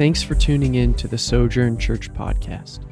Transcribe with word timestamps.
Thanks 0.00 0.22
for 0.22 0.34
tuning 0.34 0.76
in 0.76 0.94
to 0.94 1.08
the 1.08 1.18
Sojourn 1.18 1.76
Church 1.76 2.10
podcast. 2.14 2.86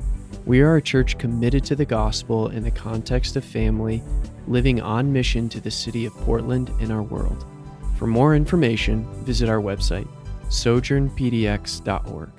We 0.45 0.61
are 0.61 0.77
a 0.77 0.83
church 0.83 1.17
committed 1.17 1.65
to 1.65 1.74
the 1.74 1.87
gospel 1.87 2.49
in 2.49 2.63
the 2.63 2.71
context 2.71 3.35
of 3.35 3.47
family, 3.47 4.03
living 4.47 4.83
on 4.83 5.10
mission 5.10 5.49
to 5.49 5.60
the 5.63 5.71
city 5.71 6.05
of 6.05 6.13
Portland 6.13 6.71
and 6.83 6.92
our 6.92 7.03
world. 7.03 7.47
For 7.97 8.06
more 8.06 8.37
information, 8.37 9.06
visit 9.24 9.49
our 9.49 9.59
website, 9.59 10.06
sojournpdx.org. 10.51 12.31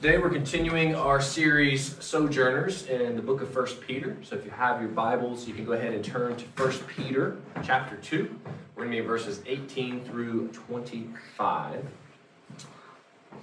Today 0.00 0.16
we're 0.16 0.30
continuing 0.30 0.94
our 0.94 1.20
series 1.20 2.02
Sojourners 2.02 2.86
in 2.86 3.14
the 3.14 3.20
book 3.20 3.42
of 3.42 3.54
1 3.54 3.66
Peter. 3.86 4.16
So 4.22 4.36
if 4.36 4.46
you 4.46 4.52
have 4.52 4.80
your 4.80 4.88
Bibles, 4.88 5.46
you 5.46 5.52
can 5.52 5.66
go 5.66 5.72
ahead 5.72 5.92
and 5.92 6.02
turn 6.02 6.34
to 6.34 6.44
1 6.56 6.72
Peter 6.96 7.36
chapter 7.62 7.96
2. 7.96 8.40
We're 8.74 8.84
going 8.84 8.88
to 8.88 8.96
be 8.96 9.02
in 9.02 9.06
verses 9.06 9.42
18 9.46 10.06
through 10.06 10.48
25. 10.48 11.84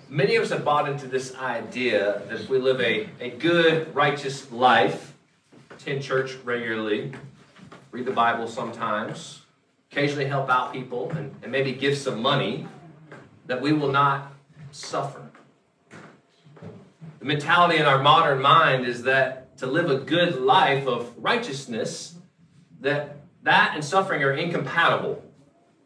Many 0.09 0.37
of 0.37 0.43
us 0.43 0.51
have 0.51 0.63
bought 0.63 0.87
into 0.87 1.05
this 1.05 1.35
idea 1.35 2.21
that 2.29 2.39
if 2.39 2.49
we 2.49 2.59
live 2.59 2.79
a, 2.79 3.09
a 3.19 3.31
good, 3.31 3.93
righteous 3.93 4.49
life, 4.51 5.13
attend 5.69 6.01
church 6.01 6.35
regularly, 6.45 7.11
read 7.91 8.05
the 8.05 8.11
Bible 8.11 8.47
sometimes, 8.47 9.41
occasionally 9.91 10.25
help 10.25 10.49
out 10.49 10.71
people, 10.71 11.11
and, 11.11 11.35
and 11.43 11.51
maybe 11.51 11.73
give 11.73 11.97
some 11.97 12.21
money, 12.21 12.65
that 13.47 13.59
we 13.59 13.73
will 13.73 13.91
not 13.91 14.31
suffer. 14.71 15.29
The 17.19 17.25
mentality 17.25 17.77
in 17.77 17.85
our 17.85 18.01
modern 18.01 18.41
mind 18.41 18.85
is 18.85 19.03
that 19.03 19.57
to 19.57 19.67
live 19.67 19.89
a 19.89 19.97
good 19.97 20.39
life 20.39 20.87
of 20.87 21.13
righteousness, 21.17 22.15
that 22.79 23.17
that 23.43 23.71
and 23.75 23.83
suffering 23.83 24.23
are 24.23 24.31
incompatible, 24.31 25.21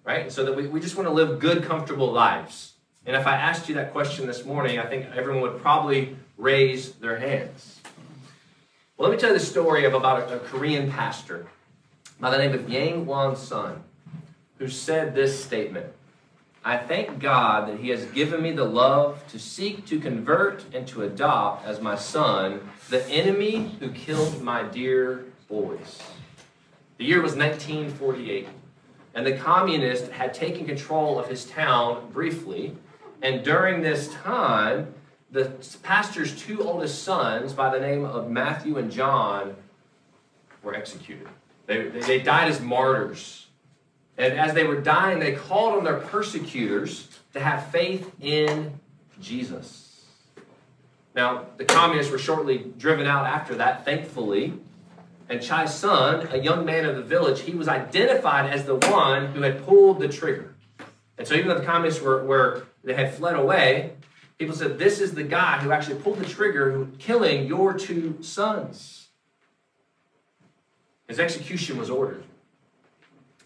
right? 0.03 0.31
So 0.31 0.43
that 0.45 0.55
we, 0.55 0.67
we 0.67 0.79
just 0.79 0.95
want 0.95 1.07
to 1.07 1.13
live 1.13 1.39
good, 1.39 1.63
comfortable 1.63 2.11
lives. 2.11 2.70
And 3.05 3.15
if 3.15 3.25
I 3.25 3.35
asked 3.35 3.67
you 3.67 3.75
that 3.75 3.91
question 3.91 4.27
this 4.27 4.45
morning, 4.45 4.77
I 4.77 4.85
think 4.85 5.07
everyone 5.15 5.41
would 5.41 5.61
probably 5.61 6.15
raise 6.37 6.93
their 6.93 7.17
hands. 7.17 7.79
Well, 8.95 9.09
let 9.09 9.15
me 9.15 9.19
tell 9.19 9.31
you 9.31 9.39
the 9.39 9.43
story 9.43 9.85
of 9.85 9.93
about 9.93 10.29
a, 10.29 10.35
a 10.35 10.39
Korean 10.39 10.91
pastor 10.91 11.47
by 12.19 12.29
the 12.29 12.37
name 12.37 12.53
of 12.53 12.69
Yang 12.69 13.07
Won 13.07 13.35
Son, 13.35 13.81
who 14.59 14.67
said 14.67 15.15
this 15.15 15.43
statement 15.43 15.87
I 16.63 16.77
thank 16.77 17.17
God 17.17 17.67
that 17.67 17.79
He 17.79 17.89
has 17.89 18.05
given 18.05 18.43
me 18.43 18.51
the 18.51 18.63
love 18.63 19.27
to 19.29 19.39
seek 19.39 19.87
to 19.87 19.99
convert 19.99 20.63
and 20.71 20.87
to 20.89 21.01
adopt 21.01 21.65
as 21.65 21.81
my 21.81 21.95
son 21.95 22.69
the 22.89 23.03
enemy 23.07 23.75
who 23.79 23.89
killed 23.89 24.43
my 24.43 24.61
dear 24.61 25.25
boys. 25.49 25.99
The 26.99 27.05
year 27.05 27.19
was 27.19 27.35
1948, 27.35 28.47
and 29.15 29.25
the 29.25 29.35
communists 29.37 30.09
had 30.09 30.35
taken 30.35 30.67
control 30.67 31.17
of 31.17 31.27
his 31.27 31.45
town 31.45 32.11
briefly 32.13 32.75
and 33.21 33.43
during 33.43 33.81
this 33.81 34.11
time, 34.13 34.93
the 35.31 35.51
pastor's 35.83 36.39
two 36.39 36.63
oldest 36.63 37.03
sons, 37.03 37.53
by 37.53 37.69
the 37.69 37.79
name 37.79 38.03
of 38.03 38.29
Matthew 38.29 38.77
and 38.77 38.91
John, 38.91 39.55
were 40.61 40.75
executed. 40.75 41.27
They, 41.67 41.87
they 41.87 42.19
died 42.19 42.49
as 42.49 42.59
martyrs. 42.59 43.47
And 44.17 44.37
as 44.37 44.53
they 44.53 44.65
were 44.65 44.81
dying, 44.81 45.19
they 45.19 45.33
called 45.33 45.77
on 45.77 45.83
their 45.83 45.97
persecutors 45.97 47.07
to 47.33 47.39
have 47.39 47.67
faith 47.67 48.11
in 48.19 48.79
Jesus. 49.21 50.05
Now, 51.15 51.45
the 51.57 51.65
communists 51.65 52.11
were 52.11 52.17
shortly 52.17 52.71
driven 52.77 53.07
out 53.07 53.25
after 53.25 53.55
that, 53.55 53.85
thankfully. 53.85 54.53
And 55.29 55.41
Chai 55.41 55.65
Sun, 55.65 56.27
a 56.31 56.37
young 56.37 56.65
man 56.65 56.85
of 56.85 56.95
the 56.97 57.01
village, 57.01 57.41
he 57.41 57.53
was 57.53 57.67
identified 57.67 58.51
as 58.51 58.65
the 58.65 58.75
one 58.75 59.27
who 59.27 59.41
had 59.41 59.65
pulled 59.65 59.99
the 59.99 60.09
trigger. 60.09 60.50
And 61.21 61.27
so 61.27 61.35
even 61.35 61.49
though 61.49 61.59
the 61.59 61.65
communists 61.65 62.01
were, 62.01 62.25
were 62.25 62.65
they 62.83 62.95
had 62.95 63.13
fled 63.13 63.35
away, 63.35 63.91
people 64.39 64.55
said, 64.55 64.79
This 64.79 64.99
is 64.99 65.13
the 65.13 65.21
guy 65.21 65.59
who 65.59 65.71
actually 65.71 65.99
pulled 65.99 66.17
the 66.17 66.25
trigger, 66.25 66.71
who 66.71 66.87
killing 66.97 67.45
your 67.45 67.77
two 67.77 68.17
sons. 68.23 69.09
His 71.07 71.19
execution 71.19 71.77
was 71.77 71.91
ordered. 71.91 72.23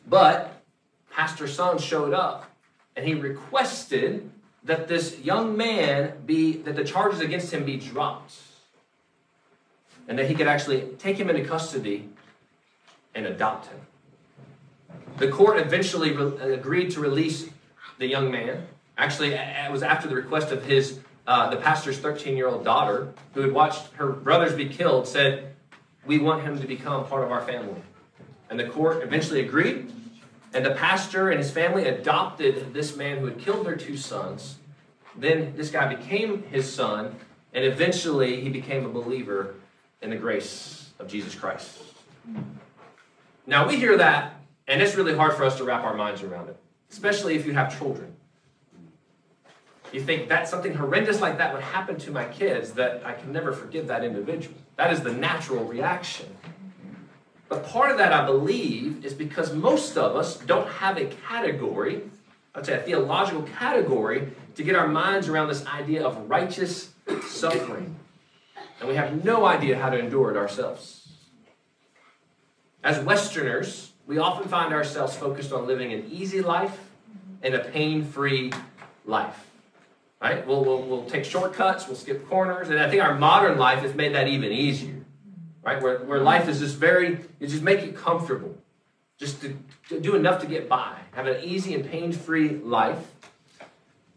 But 0.07 0.63
Pastor 1.11 1.49
Son 1.49 1.77
showed 1.77 2.13
up 2.13 2.49
and 2.95 3.05
he 3.05 3.13
requested 3.13 4.31
that 4.63 4.87
this 4.87 5.19
young 5.19 5.57
man 5.57 6.13
be, 6.25 6.53
that 6.53 6.77
the 6.77 6.85
charges 6.85 7.19
against 7.19 7.53
him 7.53 7.65
be 7.65 7.75
dropped. 7.75 8.35
And 10.07 10.17
that 10.17 10.29
he 10.29 10.33
could 10.33 10.47
actually 10.47 10.79
take 10.97 11.17
him 11.17 11.29
into 11.29 11.43
custody 11.43 12.07
and 13.13 13.25
adopt 13.25 13.67
him. 13.67 13.81
The 15.17 15.27
court 15.27 15.57
eventually 15.57 16.13
re- 16.13 16.53
agreed 16.53 16.91
to 16.91 17.01
release 17.01 17.49
the 17.97 18.07
young 18.07 18.31
man. 18.31 18.67
Actually, 18.97 19.33
it 19.33 19.71
was 19.71 19.83
after 19.83 20.07
the 20.07 20.15
request 20.15 20.51
of 20.51 20.65
his, 20.65 20.99
uh, 21.27 21.49
the 21.49 21.57
pastor's 21.57 21.97
13 21.99 22.37
year 22.37 22.47
old 22.47 22.63
daughter, 22.63 23.13
who 23.33 23.41
had 23.41 23.51
watched 23.51 23.91
her 23.93 24.09
brothers 24.11 24.53
be 24.53 24.67
killed, 24.67 25.07
said, 25.07 25.55
We 26.05 26.17
want 26.17 26.43
him 26.43 26.59
to 26.59 26.67
become 26.67 27.05
part 27.05 27.23
of 27.23 27.31
our 27.31 27.41
family. 27.41 27.81
And 28.49 28.59
the 28.59 28.69
court 28.69 29.03
eventually 29.03 29.41
agreed. 29.41 29.91
And 30.53 30.65
the 30.65 30.71
pastor 30.71 31.29
and 31.29 31.39
his 31.39 31.51
family 31.51 31.85
adopted 31.85 32.73
this 32.73 32.95
man 32.95 33.17
who 33.17 33.25
had 33.25 33.39
killed 33.39 33.65
their 33.65 33.75
two 33.75 33.97
sons. 33.97 34.57
Then 35.17 35.53
this 35.55 35.69
guy 35.69 35.93
became 35.93 36.43
his 36.43 36.71
son, 36.71 37.15
and 37.53 37.65
eventually 37.65 38.41
he 38.41 38.49
became 38.49 38.85
a 38.85 38.89
believer 38.89 39.55
in 40.01 40.09
the 40.09 40.15
grace 40.15 40.91
of 40.99 41.07
Jesus 41.07 41.35
Christ. 41.35 41.77
Now 43.45 43.67
we 43.67 43.77
hear 43.77 43.97
that, 43.97 44.39
and 44.67 44.81
it's 44.81 44.95
really 44.95 45.15
hard 45.15 45.35
for 45.35 45.43
us 45.43 45.57
to 45.57 45.63
wrap 45.63 45.83
our 45.83 45.95
minds 45.95 46.21
around 46.21 46.49
it, 46.49 46.57
especially 46.91 47.35
if 47.35 47.45
you 47.45 47.53
have 47.53 47.77
children. 47.77 48.15
You 49.91 50.01
think 50.01 50.29
that 50.29 50.47
something 50.47 50.73
horrendous 50.73 51.21
like 51.21 51.37
that 51.37 51.53
would 51.53 51.63
happen 51.63 51.97
to 51.99 52.11
my 52.11 52.25
kids, 52.25 52.71
that 52.73 53.05
I 53.05 53.13
can 53.13 53.31
never 53.31 53.53
forgive 53.53 53.87
that 53.87 54.03
individual. 54.03 54.57
That 54.75 54.91
is 54.91 55.01
the 55.01 55.13
natural 55.13 55.63
reaction. 55.63 56.35
But 57.47 57.65
part 57.65 57.91
of 57.91 57.97
that, 57.99 58.11
I 58.11 58.25
believe, 58.25 59.05
is 59.05 59.13
because 59.13 59.53
most 59.53 59.97
of 59.97 60.15
us 60.15 60.37
don't 60.37 60.67
have 60.67 60.97
a 60.97 61.05
category, 61.05 62.01
I'd 62.53 62.65
say 62.65 62.73
a 62.73 62.81
theological 62.81 63.43
category, 63.43 64.31
to 64.55 64.63
get 64.63 64.75
our 64.75 64.87
minds 64.87 65.29
around 65.29 65.49
this 65.49 65.65
idea 65.65 66.05
of 66.05 66.29
righteous 66.29 66.91
suffering. 67.27 67.95
And 68.79 68.89
we 68.89 68.95
have 68.95 69.23
no 69.23 69.45
idea 69.45 69.77
how 69.77 69.89
to 69.89 69.97
endure 69.97 70.31
it 70.31 70.37
ourselves. 70.37 71.07
As 72.83 72.99
Westerners, 72.99 73.91
we 74.07 74.17
often 74.17 74.47
find 74.47 74.73
ourselves 74.73 75.15
focused 75.15 75.51
on 75.51 75.65
living 75.67 75.93
an 75.93 76.07
easy 76.11 76.41
life 76.41 76.77
and 77.41 77.53
a 77.55 77.59
pain 77.59 78.03
free 78.03 78.51
life. 79.05 79.47
Right? 80.21 80.45
We'll, 80.45 80.63
we'll, 80.63 80.81
we'll 80.81 81.05
take 81.05 81.25
shortcuts, 81.25 81.87
we'll 81.87 81.97
skip 81.97 82.27
corners, 82.27 82.69
and 82.69 82.79
I 82.79 82.89
think 82.89 83.03
our 83.03 83.15
modern 83.15 83.57
life 83.57 83.79
has 83.79 83.93
made 83.93 84.15
that 84.15 84.27
even 84.27 84.51
easier. 84.51 85.01
Right? 85.63 85.81
Where, 85.81 85.99
where 85.99 86.19
life 86.19 86.47
is 86.47 86.59
just 86.59 86.77
very, 86.77 87.19
you 87.39 87.47
just 87.47 87.63
make 87.63 87.79
it 87.79 87.95
comfortable. 87.95 88.57
Just 89.17 89.41
to, 89.41 89.57
to 89.89 89.99
do 89.99 90.15
enough 90.15 90.41
to 90.41 90.47
get 90.47 90.67
by. 90.67 90.97
Have 91.13 91.27
an 91.27 91.43
easy 91.43 91.73
and 91.73 91.89
pain-free 91.89 92.57
life. 92.57 93.13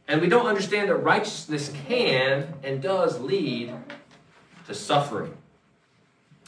And 0.08 0.20
we 0.20 0.28
don't 0.28 0.46
understand 0.46 0.88
that 0.88 0.96
righteousness 0.96 1.72
can 1.86 2.54
and 2.62 2.82
does 2.82 3.20
lead 3.20 3.74
to 4.66 4.74
suffering. 4.74 5.36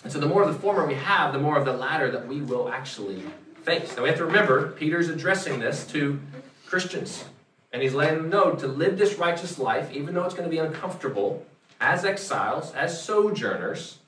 And 0.02 0.12
so 0.12 0.18
the 0.18 0.26
more 0.26 0.42
of 0.42 0.48
the 0.52 0.58
former 0.58 0.86
we 0.86 0.94
have, 0.94 1.32
the 1.32 1.38
more 1.38 1.56
of 1.58 1.64
the 1.64 1.72
latter 1.72 2.10
that 2.10 2.26
we 2.26 2.40
will 2.40 2.68
actually 2.68 3.22
face. 3.62 3.96
Now 3.96 4.04
we 4.04 4.08
have 4.08 4.18
to 4.18 4.24
remember, 4.24 4.68
Peter's 4.72 5.08
addressing 5.08 5.60
this 5.60 5.86
to 5.88 6.18
Christians. 6.66 7.24
And 7.72 7.82
he's 7.82 7.94
letting 7.94 8.16
them 8.18 8.30
know 8.30 8.52
to 8.52 8.66
live 8.66 8.98
this 8.98 9.16
righteous 9.16 9.58
life, 9.58 9.92
even 9.92 10.14
though 10.14 10.24
it's 10.24 10.34
going 10.34 10.48
to 10.48 10.50
be 10.50 10.58
uncomfortable, 10.58 11.46
as 11.80 12.04
exiles, 12.04 12.72
as 12.74 13.02
sojourners, 13.02 13.98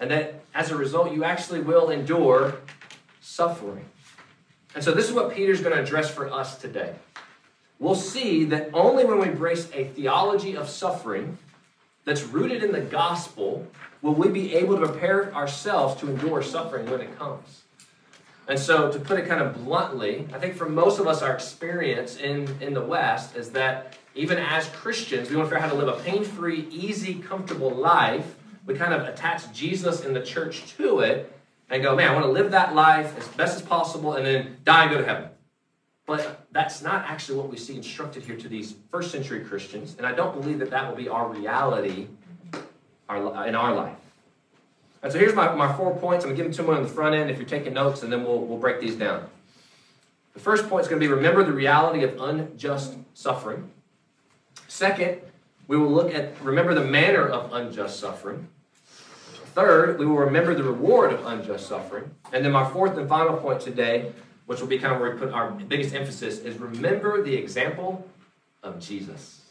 and 0.00 0.10
that 0.10 0.42
as 0.54 0.70
a 0.70 0.76
result, 0.76 1.12
you 1.12 1.24
actually 1.24 1.60
will 1.60 1.90
endure 1.90 2.56
suffering. 3.20 3.84
And 4.74 4.82
so, 4.82 4.92
this 4.92 5.08
is 5.08 5.12
what 5.12 5.34
Peter's 5.34 5.60
going 5.60 5.74
to 5.74 5.82
address 5.82 6.10
for 6.10 6.30
us 6.30 6.58
today. 6.58 6.94
We'll 7.78 7.94
see 7.94 8.44
that 8.46 8.70
only 8.72 9.04
when 9.04 9.18
we 9.18 9.28
embrace 9.28 9.68
a 9.74 9.84
theology 9.84 10.56
of 10.56 10.68
suffering 10.68 11.38
that's 12.06 12.22
rooted 12.22 12.62
in 12.64 12.72
the 12.72 12.80
gospel 12.80 13.66
will 14.00 14.14
we 14.14 14.28
be 14.28 14.54
able 14.54 14.78
to 14.80 14.86
prepare 14.86 15.34
ourselves 15.34 16.00
to 16.00 16.08
endure 16.08 16.42
suffering 16.42 16.88
when 16.88 17.02
it 17.02 17.18
comes. 17.18 17.64
And 18.48 18.58
so, 18.58 18.92
to 18.92 19.00
put 19.00 19.18
it 19.18 19.26
kind 19.26 19.42
of 19.42 19.64
bluntly, 19.64 20.28
I 20.32 20.38
think 20.38 20.54
for 20.54 20.68
most 20.68 21.00
of 21.00 21.08
us, 21.08 21.20
our 21.20 21.34
experience 21.34 22.16
in, 22.16 22.56
in 22.60 22.74
the 22.74 22.80
West 22.80 23.34
is 23.34 23.50
that 23.50 23.98
even 24.14 24.38
as 24.38 24.68
Christians, 24.68 25.28
we 25.28 25.36
want 25.36 25.48
to 25.48 25.54
figure 25.56 25.64
out 25.64 25.68
how 25.68 25.76
to 25.76 25.84
live 25.84 25.98
a 25.98 26.00
pain 26.00 26.22
free, 26.22 26.68
easy, 26.70 27.14
comfortable 27.14 27.70
life. 27.70 28.36
We 28.64 28.74
kind 28.74 28.94
of 28.94 29.02
attach 29.02 29.52
Jesus 29.52 30.04
and 30.04 30.14
the 30.14 30.22
church 30.22 30.76
to 30.76 31.00
it 31.00 31.32
and 31.68 31.82
go, 31.82 31.96
man, 31.96 32.12
I 32.12 32.14
want 32.14 32.24
to 32.24 32.30
live 32.30 32.52
that 32.52 32.74
life 32.74 33.18
as 33.18 33.26
best 33.28 33.56
as 33.56 33.62
possible 33.62 34.14
and 34.14 34.24
then 34.24 34.56
die 34.64 34.84
and 34.84 34.92
go 34.92 34.98
to 34.98 35.04
heaven. 35.04 35.28
But 36.06 36.46
that's 36.52 36.82
not 36.82 37.04
actually 37.06 37.38
what 37.38 37.50
we 37.50 37.56
see 37.56 37.76
instructed 37.76 38.24
here 38.24 38.36
to 38.36 38.48
these 38.48 38.76
first 38.92 39.10
century 39.10 39.40
Christians. 39.40 39.96
And 39.98 40.06
I 40.06 40.12
don't 40.12 40.40
believe 40.40 40.60
that 40.60 40.70
that 40.70 40.88
will 40.88 40.96
be 40.96 41.08
our 41.08 41.28
reality 41.28 42.06
in 42.54 43.54
our 43.54 43.74
life. 43.74 43.96
And 45.02 45.12
so 45.12 45.18
here's 45.18 45.34
my, 45.34 45.52
my 45.54 45.72
four 45.76 45.96
points. 45.96 46.24
I'm 46.24 46.30
going 46.30 46.36
to 46.36 46.42
give 46.44 46.56
them 46.56 46.66
to 46.66 46.72
you 46.72 46.76
on 46.76 46.82
the 46.82 46.88
front 46.88 47.14
end 47.14 47.30
if 47.30 47.38
you're 47.38 47.46
taking 47.46 47.74
notes, 47.74 48.02
and 48.02 48.12
then 48.12 48.24
we'll, 48.24 48.40
we'll 48.40 48.58
break 48.58 48.80
these 48.80 48.94
down. 48.94 49.28
The 50.34 50.40
first 50.40 50.68
point 50.68 50.82
is 50.82 50.88
going 50.88 51.00
to 51.00 51.06
be 51.06 51.12
remember 51.12 51.44
the 51.44 51.52
reality 51.52 52.04
of 52.04 52.20
unjust 52.20 52.96
suffering. 53.14 53.70
Second, 54.68 55.20
we 55.68 55.76
will 55.76 55.90
look 55.90 56.14
at, 56.14 56.40
remember 56.42 56.74
the 56.74 56.84
manner 56.84 57.26
of 57.26 57.52
unjust 57.52 57.98
suffering. 57.98 58.48
Third, 59.54 59.98
we 59.98 60.06
will 60.06 60.18
remember 60.18 60.54
the 60.54 60.62
reward 60.62 61.12
of 61.12 61.24
unjust 61.24 61.66
suffering. 61.66 62.10
And 62.32 62.44
then 62.44 62.52
my 62.52 62.68
fourth 62.70 62.98
and 62.98 63.08
final 63.08 63.36
point 63.38 63.60
today, 63.60 64.12
which 64.46 64.60
will 64.60 64.68
be 64.68 64.78
kind 64.78 64.94
of 64.94 65.00
where 65.00 65.12
we 65.12 65.18
put 65.18 65.32
our 65.32 65.50
biggest 65.50 65.94
emphasis, 65.94 66.38
is 66.38 66.58
remember 66.58 67.22
the 67.22 67.34
example 67.34 68.08
of 68.62 68.80
Jesus. 68.80 69.42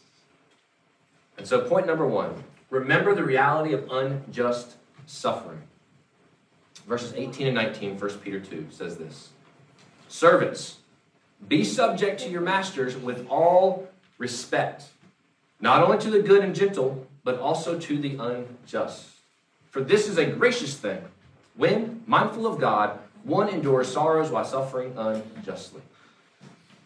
And 1.38 1.46
so, 1.46 1.60
point 1.60 1.86
number 1.86 2.06
one 2.06 2.44
remember 2.70 3.14
the 3.14 3.22
reality 3.22 3.72
of 3.72 3.90
unjust 3.90 4.76
suffering. 5.06 5.62
Verses 6.86 7.12
18 7.14 7.48
and 7.48 7.56
19, 7.56 7.98
1 7.98 8.10
Peter 8.18 8.40
2 8.40 8.68
says 8.70 8.96
this 8.96 9.30
Servants, 10.08 10.78
be 11.48 11.64
subject 11.64 12.20
to 12.20 12.30
your 12.30 12.40
masters 12.40 12.96
with 12.96 13.26
all 13.28 13.88
respect, 14.18 14.84
not 15.60 15.82
only 15.82 15.98
to 15.98 16.10
the 16.10 16.22
good 16.22 16.42
and 16.42 16.54
gentle, 16.54 17.06
but 17.24 17.38
also 17.38 17.78
to 17.78 17.98
the 17.98 18.16
unjust. 18.16 19.10
For 19.70 19.82
this 19.82 20.08
is 20.08 20.16
a 20.16 20.26
gracious 20.26 20.76
thing 20.76 21.04
when, 21.56 22.02
mindful 22.06 22.46
of 22.46 22.58
God, 22.58 22.98
one 23.26 23.48
endures 23.48 23.92
sorrows 23.92 24.30
while 24.30 24.44
suffering 24.44 24.94
unjustly. 24.96 25.82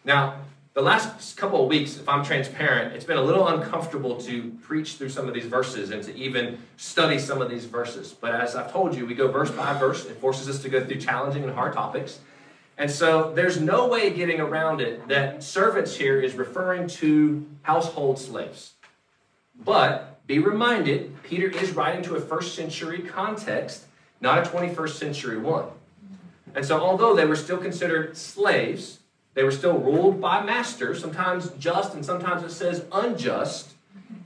Now, 0.03 0.35
the 0.73 0.81
last 0.81 1.37
couple 1.37 1.61
of 1.61 1.69
weeks, 1.69 1.97
if 1.97 2.09
I'm 2.09 2.23
transparent, 2.23 2.95
it's 2.95 3.05
been 3.05 3.17
a 3.17 3.21
little 3.21 3.47
uncomfortable 3.47 4.19
to 4.21 4.51
preach 4.63 4.95
through 4.95 5.09
some 5.09 5.27
of 5.27 5.33
these 5.33 5.45
verses 5.45 5.91
and 5.91 6.01
to 6.03 6.15
even 6.15 6.57
study 6.77 7.19
some 7.19 7.41
of 7.41 7.49
these 7.49 7.65
verses. 7.65 8.13
But 8.13 8.33
as 8.33 8.55
I've 8.55 8.71
told 8.71 8.95
you, 8.95 9.05
we 9.05 9.13
go 9.13 9.29
verse 9.29 9.51
by 9.51 9.77
verse. 9.77 10.05
It 10.05 10.17
forces 10.17 10.49
us 10.49 10.61
to 10.63 10.69
go 10.69 10.83
through 10.83 10.99
challenging 10.99 11.43
and 11.43 11.53
hard 11.53 11.73
topics. 11.73 12.19
And 12.77 12.89
so 12.89 13.31
there's 13.33 13.59
no 13.59 13.87
way 13.87 14.09
getting 14.09 14.39
around 14.39 14.81
it 14.81 15.07
that 15.09 15.43
servants 15.43 15.95
here 15.95 16.19
is 16.19 16.33
referring 16.33 16.87
to 16.87 17.45
household 17.61 18.17
slaves. 18.17 18.73
But 19.63 20.25
be 20.25 20.39
reminded, 20.39 21.21
Peter 21.21 21.49
is 21.49 21.73
writing 21.73 22.01
to 22.03 22.15
a 22.15 22.21
first 22.21 22.55
century 22.55 23.01
context, 23.01 23.85
not 24.21 24.39
a 24.39 24.49
21st 24.49 24.93
century 24.93 25.37
one. 25.37 25.65
And 26.55 26.65
so, 26.65 26.79
although 26.79 27.15
they 27.15 27.25
were 27.25 27.35
still 27.35 27.57
considered 27.57 28.17
slaves, 28.17 28.99
they 29.33 29.43
were 29.43 29.51
still 29.51 29.77
ruled 29.77 30.19
by 30.19 30.43
masters, 30.43 30.99
sometimes 30.99 31.49
just 31.51 31.93
and 31.93 32.05
sometimes 32.05 32.43
it 32.43 32.51
says 32.51 32.85
unjust. 32.91 33.73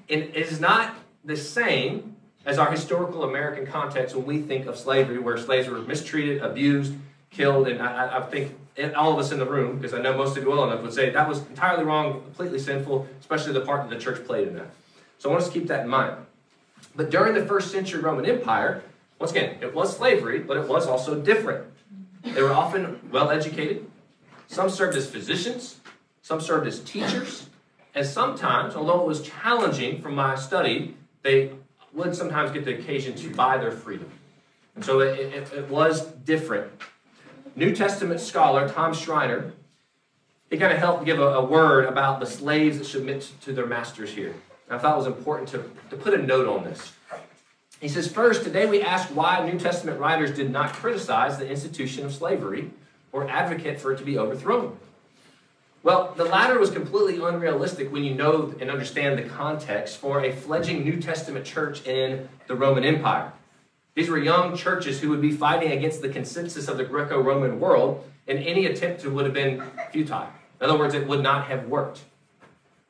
And 0.10 0.24
it 0.24 0.36
is 0.36 0.60
not 0.60 0.96
the 1.24 1.38
same 1.38 2.16
as 2.46 2.60
our 2.60 2.72
historical 2.72 3.24
American 3.24 3.66
context 3.66 4.16
when 4.16 4.26
we 4.26 4.42
think 4.42 4.68
of 4.68 4.78
slavery, 4.78 5.20
where 5.20 5.38
slaves 5.38 5.68
were 5.68 5.80
mistreated, 5.80 6.42
abused, 6.42 6.94
killed. 7.32 7.68
And 7.68 7.82
I, 7.82 8.20
I 8.20 8.22
think 8.22 8.56
all 8.96 9.14
of 9.14 9.20
us 9.20 9.32
in 9.32 9.40
the 9.40 9.46
room, 9.46 9.78
because 9.78 9.94
I 9.94 10.02
know 10.02 10.16
most 10.16 10.38
of 10.38 10.44
you 10.44 10.50
well 10.50 10.64
enough, 10.64 10.82
would 10.82 10.94
say 10.94 11.10
that 11.10 11.28
was 11.28 11.40
entirely 11.48 11.84
wrong, 11.84 12.22
completely 12.22 12.60
sinful, 12.60 13.08
especially 13.20 13.54
the 13.54 13.62
part 13.62 13.88
that 13.88 13.96
the 13.96 14.02
church 14.02 14.26
played 14.26 14.48
in 14.48 14.56
that. 14.56 14.70
So 15.18 15.30
I 15.30 15.34
want 15.34 15.44
us 15.44 15.50
to 15.50 15.54
keep 15.54 15.68
that 15.68 15.82
in 15.82 15.90
mind. 15.90 16.18
But 16.96 17.10
during 17.10 17.34
the 17.34 17.46
first 17.46 17.72
century 17.72 18.02
Roman 18.02 18.26
Empire, 18.26 18.84
once 19.20 19.32
again, 19.32 19.58
it 19.62 19.74
was 19.74 19.96
slavery, 19.96 20.40
but 20.40 20.58
it 20.58 20.68
was 20.68 20.88
also 20.88 21.20
different. 21.20 21.66
They 22.34 22.42
were 22.42 22.54
often 22.54 23.00
well 23.12 23.30
educated. 23.30 23.90
Some 24.48 24.70
served 24.70 24.98
as 24.98 25.10
physicians, 25.10 25.80
some 26.22 26.42
served 26.42 26.68
as 26.68 26.80
teachers, 26.80 27.50
and 27.94 28.06
sometimes, 28.06 28.76
although 28.76 29.02
it 29.02 29.08
was 29.08 29.22
challenging 29.22 30.02
from 30.02 30.16
my 30.16 30.36
study, 30.36 30.98
they 31.24 31.52
would 31.94 32.16
sometimes 32.16 32.52
get 32.52 32.66
the 32.66 32.78
occasion 32.78 33.16
to 33.16 33.34
buy 33.34 33.58
their 33.58 33.72
freedom. 33.72 34.10
And 34.76 34.84
so 34.84 35.00
it, 35.00 35.18
it, 35.20 35.54
it 35.54 35.70
was 35.70 36.06
different. 36.06 36.72
New 37.56 37.74
Testament 37.74 38.20
scholar 38.20 38.68
Tom 38.68 38.94
Schreiner, 38.94 39.54
he 40.50 40.58
kind 40.58 40.74
of 40.74 40.80
helped 40.80 41.06
give 41.06 41.20
a, 41.20 41.28
a 41.36 41.46
word 41.46 41.86
about 41.86 42.20
the 42.20 42.26
slaves 42.26 42.78
that 42.78 42.86
submit 42.86 43.32
to 43.42 43.54
their 43.54 43.66
masters 43.66 44.12
here. 44.12 44.36
I 44.70 44.78
thought 44.78 44.96
it 44.96 44.98
was 44.98 45.08
important 45.08 45.48
to, 45.50 45.64
to 45.90 45.96
put 45.96 46.14
a 46.14 46.18
note 46.18 46.48
on 46.48 46.66
this. 46.66 46.92
He 47.86 47.90
says, 47.90 48.12
First, 48.12 48.44
today 48.44 48.66
we 48.66 48.82
ask 48.82 49.10
why 49.10 49.48
New 49.48 49.60
Testament 49.60 50.00
writers 50.00 50.36
did 50.36 50.50
not 50.50 50.74
criticize 50.74 51.38
the 51.38 51.48
institution 51.48 52.04
of 52.04 52.16
slavery 52.16 52.72
or 53.12 53.30
advocate 53.30 53.80
for 53.80 53.92
it 53.92 54.00
to 54.00 54.04
be 54.04 54.18
overthrown. 54.18 54.80
Well, 55.84 56.12
the 56.18 56.26
latter 56.26 56.58
was 56.58 56.72
completely 56.72 57.24
unrealistic 57.24 57.92
when 57.92 58.04
you 58.04 58.16
know 58.16 58.56
and 58.60 58.72
understand 58.72 59.20
the 59.20 59.30
context 59.30 59.98
for 59.98 60.26
a 60.26 60.32
fledgling 60.32 60.84
New 60.84 61.00
Testament 61.00 61.46
church 61.46 61.86
in 61.86 62.28
the 62.48 62.56
Roman 62.56 62.84
Empire. 62.84 63.32
These 63.94 64.10
were 64.10 64.18
young 64.18 64.58
churches 64.58 65.00
who 65.00 65.12
would 65.12 65.22
be 65.22 65.32
fighting 65.32 65.72
against 65.72 66.02
the 66.02 66.10
consensus 66.10 66.68
of 66.68 66.78
the 66.78 66.86
Greco 66.86 67.22
Roman 67.22 67.60
world, 67.60 68.04
and 68.28 68.40
any 68.40 68.66
attempt 68.66 69.02
to 69.02 69.12
would 69.12 69.26
have 69.26 69.34
been 69.36 69.64
futile. 69.92 70.30
In 70.60 70.68
other 70.68 70.80
words, 70.80 70.96
it 70.96 71.08
would 71.08 71.22
not 71.22 71.46
have 71.50 71.68
worked. 71.68 72.02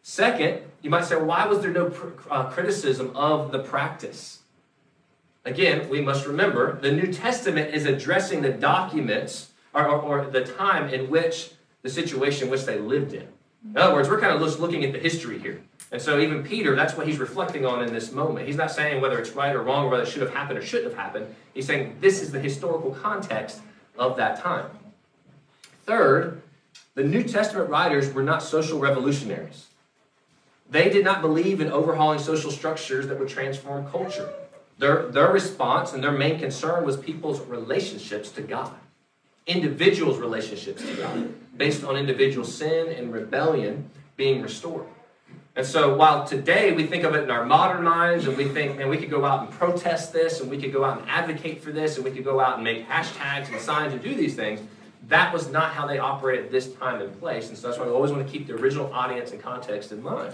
Second, 0.04 0.62
you 0.82 0.90
might 0.90 1.04
say, 1.04 1.18
why 1.18 1.48
was 1.48 1.60
there 1.60 1.72
no 1.72 1.92
uh, 2.32 2.50
criticism 2.50 3.12
of 3.14 3.52
the 3.52 3.60
practice? 3.60 4.40
Again, 5.46 5.88
we 5.90 6.02
must 6.02 6.26
remember 6.26 6.80
the 6.82 6.92
New 6.92 7.14
Testament 7.14 7.74
is 7.74 7.86
addressing 7.86 8.42
the 8.42 8.50
documents 8.50 9.52
or, 9.74 9.88
or, 9.88 10.02
or 10.02 10.26
the 10.26 10.44
time 10.44 10.90
in 10.90 11.10
which 11.10 11.52
the 11.84 11.90
situation 11.90 12.46
in 12.46 12.52
which 12.52 12.66
they 12.66 12.80
lived 12.80 13.14
in. 13.14 13.28
In 13.64 13.78
other 13.78 13.94
words, 13.94 14.10
we're 14.10 14.20
kind 14.20 14.34
of 14.34 14.42
just 14.42 14.60
looking 14.60 14.84
at 14.84 14.92
the 14.92 15.00
history 15.00 15.38
here. 15.38 15.62
And 15.92 16.02
so 16.02 16.20
even 16.20 16.44
Peter, 16.44 16.76
that's 16.76 16.98
what 16.98 17.08
he's 17.08 17.20
reflecting 17.20 17.66
on 17.66 17.84
in 17.84 17.94
this 17.94 18.12
moment. 18.12 18.48
He's 18.48 18.56
not 18.56 18.72
saying 18.72 19.02
whether 19.02 19.20
it's 19.20 19.32
right 19.32 19.56
or 19.56 19.62
wrong, 19.62 19.86
or 19.86 19.90
whether 19.90 20.04
it 20.04 20.10
should 20.10 20.24
have 20.24 20.34
happened 20.34 20.58
or 20.58 20.62
shouldn't 20.64 20.92
have 20.92 21.00
happened. 21.00 21.34
He's 21.54 21.68
saying 21.68 21.98
this 22.00 22.22
is 22.22 22.32
the 22.32 22.40
historical 22.40 22.92
context 22.92 23.62
of 23.98 24.18
that 24.18 24.42
time. 24.42 24.70
Third, 25.84 26.42
the 26.96 27.04
New 27.04 27.24
Testament 27.24 27.70
writers 27.70 28.12
were 28.14 28.24
not 28.24 28.42
social 28.42 28.80
revolutionaries. 28.80 29.68
They 30.70 30.90
did 30.90 31.06
not 31.06 31.22
believe 31.22 31.62
in 31.62 31.72
overhauling 31.72 32.20
social 32.20 32.50
structures 32.50 33.08
that 33.08 33.20
would 33.20 33.30
transform 33.30 33.88
culture. 33.88 34.34
Their, 34.78 35.08
their 35.08 35.32
response 35.32 35.94
and 35.94 36.04
their 36.04 36.12
main 36.12 36.40
concern 36.40 36.84
was 36.86 36.98
people's 36.98 37.40
relationships 37.42 38.30
to 38.32 38.42
God, 38.42 38.74
individuals' 39.48 40.18
relationships 40.18 40.82
to 40.82 40.96
God, 40.96 41.34
based 41.58 41.84
on 41.84 41.96
individual 41.96 42.46
sin 42.46 42.90
and 42.90 43.14
rebellion 43.14 43.90
being 44.18 44.42
restored. 44.42 44.88
And 45.56 45.66
so 45.66 45.96
while 45.96 46.26
today 46.26 46.74
we 46.74 46.86
think 46.86 47.06
of 47.06 47.16
it 47.16 47.24
in 47.24 47.32
our 47.32 47.46
modern 47.46 47.84
minds 47.84 48.28
and 48.28 48.36
we 48.36 48.50
think, 48.50 48.78
man, 48.78 48.90
we 48.90 48.98
could 48.98 49.10
go 49.10 49.24
out 49.24 49.48
and 49.48 49.52
protest 49.52 50.12
this 50.12 50.42
and 50.42 50.52
we 50.52 50.58
could 50.58 50.74
go 50.74 50.84
out 50.84 51.00
and 51.00 51.10
advocate 51.10 51.64
for 51.64 51.72
this 51.72 51.96
and 51.96 52.04
we 52.04 52.12
could 52.12 52.26
go 52.26 52.42
out 52.42 52.56
and 52.56 52.64
make 52.64 52.88
hashtags 52.90 53.50
and 53.50 53.62
signs 53.62 53.94
and 53.94 54.04
do 54.04 54.14
these 54.14 54.36
things, 54.36 54.60
that 55.08 55.32
was 55.32 55.50
not 55.50 55.72
how 55.72 55.88
they 55.88 55.98
operated 55.98 56.46
at 56.46 56.52
this 56.52 56.74
time 56.74 57.00
and 57.02 57.18
place. 57.22 57.48
And 57.48 57.58
so 57.58 57.68
that's 57.68 57.80
why 57.80 57.86
we 57.86 57.92
always 57.92 58.12
want 58.12 58.26
to 58.26 58.32
keep 58.32 58.48
the 58.48 58.56
original 58.56 58.92
audience 58.92 59.32
and 59.32 59.42
context 59.42 59.94
in 59.94 60.04
mind. 60.04 60.34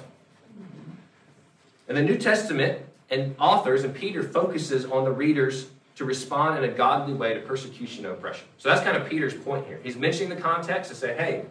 And 1.87 1.95
the 1.95 2.01
New 2.01 2.17
Testament 2.17 2.79
and 3.11 3.35
authors 3.37 3.83
and 3.83 3.93
Peter 3.93 4.23
focuses 4.23 4.85
on 4.85 5.03
the 5.03 5.11
readers 5.11 5.67
to 5.95 6.05
respond 6.05 6.63
in 6.63 6.69
a 6.69 6.73
godly 6.73 7.13
way 7.13 7.33
to 7.33 7.41
persecution 7.41 8.05
and 8.05 8.15
oppression. 8.15 8.47
So 8.57 8.69
that's 8.69 8.81
kind 8.81 8.97
of 8.97 9.07
Peter's 9.07 9.33
point 9.33 9.67
here. 9.67 9.79
He's 9.83 9.97
mentioning 9.97 10.29
the 10.29 10.41
context 10.41 10.89
to 10.89 10.95
say, 10.95 11.13
hey, 11.15 11.45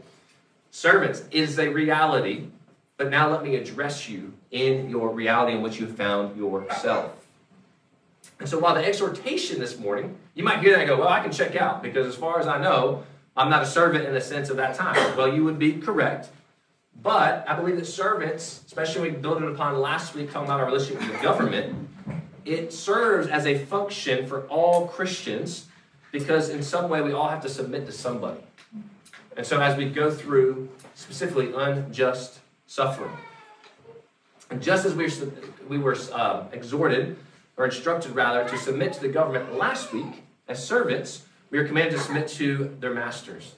servants 0.71 1.23
is 1.31 1.59
a 1.59 1.69
reality, 1.69 2.47
but 2.97 3.11
now 3.11 3.31
let 3.31 3.45
me 3.45 3.55
address 3.57 4.09
you 4.09 4.33
in 4.51 4.89
your 4.89 5.11
reality 5.11 5.55
in 5.55 5.63
which 5.63 5.79
you 5.79 5.87
found 5.87 6.37
yourself. 6.37 7.13
And 8.41 8.49
so 8.49 8.59
while 8.59 8.75
the 8.75 8.85
exhortation 8.85 9.61
this 9.61 9.79
morning, 9.79 10.17
you 10.35 10.43
might 10.43 10.61
hear 10.61 10.73
that 10.73 10.81
and 10.81 10.89
go, 10.89 10.99
well, 10.99 11.09
I 11.09 11.21
can 11.21 11.31
check 11.31 11.55
out 11.57 11.83
because 11.83 12.07
as 12.07 12.17
far 12.17 12.41
as 12.41 12.47
I 12.47 12.59
know, 12.59 13.05
I'm 13.37 13.51
not 13.51 13.63
a 13.63 13.67
servant 13.67 14.07
in 14.07 14.15
the 14.15 14.21
sense 14.21 14.49
of 14.49 14.57
that 14.57 14.75
time. 14.75 15.17
Well, 15.17 15.33
you 15.33 15.45
would 15.45 15.59
be 15.59 15.75
correct. 15.75 16.31
But 17.03 17.49
I 17.49 17.55
believe 17.55 17.77
that 17.77 17.87
servants, 17.87 18.63
especially 18.67 19.03
when 19.03 19.15
we 19.15 19.19
build 19.19 19.43
it 19.43 19.49
upon 19.49 19.81
last 19.81 20.15
week 20.15 20.31
talking 20.31 20.49
about 20.49 20.61
our 20.61 20.67
relationship 20.67 21.03
with 21.03 21.17
the 21.17 21.23
government, 21.23 21.89
it 22.45 22.73
serves 22.73 23.29
as 23.29 23.47
a 23.47 23.59
function 23.59 24.27
for 24.27 24.47
all 24.49 24.87
Christians 24.87 25.67
because 26.13 26.49
in 26.49 26.63
some 26.63 26.91
way 26.91 27.01
we 27.01 27.13
all 27.13 27.29
have 27.29 27.43
to 27.43 27.49
submit 27.49 27.87
to 27.87 27.93
somebody. 27.93 28.41
And 29.37 29.47
so 29.47 29.61
as 29.61 29.77
we 29.77 29.89
go 29.89 30.11
through 30.11 30.69
specifically 30.95 31.53
unjust 31.55 32.41
suffering, 32.67 33.17
and 34.51 34.61
just 34.61 34.85
as 34.85 34.95
we 34.95 35.05
were, 35.05 35.33
we 35.69 35.79
were 35.79 35.97
uh, 36.13 36.45
exhorted 36.53 37.17
or 37.57 37.65
instructed 37.65 38.13
rather 38.13 38.49
to 38.49 38.59
submit 38.59 38.93
to 38.95 39.01
the 39.01 39.09
government 39.09 39.57
last 39.57 39.93
week 39.93 40.25
as 40.49 40.67
servants, 40.67 41.23
we 41.51 41.59
are 41.59 41.67
commanded 41.67 41.93
to 41.93 41.99
submit 42.01 42.29
to 42.29 42.77
their 42.81 42.93
masters. 42.93 43.55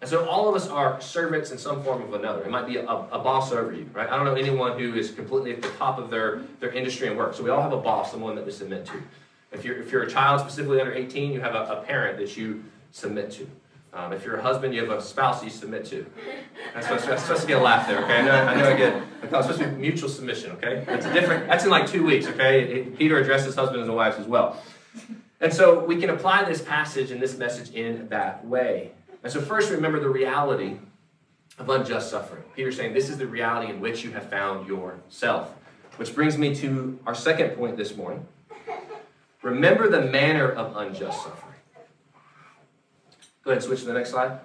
And 0.00 0.08
so 0.08 0.28
all 0.28 0.48
of 0.48 0.54
us 0.54 0.68
are 0.68 1.00
servants 1.00 1.50
in 1.50 1.58
some 1.58 1.82
form 1.82 2.02
of 2.02 2.14
another. 2.14 2.42
It 2.44 2.50
might 2.50 2.66
be 2.66 2.76
a, 2.76 2.86
a, 2.86 3.18
boss 3.18 3.50
over 3.50 3.72
you, 3.72 3.90
right? 3.92 4.08
I 4.08 4.16
don't 4.16 4.24
know 4.24 4.34
anyone 4.34 4.78
who 4.78 4.94
is 4.94 5.10
completely 5.10 5.52
at 5.52 5.60
the 5.60 5.70
top 5.70 5.98
of 5.98 6.08
their, 6.08 6.42
their 6.60 6.70
industry 6.70 7.08
and 7.08 7.16
work. 7.16 7.34
So 7.34 7.42
we 7.42 7.50
all 7.50 7.60
have 7.60 7.72
a 7.72 7.78
boss, 7.78 8.12
someone 8.12 8.36
that 8.36 8.46
we 8.46 8.52
submit 8.52 8.86
to. 8.86 9.02
If 9.50 9.64
you're, 9.64 9.80
if 9.80 9.90
you're 9.90 10.04
a 10.04 10.10
child 10.10 10.40
specifically 10.40 10.80
under 10.80 10.92
18, 10.92 11.32
you 11.32 11.40
have 11.40 11.56
a, 11.56 11.64
a 11.64 11.82
parent 11.84 12.18
that 12.18 12.36
you 12.36 12.62
submit 12.92 13.32
to. 13.32 13.48
Um, 13.92 14.12
if 14.12 14.24
you're 14.24 14.36
a 14.36 14.42
husband, 14.42 14.74
you 14.74 14.84
have 14.84 14.96
a 14.96 15.02
spouse 15.02 15.42
you 15.42 15.50
submit 15.50 15.86
to. 15.86 16.06
That's 16.74 16.86
supposed, 16.86 17.08
that's 17.08 17.22
supposed 17.22 17.40
to 17.42 17.48
get 17.48 17.58
a 17.58 17.62
laugh 17.62 17.88
there, 17.88 18.04
okay? 18.04 18.18
I 18.18 18.22
know 18.22 18.32
I, 18.32 18.54
know 18.54 18.70
I 18.70 18.76
get, 18.76 19.02
it's 19.22 19.30
supposed 19.30 19.58
to 19.58 19.66
be 19.66 19.76
mutual 19.76 20.10
submission, 20.10 20.52
okay? 20.52 20.84
That's 20.86 21.06
a 21.06 21.12
different, 21.12 21.46
that's 21.48 21.64
in 21.64 21.70
like 21.70 21.88
two 21.88 22.04
weeks, 22.04 22.26
okay? 22.26 22.62
It, 22.62 22.98
Peter 22.98 23.18
addresses 23.18 23.54
husbands 23.54 23.88
and 23.88 23.96
wives 23.96 24.18
as 24.18 24.26
well. 24.26 24.62
And 25.40 25.52
so 25.52 25.84
we 25.84 25.96
can 25.96 26.10
apply 26.10 26.44
this 26.44 26.60
passage 26.60 27.10
and 27.10 27.20
this 27.20 27.38
message 27.38 27.74
in 27.74 28.08
that 28.08 28.46
way. 28.46 28.92
And 29.22 29.32
so, 29.32 29.40
first, 29.40 29.70
remember 29.70 30.00
the 30.00 30.08
reality 30.08 30.76
of 31.58 31.68
unjust 31.68 32.10
suffering. 32.10 32.44
Peter's 32.54 32.76
saying 32.76 32.94
this 32.94 33.08
is 33.08 33.18
the 33.18 33.26
reality 33.26 33.70
in 33.70 33.80
which 33.80 34.04
you 34.04 34.12
have 34.12 34.28
found 34.30 34.68
yourself. 34.68 35.54
Which 35.96 36.14
brings 36.14 36.38
me 36.38 36.54
to 36.56 36.98
our 37.06 37.14
second 37.14 37.50
point 37.56 37.76
this 37.76 37.96
morning. 37.96 38.26
Remember 39.42 39.88
the 39.88 40.02
manner 40.02 40.48
of 40.48 40.76
unjust 40.76 41.22
suffering. 41.22 41.54
Go 43.42 43.50
ahead 43.50 43.62
and 43.62 43.64
switch 43.64 43.80
to 43.80 43.86
the 43.86 43.94
next 43.94 44.10
slide. 44.10 44.38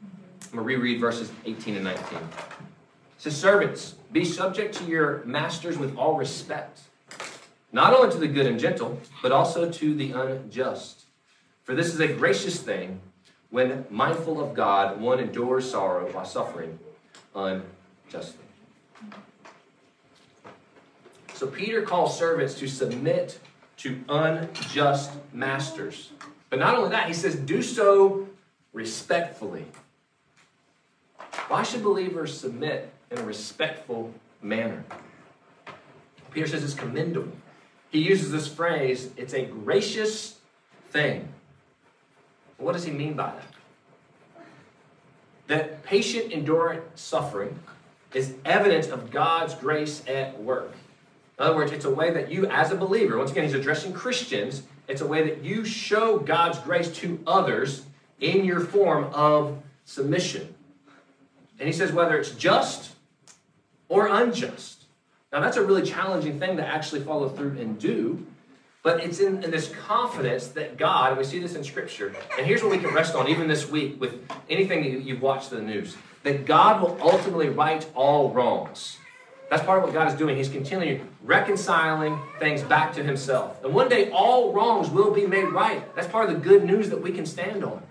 I'm 0.00 0.56
going 0.56 0.56
to 0.56 0.60
reread 0.62 1.00
verses 1.00 1.30
18 1.44 1.76
and 1.76 1.84
19. 1.84 2.18
It 2.18 2.22
says, 3.18 3.36
Servants, 3.36 3.94
be 4.10 4.24
subject 4.24 4.74
to 4.76 4.84
your 4.84 5.22
masters 5.24 5.76
with 5.76 5.96
all 5.96 6.14
respect, 6.14 6.80
not 7.72 7.92
only 7.92 8.10
to 8.10 8.18
the 8.18 8.28
good 8.28 8.46
and 8.46 8.58
gentle, 8.58 9.00
but 9.22 9.32
also 9.32 9.70
to 9.70 9.94
the 9.94 10.12
unjust. 10.12 11.04
For 11.64 11.74
this 11.74 11.92
is 11.92 12.00
a 12.00 12.08
gracious 12.08 12.60
thing 12.60 13.00
when, 13.50 13.86
mindful 13.90 14.40
of 14.40 14.54
God, 14.54 15.00
one 15.00 15.20
endures 15.20 15.70
sorrow 15.70 16.10
while 16.12 16.24
suffering 16.24 16.78
unjustly. 17.34 18.44
So 21.34 21.46
Peter 21.46 21.82
calls 21.82 22.18
servants 22.18 22.54
to 22.54 22.68
submit 22.68 23.38
to 23.78 24.02
unjust 24.08 25.12
masters. 25.32 26.10
But 26.50 26.58
not 26.58 26.74
only 26.76 26.90
that, 26.90 27.06
he 27.06 27.14
says, 27.14 27.36
do 27.36 27.62
so 27.62 28.28
respectfully. 28.72 29.64
Why 31.46 31.62
should 31.62 31.82
believers 31.82 32.38
submit 32.38 32.92
in 33.10 33.18
a 33.18 33.22
respectful 33.22 34.12
manner? 34.42 34.84
Peter 36.32 36.46
says 36.46 36.64
it's 36.64 36.74
commendable. 36.74 37.32
He 37.90 38.00
uses 38.00 38.30
this 38.30 38.48
phrase, 38.48 39.10
it's 39.16 39.32
a 39.32 39.44
gracious 39.44 40.38
thing. 40.90 41.28
What 42.58 42.72
does 42.72 42.84
he 42.84 42.90
mean 42.90 43.14
by 43.14 43.32
that? 43.32 43.54
That 45.46 45.82
patient, 45.82 46.32
endurant 46.32 46.82
suffering 46.98 47.58
is 48.12 48.34
evidence 48.44 48.88
of 48.88 49.10
God's 49.10 49.54
grace 49.54 50.02
at 50.06 50.40
work. 50.42 50.72
In 51.38 51.44
other 51.44 51.56
words, 51.56 51.72
it's 51.72 51.84
a 51.84 51.90
way 51.90 52.10
that 52.10 52.30
you, 52.30 52.46
as 52.46 52.70
a 52.72 52.76
believer, 52.76 53.16
once 53.16 53.30
again, 53.30 53.44
he's 53.44 53.54
addressing 53.54 53.92
Christians, 53.92 54.64
it's 54.88 55.00
a 55.00 55.06
way 55.06 55.22
that 55.22 55.44
you 55.44 55.64
show 55.64 56.18
God's 56.18 56.58
grace 56.58 56.90
to 56.98 57.20
others 57.26 57.84
in 58.20 58.44
your 58.44 58.60
form 58.60 59.04
of 59.12 59.58
submission. 59.84 60.54
And 61.58 61.66
he 61.66 61.72
says 61.72 61.92
whether 61.92 62.18
it's 62.18 62.30
just 62.32 62.94
or 63.88 64.06
unjust. 64.08 64.84
Now, 65.32 65.40
that's 65.40 65.56
a 65.56 65.64
really 65.64 65.82
challenging 65.82 66.38
thing 66.40 66.56
to 66.56 66.66
actually 66.66 67.00
follow 67.00 67.28
through 67.28 67.58
and 67.58 67.78
do, 67.78 68.26
but 68.82 69.00
it's 69.00 69.20
in, 69.20 69.42
in, 69.42 69.50
this 69.50 69.68
confidence 69.86 70.48
that 70.48 70.76
God, 70.76 71.10
and 71.10 71.18
we 71.18 71.24
see 71.24 71.38
this 71.38 71.54
in 71.54 71.64
Scripture, 71.64 72.14
and 72.38 72.46
here's 72.46 72.62
what 72.62 72.70
we 72.70 72.78
can 72.78 72.94
rest 72.94 73.14
on 73.14 73.28
even 73.28 73.48
this 73.48 73.68
week 73.68 74.00
with 74.00 74.14
anything 74.48 74.82
that 74.82 75.02
you've 75.02 75.22
watched 75.22 75.52
in 75.52 75.58
the 75.58 75.64
news 75.64 75.96
that 76.22 76.46
God 76.46 76.82
will 76.82 76.98
ultimately 77.00 77.48
right 77.48 77.86
all 77.94 78.30
wrongs. 78.30 78.98
That's 79.50 79.62
part 79.64 79.78
of 79.78 79.84
what 79.84 79.94
God 79.94 80.08
is 80.08 80.14
doing. 80.14 80.36
He's 80.36 80.48
continually 80.48 81.00
reconciling 81.22 82.20
things 82.38 82.62
back 82.62 82.92
to 82.94 83.02
Himself. 83.02 83.64
And 83.64 83.72
one 83.72 83.88
day, 83.88 84.10
all 84.10 84.52
wrongs 84.52 84.90
will 84.90 85.10
be 85.10 85.26
made 85.26 85.46
right. 85.46 85.94
That's 85.94 86.08
part 86.08 86.28
of 86.28 86.34
the 86.34 86.40
good 86.40 86.64
news 86.64 86.90
that 86.90 87.00
we 87.00 87.12
can 87.12 87.24
stand 87.24 87.64
on. 87.64 87.82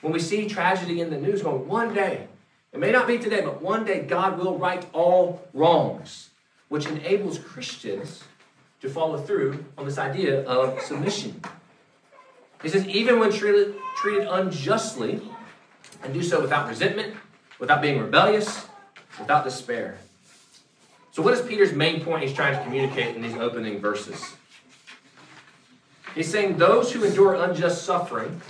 When 0.00 0.12
we 0.12 0.20
see 0.20 0.48
tragedy 0.48 1.00
in 1.00 1.10
the 1.10 1.18
news, 1.18 1.42
going, 1.42 1.66
one 1.66 1.92
day, 1.92 2.28
it 2.72 2.78
may 2.78 2.92
not 2.92 3.06
be 3.06 3.18
today, 3.18 3.40
but 3.40 3.60
one 3.60 3.84
day 3.84 4.02
God 4.02 4.38
will 4.38 4.58
right 4.58 4.86
all 4.92 5.42
wrongs, 5.52 6.30
which 6.68 6.86
enables 6.86 7.38
Christians 7.38 8.22
to 8.82 8.88
follow 8.88 9.16
through 9.16 9.64
on 9.78 9.86
this 9.86 9.96
idea 9.96 10.44
of 10.44 10.80
submission. 10.82 11.40
He 12.62 12.68
says, 12.68 12.86
even 12.86 13.18
when 13.18 13.32
treated, 13.32 13.74
treated 13.96 14.28
unjustly, 14.28 15.22
and 16.02 16.12
do 16.12 16.22
so 16.22 16.40
without 16.40 16.68
resentment, 16.68 17.14
without 17.58 17.80
being 17.80 18.00
rebellious, 18.00 18.66
without 19.18 19.44
despair. 19.44 19.98
So, 21.12 21.22
what 21.22 21.34
is 21.34 21.40
Peter's 21.42 21.72
main 21.72 22.04
point 22.04 22.24
he's 22.24 22.32
trying 22.32 22.56
to 22.56 22.62
communicate 22.64 23.14
in 23.14 23.22
these 23.22 23.34
opening 23.34 23.80
verses? 23.80 24.34
He's 26.14 26.30
saying 26.30 26.58
those 26.58 26.92
who 26.92 27.04
endure 27.04 27.34
unjust 27.34 27.84
suffering 27.84 28.40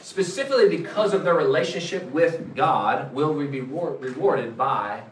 specifically 0.00 0.68
because 0.68 1.12
of 1.12 1.24
their 1.24 1.34
relationship 1.34 2.04
with 2.12 2.54
God, 2.54 3.12
will 3.12 3.34
be 3.34 3.60
rewarded 3.60 4.56
by 4.56 5.02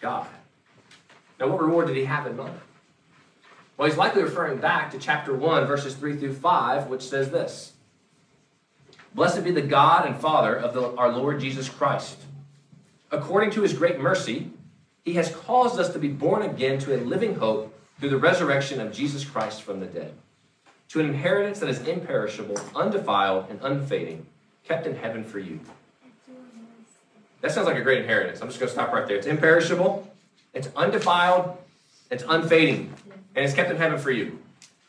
God. 0.00 0.28
Now, 1.38 1.48
what 1.48 1.60
reward 1.60 1.86
did 1.86 1.96
he 1.96 2.04
have 2.04 2.26
in 2.26 2.36
mind? 2.36 2.60
Well, 3.80 3.88
he's 3.88 3.96
likely 3.96 4.22
referring 4.22 4.58
back 4.58 4.90
to 4.90 4.98
chapter 4.98 5.34
1, 5.34 5.66
verses 5.66 5.94
3 5.94 6.18
through 6.18 6.34
5, 6.34 6.88
which 6.88 7.00
says 7.00 7.30
this 7.30 7.72
Blessed 9.14 9.42
be 9.42 9.52
the 9.52 9.62
God 9.62 10.04
and 10.04 10.20
Father 10.20 10.54
of 10.54 10.74
the, 10.74 10.94
our 10.96 11.10
Lord 11.10 11.40
Jesus 11.40 11.70
Christ. 11.70 12.18
According 13.10 13.52
to 13.52 13.62
his 13.62 13.72
great 13.72 13.98
mercy, 13.98 14.50
he 15.02 15.14
has 15.14 15.34
caused 15.34 15.80
us 15.80 15.94
to 15.94 15.98
be 15.98 16.08
born 16.08 16.42
again 16.42 16.78
to 16.80 16.94
a 16.94 17.00
living 17.00 17.36
hope 17.36 17.74
through 17.98 18.10
the 18.10 18.18
resurrection 18.18 18.82
of 18.82 18.92
Jesus 18.92 19.24
Christ 19.24 19.62
from 19.62 19.80
the 19.80 19.86
dead 19.86 20.12
to 20.90 21.00
an 21.00 21.06
inheritance 21.06 21.58
that 21.60 21.70
is 21.70 21.80
imperishable, 21.80 22.58
undefiled, 22.76 23.46
and 23.48 23.60
unfading, 23.62 24.26
kept 24.62 24.86
in 24.86 24.96
heaven 24.96 25.24
for 25.24 25.38
you. 25.38 25.58
That 27.40 27.52
sounds 27.52 27.66
like 27.66 27.78
a 27.78 27.82
great 27.82 28.02
inheritance. 28.02 28.42
I'm 28.42 28.48
just 28.48 28.60
going 28.60 28.68
to 28.68 28.74
stop 28.74 28.92
right 28.92 29.08
there. 29.08 29.16
It's 29.16 29.26
imperishable, 29.26 30.06
it's 30.52 30.68
undefiled, 30.76 31.56
it's 32.10 32.24
unfading, 32.28 32.92
and 33.34 33.44
it's 33.44 33.54
kept 33.54 33.70
in 33.70 33.76
heaven 33.76 33.98
for 33.98 34.10
you. 34.10 34.38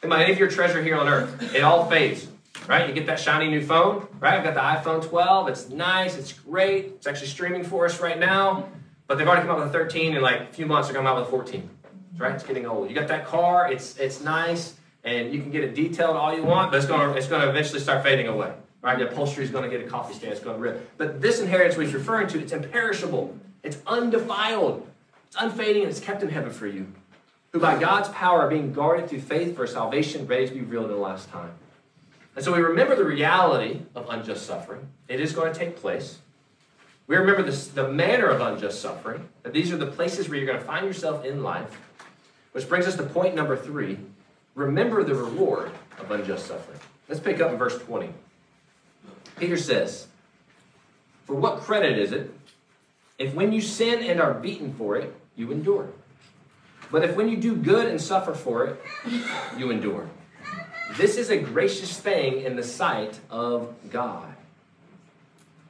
Think 0.01 0.13
about 0.13 0.21
any 0.21 0.33
of 0.33 0.39
your 0.39 0.49
treasure 0.49 0.81
here 0.81 0.97
on 0.97 1.07
earth. 1.07 1.53
It 1.53 1.61
all 1.61 1.89
fades, 1.89 2.27
right? 2.67 2.87
You 2.87 2.93
get 2.93 3.05
that 3.05 3.19
shiny 3.19 3.49
new 3.49 3.63
phone, 3.63 4.07
right? 4.19 4.39
I've 4.39 4.43
got 4.43 4.53
the 4.55 4.89
iPhone 4.89 5.07
12. 5.07 5.47
It's 5.47 5.69
nice. 5.69 6.17
It's 6.17 6.33
great. 6.33 6.85
It's 6.85 7.07
actually 7.07 7.27
streaming 7.27 7.63
for 7.63 7.85
us 7.85 7.99
right 7.99 8.19
now. 8.19 8.69
But 9.07 9.17
they've 9.17 9.27
already 9.27 9.41
come 9.41 9.51
out 9.51 9.59
with 9.59 9.67
a 9.67 9.71
13. 9.71 10.15
In 10.15 10.21
like 10.21 10.41
a 10.41 10.45
few 10.47 10.65
months, 10.65 10.87
they're 10.87 10.95
coming 10.95 11.09
out 11.09 11.17
with 11.17 11.27
a 11.27 11.31
14. 11.31 11.69
Right? 12.17 12.33
It's 12.33 12.43
getting 12.43 12.65
old. 12.65 12.89
You 12.89 12.95
got 12.95 13.07
that 13.09 13.25
car. 13.25 13.71
It's 13.71 13.97
it's 13.97 14.21
nice 14.21 14.75
and 15.03 15.33
you 15.33 15.41
can 15.41 15.51
get 15.51 15.63
it 15.63 15.75
detailed 15.75 16.15
all 16.15 16.35
you 16.35 16.43
want, 16.43 16.71
but 16.71 16.77
it's 16.77 16.85
going 16.85 17.09
to, 17.09 17.17
it's 17.17 17.27
to 17.27 17.49
eventually 17.49 17.79
start 17.79 18.03
fading 18.03 18.27
away. 18.27 18.53
Right? 18.81 18.97
The 18.97 19.09
upholstery 19.09 19.43
is 19.43 19.51
going 19.51 19.69
to 19.69 19.75
get 19.75 19.85
a 19.85 19.89
coffee 19.89 20.13
stain. 20.13 20.31
It's 20.31 20.39
going 20.39 20.55
to 20.55 20.61
rip. 20.61 20.97
But 20.97 21.21
this 21.21 21.39
inheritance 21.39 21.75
he's 21.75 21.93
referring 21.93 22.27
to, 22.29 22.39
it's 22.39 22.51
imperishable. 22.51 23.37
It's 23.63 23.77
undefiled. 23.85 24.87
It's 25.27 25.35
unfading, 25.39 25.83
and 25.83 25.91
it's 25.91 25.99
kept 25.99 26.23
in 26.23 26.29
heaven 26.29 26.51
for 26.51 26.67
you, 26.67 26.91
who 27.51 27.59
by 27.59 27.77
God's 27.77 28.09
power 28.09 28.41
are 28.41 28.49
being 28.49 28.73
guarded 28.73 29.09
through 29.09 29.21
faith 29.21 29.55
for 29.55 29.67
salvation 29.67 30.25
ready 30.25 30.47
to 30.47 30.53
be 30.53 30.61
revealed 30.61 30.85
in 30.85 30.91
the 30.91 30.97
last 30.97 31.29
time. 31.29 31.51
And 32.35 32.45
so 32.45 32.53
we 32.53 32.61
remember 32.61 32.95
the 32.95 33.03
reality 33.03 33.81
of 33.93 34.09
unjust 34.09 34.45
suffering. 34.45 34.87
It 35.07 35.19
is 35.19 35.33
going 35.33 35.51
to 35.51 35.59
take 35.59 35.75
place. 35.75 36.19
We 37.07 37.17
remember 37.17 37.43
this, 37.43 37.67
the 37.67 37.89
manner 37.89 38.27
of 38.27 38.39
unjust 38.39 38.81
suffering, 38.81 39.27
that 39.43 39.51
these 39.51 39.71
are 39.73 39.77
the 39.77 39.87
places 39.87 40.29
where 40.29 40.37
you're 40.37 40.47
going 40.47 40.59
to 40.59 40.65
find 40.65 40.85
yourself 40.85 41.25
in 41.25 41.43
life. 41.43 41.77
Which 42.53 42.69
brings 42.69 42.87
us 42.87 42.95
to 42.95 43.03
point 43.03 43.35
number 43.35 43.57
three 43.57 43.97
Remember 44.53 45.03
the 45.03 45.15
reward 45.15 45.71
of 45.97 46.11
unjust 46.11 46.47
suffering. 46.47 46.79
Let's 47.07 47.21
pick 47.21 47.39
up 47.39 47.51
in 47.51 47.57
verse 47.57 47.77
20. 47.79 48.09
Peter 49.37 49.57
says, 49.57 50.07
For 51.25 51.35
what 51.35 51.61
credit 51.61 51.97
is 51.97 52.11
it 52.11 52.31
if 53.17 53.33
when 53.33 53.53
you 53.53 53.61
sin 53.61 54.03
and 54.03 54.19
are 54.19 54.33
beaten 54.33 54.73
for 54.73 54.97
it, 54.97 55.15
you 55.35 55.51
endure? 55.51 55.89
But 56.91 57.03
if 57.03 57.15
when 57.15 57.29
you 57.29 57.37
do 57.37 57.55
good 57.55 57.87
and 57.87 57.99
suffer 57.99 58.33
for 58.33 58.65
it, 58.65 58.81
you 59.57 59.71
endure. 59.71 60.09
This 60.97 61.17
is 61.17 61.29
a 61.29 61.37
gracious 61.37 61.97
thing 61.97 62.41
in 62.41 62.55
the 62.55 62.63
sight 62.63 63.19
of 63.29 63.73
God. 63.89 64.27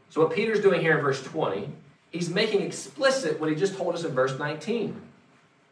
So, 0.09 0.21
what 0.21 0.33
Peter's 0.33 0.61
doing 0.61 0.81
here 0.81 0.97
in 0.97 1.01
verse 1.01 1.23
20, 1.23 1.69
he's 2.09 2.29
making 2.29 2.61
explicit 2.61 3.39
what 3.39 3.49
he 3.49 3.55
just 3.55 3.77
told 3.77 3.93
us 3.93 4.03
in 4.03 4.11
verse 4.11 4.37
19. 4.37 4.99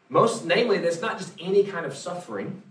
Most 0.08 0.44
namely, 0.44 0.78
that's 0.78 1.00
not 1.00 1.18
just 1.18 1.34
any 1.40 1.64
kind 1.64 1.84
of 1.84 1.94
suffering, 1.96 2.62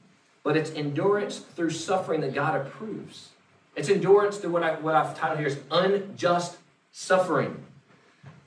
but 0.43 0.57
it's 0.57 0.71
endurance 0.71 1.39
through 1.39 1.69
suffering 1.69 2.21
that 2.21 2.33
God 2.33 2.55
approves. 2.55 3.29
It's 3.75 3.89
endurance 3.89 4.38
through 4.38 4.51
what, 4.51 4.63
I, 4.63 4.75
what 4.75 4.95
I've 4.95 5.17
titled 5.17 5.39
here 5.39 5.48
is 5.48 5.59
unjust 5.69 6.57
suffering. 6.91 7.63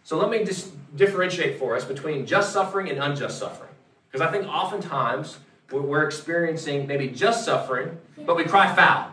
So 0.04 0.18
let 0.18 0.30
me 0.30 0.44
just 0.44 0.72
differentiate 0.96 1.58
for 1.58 1.76
us 1.76 1.84
between 1.84 2.26
just 2.26 2.52
suffering 2.52 2.90
and 2.90 2.98
unjust 2.98 3.38
suffering. 3.38 3.71
Because 4.12 4.28
I 4.28 4.31
think 4.31 4.47
oftentimes 4.47 5.38
we're 5.73 6.04
experiencing 6.04 6.87
maybe 6.87 7.09
just 7.09 7.45
suffering, 7.45 7.99
but 8.26 8.37
we 8.37 8.45
cry 8.45 8.73
foul. 8.75 9.09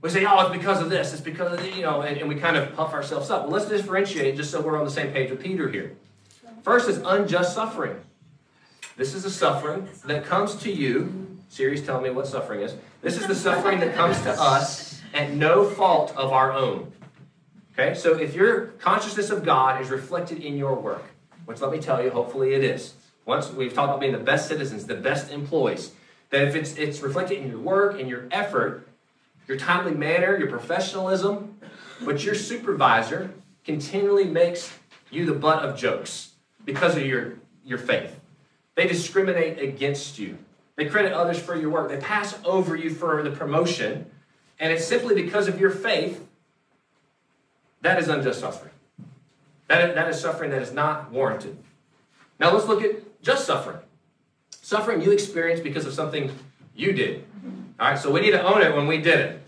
We 0.00 0.08
say, 0.08 0.24
oh, 0.24 0.40
it's 0.46 0.56
because 0.56 0.80
of 0.80 0.88
this, 0.88 1.12
it's 1.12 1.20
because 1.20 1.52
of, 1.52 1.60
the, 1.60 1.68
you 1.70 1.82
know, 1.82 2.02
and, 2.02 2.16
and 2.16 2.28
we 2.28 2.36
kind 2.36 2.56
of 2.56 2.74
puff 2.76 2.94
ourselves 2.94 3.28
up. 3.28 3.42
Well, 3.42 3.52
let's 3.52 3.68
differentiate 3.68 4.36
just 4.36 4.52
so 4.52 4.60
we're 4.60 4.78
on 4.78 4.84
the 4.84 4.90
same 4.90 5.12
page 5.12 5.30
with 5.30 5.42
Peter 5.42 5.68
here. 5.68 5.96
First 6.62 6.88
is 6.88 6.98
unjust 6.98 7.54
suffering. 7.54 7.96
This 8.96 9.14
is 9.14 9.24
a 9.24 9.30
suffering 9.30 9.88
that 10.04 10.24
comes 10.24 10.54
to 10.56 10.70
you 10.70 11.26
Siri's 11.48 11.84
telling 11.84 12.02
me 12.02 12.10
what 12.10 12.26
suffering 12.26 12.60
is. 12.60 12.74
This 13.02 13.18
is 13.18 13.26
the 13.26 13.34
suffering 13.34 13.80
that 13.80 13.94
comes 13.94 14.20
to 14.22 14.30
us 14.30 15.00
at 15.14 15.32
no 15.32 15.64
fault 15.64 16.12
of 16.16 16.32
our 16.32 16.52
own. 16.52 16.92
Okay, 17.72 17.94
so 17.94 18.18
if 18.18 18.34
your 18.34 18.66
consciousness 18.78 19.30
of 19.30 19.44
God 19.44 19.80
is 19.80 19.90
reflected 19.90 20.42
in 20.42 20.56
your 20.56 20.74
work, 20.74 21.04
which 21.44 21.60
let 21.60 21.70
me 21.70 21.78
tell 21.78 22.02
you, 22.02 22.10
hopefully 22.10 22.54
it 22.54 22.64
is. 22.64 22.94
Once 23.26 23.50
we've 23.50 23.74
talked 23.74 23.90
about 23.90 24.00
being 24.00 24.12
the 24.12 24.18
best 24.18 24.48
citizens, 24.48 24.86
the 24.86 24.94
best 24.94 25.30
employees, 25.30 25.92
that 26.30 26.46
if 26.46 26.54
it's 26.54 26.74
it's 26.76 27.00
reflected 27.00 27.38
in 27.38 27.50
your 27.50 27.58
work, 27.58 27.98
in 27.98 28.08
your 28.08 28.26
effort, 28.30 28.88
your 29.46 29.56
timely 29.56 29.92
manner, 29.92 30.36
your 30.36 30.48
professionalism, 30.48 31.58
but 32.02 32.24
your 32.24 32.34
supervisor 32.34 33.32
continually 33.64 34.24
makes 34.24 34.72
you 35.10 35.26
the 35.26 35.34
butt 35.34 35.62
of 35.62 35.76
jokes 35.76 36.32
because 36.64 36.96
of 36.96 37.04
your, 37.04 37.34
your 37.64 37.78
faith. 37.78 38.18
They 38.74 38.86
discriminate 38.86 39.58
against 39.58 40.18
you. 40.18 40.38
They 40.76 40.86
credit 40.86 41.12
others 41.12 41.38
for 41.38 41.56
your 41.56 41.70
work. 41.70 41.88
They 41.88 41.96
pass 41.96 42.36
over 42.44 42.76
you 42.76 42.90
for 42.90 43.22
the 43.22 43.30
promotion. 43.30 44.10
And 44.58 44.72
it's 44.72 44.84
simply 44.84 45.14
because 45.14 45.48
of 45.48 45.60
your 45.60 45.70
faith 45.70 46.26
that 47.82 47.98
is 47.98 48.08
unjust 48.08 48.40
suffering. 48.40 48.72
That 49.68 49.88
is, 49.88 49.94
that 49.94 50.08
is 50.08 50.20
suffering 50.20 50.50
that 50.50 50.62
is 50.62 50.72
not 50.72 51.10
warranted. 51.10 51.56
Now 52.38 52.52
let's 52.52 52.66
look 52.66 52.82
at 52.82 53.15
just 53.26 53.44
suffering. 53.44 53.78
Suffering 54.62 55.02
you 55.02 55.10
experience 55.10 55.60
because 55.60 55.84
of 55.84 55.92
something 55.92 56.30
you 56.76 56.92
did. 56.92 57.24
All 57.80 57.90
right, 57.90 57.98
so 57.98 58.12
we 58.12 58.20
need 58.20 58.30
to 58.30 58.42
own 58.42 58.62
it 58.62 58.74
when 58.74 58.86
we 58.86 58.98
did 58.98 59.18
it. 59.18 59.42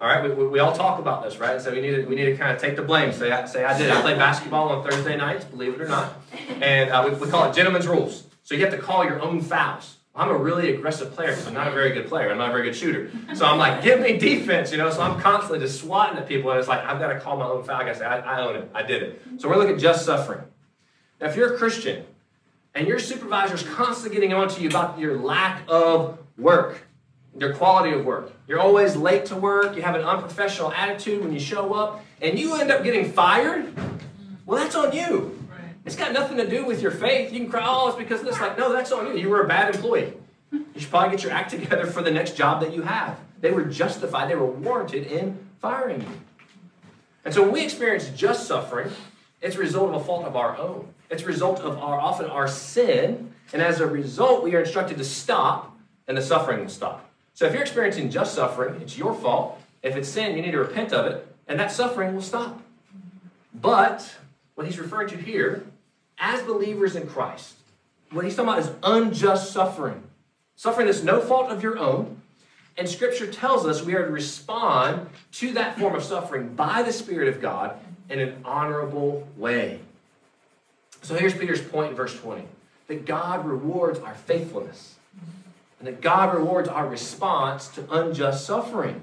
All 0.00 0.08
right, 0.08 0.36
we, 0.36 0.46
we, 0.46 0.58
all 0.58 0.72
talk 0.72 0.98
about 0.98 1.22
this, 1.22 1.36
right? 1.38 1.60
So 1.60 1.70
we 1.72 1.82
need 1.82 1.90
to, 1.90 2.04
we 2.06 2.16
need 2.16 2.24
to 2.24 2.36
kind 2.36 2.52
of 2.52 2.60
take 2.60 2.74
the 2.74 2.82
blame. 2.82 3.12
Say, 3.12 3.30
I, 3.30 3.44
say 3.44 3.64
I 3.64 3.76
did. 3.78 3.90
I 3.90 4.00
played 4.00 4.18
basketball 4.18 4.70
on 4.70 4.82
Thursday 4.82 5.16
nights, 5.16 5.44
believe 5.44 5.74
it 5.74 5.80
or 5.82 5.88
not. 5.88 6.14
And 6.60 6.90
uh, 6.90 7.06
we, 7.06 7.14
we 7.14 7.28
call 7.28 7.48
it 7.48 7.54
gentlemen's 7.54 7.86
rules. 7.86 8.24
So 8.42 8.54
you 8.54 8.62
have 8.62 8.72
to 8.72 8.80
call 8.80 9.04
your 9.04 9.20
own 9.20 9.42
fouls. 9.42 9.98
I'm 10.14 10.30
a 10.30 10.36
really 10.36 10.74
aggressive 10.74 11.12
player 11.12 11.30
because 11.30 11.46
I'm 11.46 11.54
not 11.54 11.68
a 11.68 11.70
very 11.70 11.92
good 11.92 12.08
player. 12.08 12.30
I'm 12.30 12.38
not 12.38 12.48
a 12.48 12.52
very 12.52 12.64
good 12.64 12.76
shooter. 12.76 13.10
So 13.34 13.44
I'm 13.46 13.58
like, 13.58 13.82
give 13.82 14.00
me 14.00 14.16
defense, 14.16 14.72
you 14.72 14.78
know. 14.78 14.90
So 14.90 15.02
I'm 15.02 15.20
constantly 15.20 15.60
just 15.60 15.80
swatting 15.80 16.18
at 16.18 16.26
people, 16.26 16.50
and 16.50 16.58
it's 16.58 16.68
like 16.68 16.84
I've 16.84 16.98
got 16.98 17.12
to 17.12 17.20
call 17.20 17.36
my 17.36 17.46
own 17.46 17.62
foul. 17.62 17.82
I 17.82 17.92
say, 17.92 18.04
I, 18.04 18.18
I 18.20 18.46
own 18.46 18.56
it. 18.56 18.70
I 18.74 18.82
did 18.82 19.02
it. 19.02 19.22
So 19.38 19.48
we're 19.48 19.56
looking 19.56 19.74
at 19.74 19.80
just 19.80 20.04
suffering. 20.04 20.42
Now, 21.20 21.28
if 21.28 21.36
you're 21.36 21.54
a 21.54 21.56
Christian 21.56 22.04
and 22.74 22.86
your 22.86 22.98
supervisor 22.98 23.54
is 23.54 23.62
constantly 23.62 24.14
getting 24.14 24.34
on 24.34 24.48
to 24.48 24.60
you 24.60 24.68
about 24.68 24.98
your 24.98 25.18
lack 25.18 25.62
of 25.68 26.18
work, 26.38 26.86
your 27.38 27.54
quality 27.54 27.94
of 27.94 28.04
work, 28.04 28.32
you're 28.46 28.60
always 28.60 28.96
late 28.96 29.26
to 29.26 29.36
work, 29.36 29.76
you 29.76 29.82
have 29.82 29.94
an 29.94 30.02
unprofessional 30.02 30.72
attitude 30.72 31.22
when 31.22 31.32
you 31.32 31.40
show 31.40 31.74
up, 31.74 32.04
and 32.20 32.38
you 32.38 32.54
end 32.56 32.70
up 32.70 32.84
getting 32.84 33.10
fired, 33.10 33.72
well, 34.46 34.62
that's 34.62 34.74
on 34.74 34.92
you. 34.94 35.38
It's 35.84 35.96
got 35.96 36.12
nothing 36.12 36.36
to 36.36 36.48
do 36.48 36.64
with 36.64 36.80
your 36.80 36.92
faith. 36.92 37.32
You 37.32 37.40
can 37.40 37.50
cry, 37.50 37.64
oh, 37.64 37.88
it's 37.88 37.98
because 37.98 38.20
of 38.20 38.26
this. 38.26 38.40
Like, 38.40 38.56
no, 38.56 38.72
that's 38.72 38.92
on 38.92 39.08
you. 39.08 39.16
You 39.20 39.28
were 39.28 39.42
a 39.42 39.48
bad 39.48 39.74
employee. 39.74 40.12
You 40.52 40.64
should 40.76 40.90
probably 40.90 41.10
get 41.10 41.24
your 41.24 41.32
act 41.32 41.50
together 41.58 41.86
for 41.86 42.02
the 42.02 42.10
next 42.10 42.36
job 42.36 42.60
that 42.60 42.72
you 42.72 42.82
have. 42.82 43.18
They 43.40 43.50
were 43.50 43.64
justified, 43.64 44.30
they 44.30 44.36
were 44.36 44.46
warranted 44.46 45.06
in 45.06 45.38
firing 45.60 46.02
you. 46.02 46.08
And 47.24 47.34
so 47.34 47.42
when 47.42 47.52
we 47.52 47.64
experience 47.64 48.08
just 48.10 48.46
suffering, 48.46 48.90
it's 49.40 49.56
a 49.56 49.58
result 49.58 49.94
of 49.94 50.00
a 50.00 50.04
fault 50.04 50.24
of 50.24 50.36
our 50.36 50.56
own. 50.56 50.88
It's 51.12 51.22
a 51.22 51.26
result 51.26 51.60
of 51.60 51.76
our 51.78 52.00
often 52.00 52.30
our 52.30 52.48
sin, 52.48 53.34
and 53.52 53.60
as 53.60 53.80
a 53.80 53.86
result, 53.86 54.42
we 54.42 54.54
are 54.54 54.60
instructed 54.60 54.96
to 54.96 55.04
stop, 55.04 55.76
and 56.08 56.16
the 56.16 56.22
suffering 56.22 56.60
will 56.60 56.70
stop. 56.70 57.06
So 57.34 57.44
if 57.44 57.52
you're 57.52 57.60
experiencing 57.60 58.10
just 58.10 58.34
suffering, 58.34 58.80
it's 58.80 58.96
your 58.96 59.14
fault. 59.14 59.60
If 59.82 59.94
it's 59.94 60.08
sin, 60.08 60.34
you 60.34 60.42
need 60.42 60.52
to 60.52 60.58
repent 60.58 60.94
of 60.94 61.04
it, 61.06 61.26
and 61.46 61.60
that 61.60 61.70
suffering 61.70 62.14
will 62.14 62.22
stop. 62.22 62.62
But 63.52 64.16
what 64.54 64.66
he's 64.66 64.78
referring 64.78 65.08
to 65.08 65.18
here, 65.18 65.66
as 66.18 66.42
believers 66.44 66.96
in 66.96 67.06
Christ, 67.06 67.56
what 68.10 68.24
he's 68.24 68.34
talking 68.34 68.48
about 68.48 68.60
is 68.60 68.70
unjust 68.82 69.52
suffering. 69.52 70.02
Suffering 70.56 70.86
that's 70.86 71.02
no 71.02 71.20
fault 71.20 71.50
of 71.50 71.62
your 71.62 71.78
own. 71.78 72.22
And 72.78 72.88
Scripture 72.88 73.26
tells 73.26 73.66
us 73.66 73.82
we 73.82 73.94
are 73.94 74.06
to 74.06 74.10
respond 74.10 75.10
to 75.32 75.52
that 75.52 75.78
form 75.78 75.94
of 75.94 76.04
suffering 76.04 76.54
by 76.54 76.82
the 76.82 76.92
Spirit 76.92 77.28
of 77.28 77.42
God 77.42 77.78
in 78.08 78.18
an 78.18 78.40
honorable 78.46 79.28
way. 79.36 79.80
So 81.02 81.16
here's 81.16 81.34
Peter's 81.34 81.60
point 81.60 81.90
in 81.90 81.96
verse 81.96 82.18
20 82.18 82.44
that 82.88 83.06
God 83.06 83.44
rewards 83.44 83.98
our 83.98 84.14
faithfulness 84.14 84.96
and 85.78 85.88
that 85.88 86.00
God 86.00 86.34
rewards 86.34 86.68
our 86.68 86.86
response 86.86 87.68
to 87.68 87.92
unjust 87.92 88.46
suffering. 88.46 89.02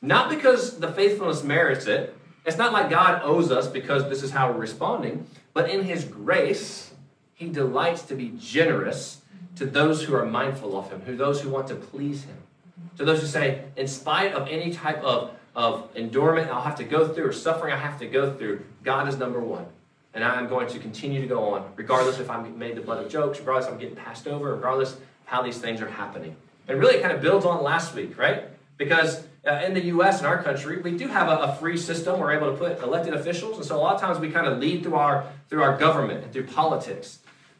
Not 0.00 0.30
because 0.30 0.78
the 0.78 0.90
faithfulness 0.90 1.42
merits 1.42 1.86
it, 1.86 2.16
it's 2.46 2.56
not 2.56 2.72
like 2.72 2.88
God 2.88 3.20
owes 3.22 3.50
us 3.50 3.66
because 3.66 4.08
this 4.08 4.22
is 4.22 4.30
how 4.30 4.50
we're 4.50 4.60
responding, 4.60 5.26
but 5.52 5.68
in 5.68 5.84
His 5.84 6.04
grace, 6.04 6.92
He 7.34 7.48
delights 7.48 8.02
to 8.04 8.14
be 8.14 8.32
generous 8.38 9.20
to 9.56 9.66
those 9.66 10.04
who 10.04 10.14
are 10.14 10.24
mindful 10.24 10.78
of 10.78 10.90
Him, 10.90 11.02
who 11.02 11.16
those 11.16 11.42
who 11.42 11.50
want 11.50 11.66
to 11.68 11.74
please 11.74 12.24
Him. 12.24 12.36
To 12.98 13.04
those 13.04 13.20
who 13.20 13.26
say, 13.26 13.64
in 13.76 13.88
spite 13.88 14.32
of 14.32 14.48
any 14.48 14.72
type 14.72 15.02
of, 15.02 15.32
of 15.54 15.88
endurement 15.94 16.50
I'll 16.50 16.62
have 16.62 16.76
to 16.76 16.84
go 16.84 17.08
through 17.08 17.26
or 17.26 17.32
suffering 17.32 17.74
I 17.74 17.76
have 17.76 17.98
to 17.98 18.06
go 18.06 18.32
through, 18.32 18.64
God 18.82 19.08
is 19.08 19.18
number 19.18 19.40
one. 19.40 19.66
And 20.16 20.24
I'm 20.24 20.48
going 20.48 20.66
to 20.68 20.78
continue 20.78 21.20
to 21.20 21.26
go 21.26 21.52
on, 21.52 21.70
regardless 21.76 22.18
if 22.18 22.30
I'm 22.30 22.58
made 22.58 22.74
the 22.74 22.80
butt 22.80 23.04
of 23.04 23.10
jokes, 23.10 23.38
regardless 23.38 23.66
if 23.66 23.72
I'm 23.74 23.78
getting 23.78 23.96
passed 23.96 24.26
over, 24.26 24.54
regardless 24.54 24.96
how 25.26 25.42
these 25.42 25.58
things 25.58 25.82
are 25.82 25.90
happening. 25.90 26.34
And 26.66 26.80
really, 26.80 26.94
it 26.94 27.02
kind 27.02 27.14
of 27.14 27.20
builds 27.20 27.44
on 27.44 27.62
last 27.62 27.94
week, 27.94 28.16
right? 28.16 28.44
Because 28.78 29.26
uh, 29.46 29.60
in 29.66 29.74
the 29.74 29.84
U.S. 29.84 30.20
in 30.20 30.26
our 30.26 30.42
country, 30.42 30.80
we 30.80 30.96
do 30.96 31.06
have 31.08 31.28
a, 31.28 31.36
a, 31.42 31.56
free 31.56 31.76
system. 31.76 32.18
We're 32.18 32.32
able 32.32 32.50
to 32.50 32.56
put 32.56 32.82
elected 32.82 33.12
officials, 33.12 33.58
and 33.58 33.66
so 33.66 33.76
a 33.76 33.78
lot 33.78 33.94
of 33.94 34.00
times 34.00 34.18
we 34.18 34.30
kind 34.30 34.46
of 34.46 34.58
lead 34.58 34.82
through 34.82 34.94
our 34.94 35.26
through 35.50 35.62
our 35.62 35.76
government 35.76 36.24
and 36.24 36.32
through 36.32 36.46
politics. 36.46 37.18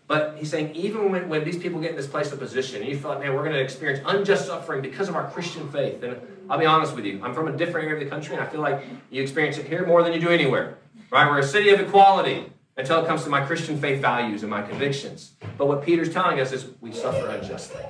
But 0.09 0.37
he's 0.39 0.51
saying 0.51 0.75
even 0.75 1.13
when, 1.13 1.29
when 1.29 1.45
these 1.45 1.59
people 1.59 1.81
get 1.81 1.91
in 1.91 1.97
this 1.97 2.07
place 2.07 2.33
of 2.33 2.39
position, 2.39 2.81
and 2.81 2.91
you 2.91 2.97
feel 2.97 3.11
like, 3.11 3.21
man, 3.21 3.35
we're 3.35 3.43
going 3.43 3.55
to 3.55 3.61
experience 3.61 4.01
unjust 4.07 4.47
suffering 4.47 4.81
because 4.81 5.11
of 5.11 5.15
our 5.15 5.31
Christian 5.31 5.69
faith. 5.71 6.03
And 6.03 6.17
I'll 6.49 6.59
be 6.59 6.65
honest 6.65 6.97
with 6.97 7.05
you, 7.05 7.21
I'm 7.23 7.35
from 7.35 7.49
a 7.49 7.57
different 7.57 7.87
area 7.87 7.99
of 7.99 8.05
the 8.05 8.09
country, 8.09 8.35
and 8.35 8.43
I 8.43 8.47
feel 8.47 8.63
like 8.63 8.83
you 9.11 9.23
experience 9.23 9.59
it 9.59 9.67
here 9.67 9.85
more 9.87 10.03
than 10.03 10.15
you 10.15 10.21
do 10.21 10.31
anywhere. 10.31 10.79
Right? 11.11 11.31
We're 11.31 11.39
a 11.39 11.47
city 11.47 11.71
of 11.71 11.81
equality 11.81 12.53
until 12.77 13.03
it 13.03 13.07
comes 13.07 13.25
to 13.25 13.31
my 13.31 13.45
Christian 13.45 13.81
faith 13.81 14.01
values 14.01 14.43
and 14.43 14.51
my 14.51 14.63
convictions. 14.63 15.33
But 15.57 15.67
what 15.67 15.83
Peter's 15.83 16.13
telling 16.13 16.41
us 16.41 16.53
is 16.53 16.67
we 16.81 16.93
suffer 16.93 17.27
unjustly. 17.29 17.83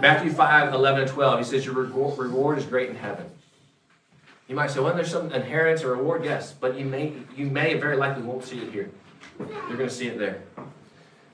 Matthew 0.00 0.30
5, 0.30 0.72
11 0.72 1.00
and 1.02 1.10
12, 1.10 1.38
he 1.38 1.44
says, 1.44 1.66
Your 1.66 1.74
reward 1.74 2.58
is 2.58 2.64
great 2.64 2.90
in 2.90 2.96
heaven. 2.96 3.30
You 4.48 4.54
might 4.54 4.70
say, 4.70 4.80
well, 4.80 4.94
there's 4.94 5.10
some 5.10 5.30
inheritance 5.32 5.84
or 5.84 5.94
reward, 5.94 6.24
yes, 6.24 6.54
but 6.54 6.78
you 6.78 6.86
may, 6.86 7.12
you 7.36 7.46
may 7.46 7.74
very 7.74 7.96
likely 7.96 8.22
won't 8.22 8.44
see 8.44 8.58
it 8.58 8.72
here. 8.72 8.90
You're 9.38 9.76
going 9.76 9.88
to 9.88 9.90
see 9.90 10.08
it 10.08 10.18
there. 10.18 10.42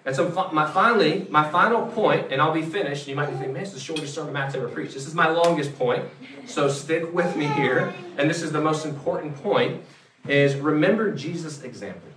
And 0.07 0.15
so, 0.15 0.29
my, 0.53 0.71
finally, 0.71 1.27
my 1.31 1.49
final 1.51 1.87
point, 1.87 2.31
and 2.31 2.43
I'll 2.43 2.53
be 2.53 2.63
finished. 2.63 3.09
You 3.09 3.17
might 3.17 3.27
be 3.27 3.33
thinking, 3.33 3.55
man, 3.55 3.63
this 3.63 3.71
is 3.71 3.77
the 3.77 3.81
shortest 3.81 4.15
sermon 4.15 4.35
Matt's 4.35 4.55
ever 4.55 4.69
preached. 4.69 4.93
This 4.93 5.07
is 5.07 5.15
my 5.15 5.29
longest 5.29 5.79
point, 5.79 6.05
so 6.47 6.69
stick 6.69 7.13
with 7.15 7.35
me 7.37 7.47
here. 7.47 7.95
And 8.19 8.29
this 8.29 8.43
is 8.43 8.53
the 8.53 8.61
most 8.61 8.85
important 8.85 9.35
point: 9.43 9.83
is 10.29 10.57
remember 10.57 11.11
Jesus' 11.11 11.63
example. 11.63 12.11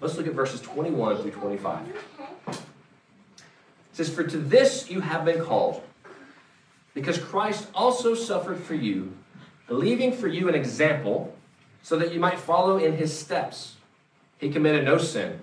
Let's 0.00 0.16
look 0.16 0.26
at 0.26 0.34
verses 0.34 0.60
21 0.60 1.22
through 1.22 1.30
25. 1.30 1.88
It 2.48 2.58
says, 3.92 4.10
For 4.10 4.24
to 4.24 4.36
this 4.36 4.90
you 4.90 5.00
have 5.00 5.24
been 5.24 5.44
called, 5.44 5.82
because 6.92 7.18
Christ 7.18 7.68
also 7.74 8.14
suffered 8.14 8.58
for 8.58 8.74
you, 8.74 9.12
leaving 9.68 10.12
for 10.12 10.26
you 10.26 10.48
an 10.48 10.54
example, 10.54 11.34
so 11.82 11.96
that 11.98 12.12
you 12.12 12.20
might 12.20 12.38
follow 12.38 12.78
in 12.78 12.96
his 12.96 13.16
steps. 13.16 13.76
He 14.38 14.50
committed 14.50 14.84
no 14.84 14.98
sin, 14.98 15.42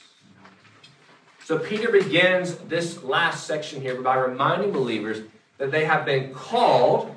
So 1.51 1.59
Peter 1.59 1.91
begins 1.91 2.55
this 2.69 3.03
last 3.03 3.45
section 3.45 3.81
here 3.81 4.01
by 4.01 4.15
reminding 4.15 4.71
believers 4.71 5.19
that 5.57 5.69
they 5.69 5.83
have 5.83 6.05
been 6.05 6.33
called 6.33 7.13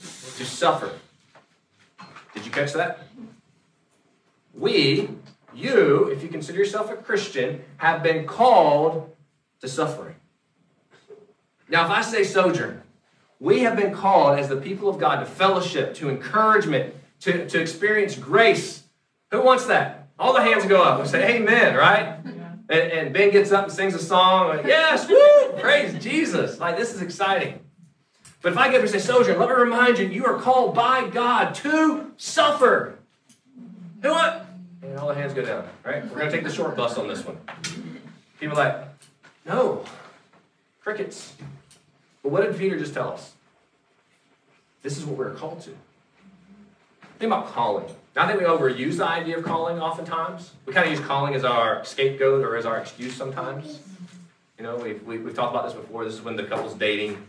to 0.00 0.44
suffer. 0.44 0.90
Did 2.34 2.44
you 2.44 2.50
catch 2.50 2.72
that? 2.72 3.04
We, 4.52 5.10
you, 5.54 6.08
if 6.08 6.24
you 6.24 6.28
consider 6.28 6.58
yourself 6.58 6.90
a 6.90 6.96
Christian, 6.96 7.62
have 7.76 8.02
been 8.02 8.26
called 8.26 9.14
to 9.60 9.68
suffering. 9.68 10.16
Now, 11.68 11.84
if 11.84 11.90
I 11.92 12.02
say 12.02 12.24
sojourn, 12.24 12.82
we 13.38 13.60
have 13.60 13.76
been 13.76 13.94
called 13.94 14.40
as 14.40 14.48
the 14.48 14.56
people 14.56 14.88
of 14.88 14.98
God 14.98 15.20
to 15.20 15.24
fellowship, 15.24 15.94
to 15.94 16.10
encouragement, 16.10 16.96
to, 17.20 17.48
to 17.48 17.60
experience 17.60 18.16
grace. 18.16 18.82
Who 19.30 19.40
wants 19.40 19.66
that? 19.66 20.08
All 20.18 20.32
the 20.32 20.42
hands 20.42 20.66
go 20.66 20.82
up. 20.82 21.00
We 21.00 21.06
say 21.06 21.36
amen, 21.36 21.76
right? 21.76 22.18
And, 22.68 22.92
and, 22.92 23.14
Ben 23.14 23.30
gets 23.30 23.50
up 23.50 23.64
and 23.64 23.72
sings 23.72 23.94
a 23.94 23.98
song. 23.98 24.48
Like, 24.48 24.66
yes, 24.66 25.08
woo, 25.08 25.58
praise 25.58 26.02
Jesus. 26.02 26.58
Like, 26.58 26.76
this 26.76 26.94
is 26.94 27.00
exciting. 27.00 27.60
But 28.42 28.52
if 28.52 28.58
I 28.58 28.66
get 28.68 28.76
up 28.76 28.82
and 28.82 28.90
say, 28.90 28.98
Sojourn, 28.98 29.38
let 29.38 29.48
me 29.48 29.54
remind 29.54 29.98
you, 29.98 30.06
you 30.06 30.26
are 30.26 30.38
called 30.38 30.74
by 30.74 31.08
God 31.08 31.54
to 31.56 32.12
suffer. 32.18 32.98
Who 34.02 34.10
want? 34.10 34.42
And 34.82 34.98
all 34.98 35.08
the 35.08 35.14
hands 35.14 35.32
go 35.32 35.44
down, 35.44 35.66
right? 35.84 36.04
We're 36.04 36.18
going 36.18 36.30
to 36.30 36.36
take 36.36 36.44
the 36.44 36.52
short 36.52 36.76
bus 36.76 36.98
on 36.98 37.08
this 37.08 37.24
one. 37.24 37.38
People 38.38 38.56
like, 38.56 38.76
no, 39.44 39.84
crickets. 40.82 41.34
But 42.22 42.30
what 42.30 42.42
did 42.42 42.56
Peter 42.56 42.78
just 42.78 42.94
tell 42.94 43.12
us? 43.12 43.32
This 44.82 44.96
is 44.96 45.04
what 45.04 45.16
we're 45.18 45.34
called 45.34 45.60
to. 45.62 45.70
Think 47.18 47.32
about 47.32 47.52
calling. 47.52 47.86
Now, 48.18 48.24
I 48.24 48.26
think 48.26 48.40
we 48.40 48.46
overuse 48.46 48.96
the 48.96 49.06
idea 49.06 49.38
of 49.38 49.44
calling 49.44 49.78
oftentimes. 49.78 50.50
We 50.66 50.72
kind 50.72 50.84
of 50.84 50.90
use 50.90 51.06
calling 51.06 51.36
as 51.36 51.44
our 51.44 51.84
scapegoat 51.84 52.44
or 52.44 52.56
as 52.56 52.66
our 52.66 52.76
excuse 52.78 53.14
sometimes. 53.14 53.78
You 54.58 54.64
know, 54.64 54.74
we've, 54.74 55.00
we, 55.04 55.14
have 55.14 55.22
we 55.22 55.30
have 55.30 55.36
talked 55.36 55.54
about 55.54 55.66
this 55.66 55.74
before. 55.74 56.04
This 56.04 56.14
is 56.14 56.22
when 56.22 56.34
the 56.34 56.42
couple's 56.42 56.74
dating 56.74 57.24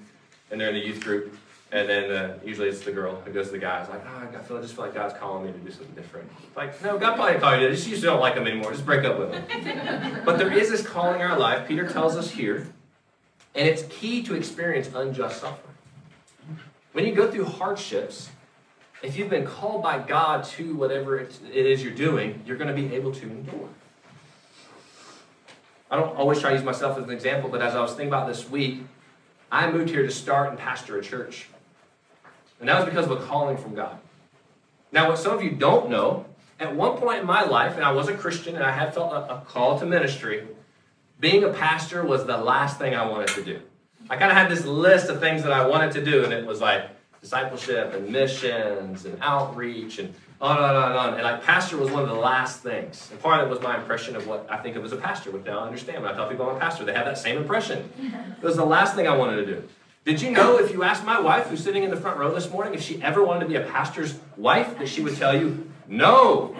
and 0.49 0.60
they're 0.60 0.69
in 0.69 0.73
the 0.73 0.84
youth 0.84 1.04
group, 1.04 1.38
and 1.71 1.88
then 1.88 2.12
uh, 2.12 2.39
usually 2.43 2.69
it's 2.69 2.80
the 2.80 2.91
girl 2.91 3.21
who 3.23 3.32
goes 3.32 3.45
to 3.45 3.52
the 3.52 3.60
guy. 3.60 3.82
It's 3.82 3.89
like, 3.91 4.02
oh, 4.04 4.36
I 4.36 4.41
feel 4.41 4.58
I 4.58 4.62
just 4.62 4.73
feel 4.73 4.86
like 4.86 4.95
God's 4.95 5.13
calling 5.13 5.45
me 5.45 5.52
to 5.52 5.60
do 5.60 5.69
something 5.69 5.93
different. 5.93 6.28
Like, 6.56 6.84
no, 6.84 6.97
God 6.97 7.17
probably 7.17 7.39
called 7.39 7.62
you 7.62 7.67
to. 7.67 7.75
Just 7.75 7.86
you 7.86 7.91
just 7.91 8.04
don't 8.04 8.19
like 8.19 8.34
him 8.34 8.47
anymore. 8.47 8.71
Just 8.71 8.84
break 8.84 9.06
up 9.06 9.19
with 9.19 9.32
him. 9.32 10.21
but 10.25 10.39
there 10.39 10.52
is 10.52 10.71
this 10.71 10.82
calling 10.82 11.21
in 11.21 11.28
our 11.28 11.38
life. 11.38 11.67
Peter 11.67 11.88
tells 11.88 12.15
us 12.15 12.32
here, 12.32 12.67
and 13.54 13.67
it's 13.67 13.84
key 13.91 14.23
to 14.23 14.34
experience 14.34 14.89
unjust 14.95 15.41
suffering. 15.41 15.75
When 16.93 17.06
you 17.06 17.13
go 17.13 17.30
through 17.30 17.45
hardships, 17.45 18.32
if 19.02 19.18
you've 19.18 19.30
been 19.30 19.46
called 19.46 19.82
by 19.82 20.00
God 20.00 20.44
to 20.46 20.76
whatever 20.76 21.18
it 21.18 21.40
is 21.52 21.84
you're 21.84 21.94
doing, 21.94 22.42
you're 22.46 22.58
going 22.58 22.74
to 22.74 22.82
be 22.82 22.94
able 22.96 23.12
to 23.14 23.24
endure. 23.24 23.70
I 25.92 25.96
don't 25.96 26.16
always 26.16 26.40
try 26.40 26.52
to 26.52 26.56
use 26.56 26.66
myself 26.66 26.98
as 26.98 27.04
an 27.04 27.10
example, 27.10 27.50
but 27.50 27.62
as 27.62 27.76
I 27.76 27.82
was 27.82 27.92
thinking 27.92 28.10
about 28.10 28.28
this 28.28 28.50
week, 28.50 28.84
I 29.52 29.72
moved 29.72 29.90
here 29.90 30.04
to 30.04 30.12
start 30.12 30.50
and 30.50 30.58
pastor 30.58 30.98
a 30.98 31.02
church. 31.02 31.48
And 32.60 32.70
that 32.70 32.78
was 32.78 32.86
because 32.86 33.06
of 33.06 33.12
a 33.12 33.26
calling 33.26 33.58
from 33.58 33.74
God. 33.74 33.98
Now, 34.92 35.10
what 35.10 35.18
some 35.18 35.34
of 35.34 35.44
you 35.44 35.52
don't 35.52 35.90
know, 35.90 36.26
at 36.60 36.76
one 36.76 36.98
point 36.98 37.22
in 37.22 37.26
my 37.26 37.44
life, 37.44 37.76
and 37.76 37.84
I 37.84 37.92
was 37.92 38.10
a 38.10 38.14
Christian 38.14 38.56
and 38.56 38.64
I 38.64 38.72
had 38.72 38.94
felt 38.94 39.14
a, 39.14 39.38
a 39.38 39.42
call 39.42 39.80
to 39.80 39.86
ministry, 39.86 40.48
being 41.20 41.44
a 41.44 41.50
pastor 41.50 42.04
was 42.04 42.26
the 42.26 42.38
last 42.38 42.78
thing 42.78 42.94
I 42.94 43.08
wanted 43.08 43.30
to 43.30 43.44
do. 43.44 43.62
I 44.10 44.18
kind 44.18 44.32
of 44.32 44.38
had 44.38 44.50
this 44.50 44.66
list 44.66 45.10
of 45.10 45.20
things 45.20 45.44
that 45.44 45.52
I 45.52 45.68
wanted 45.68 45.92
to 45.94 46.04
do, 46.04 46.24
and 46.24 46.34
it 46.34 46.46
was 46.46 46.62
like 46.62 46.90
discipleship 47.21 47.93
and 47.93 48.10
missions 48.10 49.05
and 49.05 49.17
outreach 49.21 49.99
and 49.99 50.13
on 50.41 50.58
and 50.58 50.65
on 50.65 50.91
and 50.91 50.97
on. 50.97 51.13
And 51.15 51.23
like 51.23 51.43
pastor 51.43 51.77
was 51.77 51.91
one 51.91 52.03
of 52.03 52.10
the 52.10 52.15
last 52.15 52.63
things. 52.63 53.10
And 53.12 53.19
part 53.21 53.41
of 53.41 53.47
it 53.47 53.49
was 53.49 53.62
my 53.62 53.77
impression 53.77 54.15
of 54.15 54.27
what 54.27 54.47
I 54.49 54.58
think 54.58 54.75
of 54.75 54.86
as 54.86 54.93
a 54.93 54.97
pastor, 54.97 55.32
which 55.32 55.45
now 55.45 55.60
I 55.60 55.65
understand. 55.65 56.03
When 56.03 56.12
I 56.12 56.15
tell 56.15 56.29
people 56.29 56.49
I'm 56.49 56.55
a 56.55 56.60
pastor, 56.60 56.86
they 56.86 56.93
have 56.93 57.05
that 57.05 57.17
same 57.17 57.38
impression. 57.38 57.89
It 58.38 58.43
was 58.43 58.55
the 58.55 58.65
last 58.65 58.95
thing 58.95 59.08
I 59.08 59.15
wanted 59.15 59.45
to 59.45 59.45
do. 59.45 59.63
Did 60.05 60.21
you 60.21 60.32
know 60.32 60.58
if 60.58 60.71
you 60.71 60.84
asked 60.84 61.05
my 61.05 61.19
wife, 61.19 61.47
who's 61.47 61.63
sitting 61.63 61.84
in 61.84 61.89
the 61.89 61.97
front 61.97 62.17
row 62.17 62.34
this 62.34 62.49
morning, 62.49 62.73
if 62.73 62.82
she 62.82 63.01
ever 63.01 63.23
wanted 63.23 63.41
to 63.41 63.45
be 63.47 63.55
a 63.55 63.62
pastor's 63.62 64.17
wife, 64.38 64.77
that 64.79 64.88
she 64.88 65.01
would 65.01 65.17
tell 65.17 65.38
you, 65.39 65.69
no. 65.88 66.55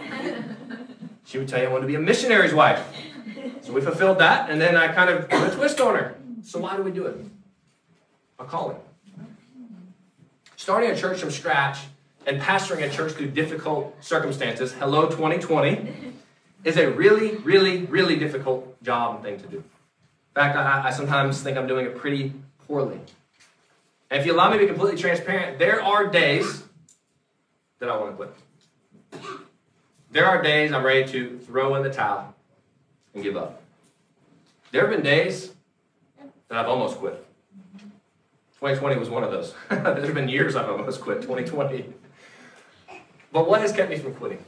She 1.24 1.38
would 1.38 1.48
tell 1.48 1.62
you 1.62 1.68
I 1.68 1.72
wanted 1.72 1.84
to 1.84 1.88
be 1.88 1.96
a 1.96 2.00
missionary's 2.00 2.54
wife. 2.54 2.86
So 3.62 3.72
we 3.72 3.82
fulfilled 3.82 4.20
that, 4.20 4.50
and 4.50 4.60
then 4.60 4.76
I 4.76 4.90
kind 4.90 5.10
of 5.10 5.30
put 5.30 5.54
a 5.54 5.56
twist 5.56 5.80
on 5.80 5.96
her. 5.96 6.16
So 6.44 6.60
why 6.60 6.76
do 6.76 6.84
we 6.84 6.92
do 6.92 7.06
it? 7.06 7.18
A 8.40 8.46
calling. 8.46 8.78
Starting 10.70 10.92
a 10.92 10.96
church 10.96 11.20
from 11.20 11.32
scratch 11.32 11.80
and 12.28 12.40
pastoring 12.40 12.88
a 12.88 12.90
church 12.92 13.14
through 13.14 13.32
difficult 13.32 13.96
circumstances, 14.02 14.72
hello 14.72 15.08
2020, 15.08 16.14
is 16.64 16.78
a 16.78 16.92
really, 16.92 17.38
really, 17.38 17.88
really 17.88 18.16
difficult 18.18 18.80
job 18.84 19.16
and 19.16 19.24
thing 19.24 19.40
to 19.40 19.48
do. 19.48 19.58
In 19.58 19.64
fact, 20.36 20.56
I, 20.56 20.90
I 20.90 20.92
sometimes 20.92 21.42
think 21.42 21.58
I'm 21.58 21.66
doing 21.66 21.88
it 21.88 21.98
pretty 21.98 22.34
poorly. 22.68 23.00
And 24.12 24.20
if 24.22 24.28
you 24.28 24.34
allow 24.36 24.52
me 24.52 24.60
to 24.60 24.64
be 24.64 24.68
completely 24.68 25.02
transparent, 25.02 25.58
there 25.58 25.82
are 25.82 26.06
days 26.06 26.62
that 27.80 27.90
I 27.90 27.98
want 27.98 28.12
to 28.12 28.16
quit. 28.16 29.24
There 30.12 30.28
are 30.28 30.40
days 30.40 30.72
I'm 30.72 30.86
ready 30.86 31.12
to 31.14 31.40
throw 31.40 31.74
in 31.78 31.82
the 31.82 31.90
towel 31.92 32.36
and 33.16 33.24
give 33.24 33.36
up. 33.36 33.60
There 34.72 34.82
have 34.82 34.92
been 34.92 35.02
days 35.02 35.52
that 36.48 36.60
I've 36.60 36.68
almost 36.68 36.98
quit. 36.98 37.26
2020 38.60 39.00
was 39.00 39.10
one 39.10 39.24
of 39.24 39.32
those. 39.32 39.54
There's 39.70 40.14
been 40.14 40.28
years 40.28 40.58
I've 40.58 40.70
almost 40.70 41.00
quit, 41.00 41.22
2020. 41.22 41.86
But 43.32 43.48
what 43.48 43.62
has 43.62 43.72
kept 43.72 43.90
me 43.90 43.98
from 43.98 44.14
quitting? 44.16 44.44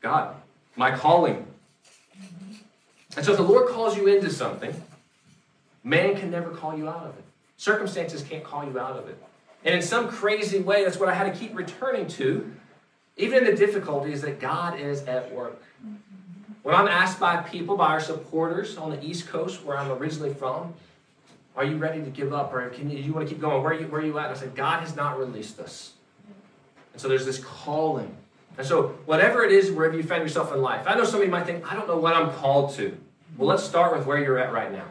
God. 0.00 0.36
My 0.76 0.92
calling. 0.92 1.44
And 3.16 3.24
so 3.24 3.32
if 3.32 3.38
the 3.38 3.42
Lord 3.42 3.68
calls 3.70 3.96
you 3.96 4.06
into 4.06 4.30
something, 4.30 4.72
man 5.82 6.16
can 6.16 6.30
never 6.30 6.50
call 6.50 6.78
you 6.78 6.88
out 6.88 7.06
of 7.06 7.18
it. 7.18 7.24
Circumstances 7.56 8.22
can't 8.22 8.44
call 8.44 8.64
you 8.64 8.78
out 8.78 8.96
of 8.96 9.08
it. 9.08 9.20
And 9.64 9.74
in 9.74 9.82
some 9.82 10.08
crazy 10.08 10.60
way, 10.60 10.84
that's 10.84 10.98
what 10.98 11.08
I 11.08 11.14
had 11.14 11.32
to 11.32 11.36
keep 11.36 11.56
returning 11.56 12.06
to, 12.06 12.52
even 13.16 13.38
in 13.38 13.44
the 13.46 13.56
difficulties, 13.56 14.22
that 14.22 14.38
God 14.38 14.78
is 14.78 15.02
at 15.02 15.34
work. 15.34 15.60
When 16.62 16.76
I'm 16.76 16.86
asked 16.86 17.18
by 17.18 17.38
people, 17.38 17.76
by 17.76 17.88
our 17.88 18.00
supporters 18.00 18.76
on 18.76 18.90
the 18.90 19.04
East 19.04 19.26
Coast, 19.26 19.64
where 19.64 19.76
I'm 19.76 19.90
originally 19.90 20.32
from, 20.32 20.74
are 21.56 21.64
you 21.64 21.76
ready 21.76 22.02
to 22.02 22.10
give 22.10 22.32
up? 22.32 22.52
Or 22.52 22.68
can 22.70 22.90
you, 22.90 22.98
you 22.98 23.12
want 23.12 23.28
to 23.28 23.34
keep 23.34 23.40
going? 23.40 23.62
Where 23.62 23.72
are 23.72 23.80
you, 23.80 23.86
where 23.88 24.00
are 24.00 24.04
you 24.04 24.18
at? 24.18 24.30
I 24.30 24.34
said, 24.34 24.54
God 24.54 24.80
has 24.80 24.94
not 24.94 25.18
released 25.18 25.58
us. 25.58 25.94
And 26.92 27.00
so 27.00 27.08
there's 27.08 27.26
this 27.26 27.38
calling. 27.38 28.16
And 28.56 28.66
so 28.66 28.98
whatever 29.06 29.44
it 29.44 29.52
is, 29.52 29.70
wherever 29.70 29.96
you 29.96 30.02
find 30.02 30.22
yourself 30.22 30.52
in 30.52 30.60
life, 30.60 30.84
I 30.86 30.94
know 30.94 31.04
somebody 31.04 31.30
might 31.30 31.46
think, 31.46 31.70
I 31.70 31.76
don't 31.76 31.86
know 31.86 31.98
what 31.98 32.14
I'm 32.14 32.30
called 32.32 32.74
to. 32.74 32.96
Well, 33.36 33.48
let's 33.48 33.62
start 33.62 33.96
with 33.96 34.06
where 34.06 34.18
you're 34.18 34.38
at 34.38 34.52
right 34.52 34.72
now. 34.72 34.86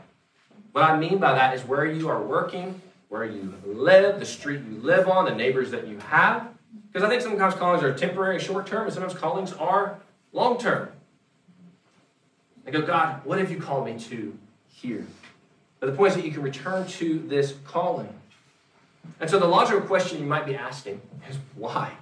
What 0.71 0.83
I 0.83 0.97
mean 0.97 1.17
by 1.17 1.33
that 1.33 1.53
is 1.53 1.63
where 1.63 1.85
you 1.85 2.07
are 2.07 2.21
working, 2.21 2.81
where 3.09 3.25
you 3.25 3.53
live, 3.65 4.19
the 4.19 4.25
street 4.25 4.61
you 4.69 4.79
live 4.79 5.09
on, 5.09 5.25
the 5.25 5.35
neighbors 5.35 5.71
that 5.71 5.87
you 5.87 5.97
have. 5.99 6.47
Because 6.87 7.03
I 7.03 7.09
think 7.09 7.21
sometimes 7.21 7.55
callings 7.55 7.83
are 7.83 7.93
temporary, 7.93 8.39
short 8.39 8.67
term, 8.67 8.85
and 8.85 8.93
sometimes 8.93 9.13
callings 9.13 9.53
are 9.53 9.99
long 10.33 10.57
term. 10.57 10.89
I 12.65 12.71
go, 12.71 12.81
God, 12.81 13.21
what 13.23 13.39
have 13.39 13.49
you 13.49 13.59
called 13.59 13.85
me 13.85 13.97
to 13.99 14.37
here? 14.69 15.05
But 15.79 15.87
the 15.87 15.91
point 15.93 16.11
is 16.11 16.15
that 16.15 16.25
you 16.25 16.31
can 16.31 16.41
return 16.41 16.87
to 16.87 17.19
this 17.19 17.55
calling. 17.65 18.13
And 19.19 19.29
so 19.29 19.39
the 19.39 19.47
logical 19.47 19.81
question 19.81 20.19
you 20.19 20.25
might 20.25 20.45
be 20.45 20.55
asking 20.55 21.01
is 21.29 21.37
why? 21.55 21.93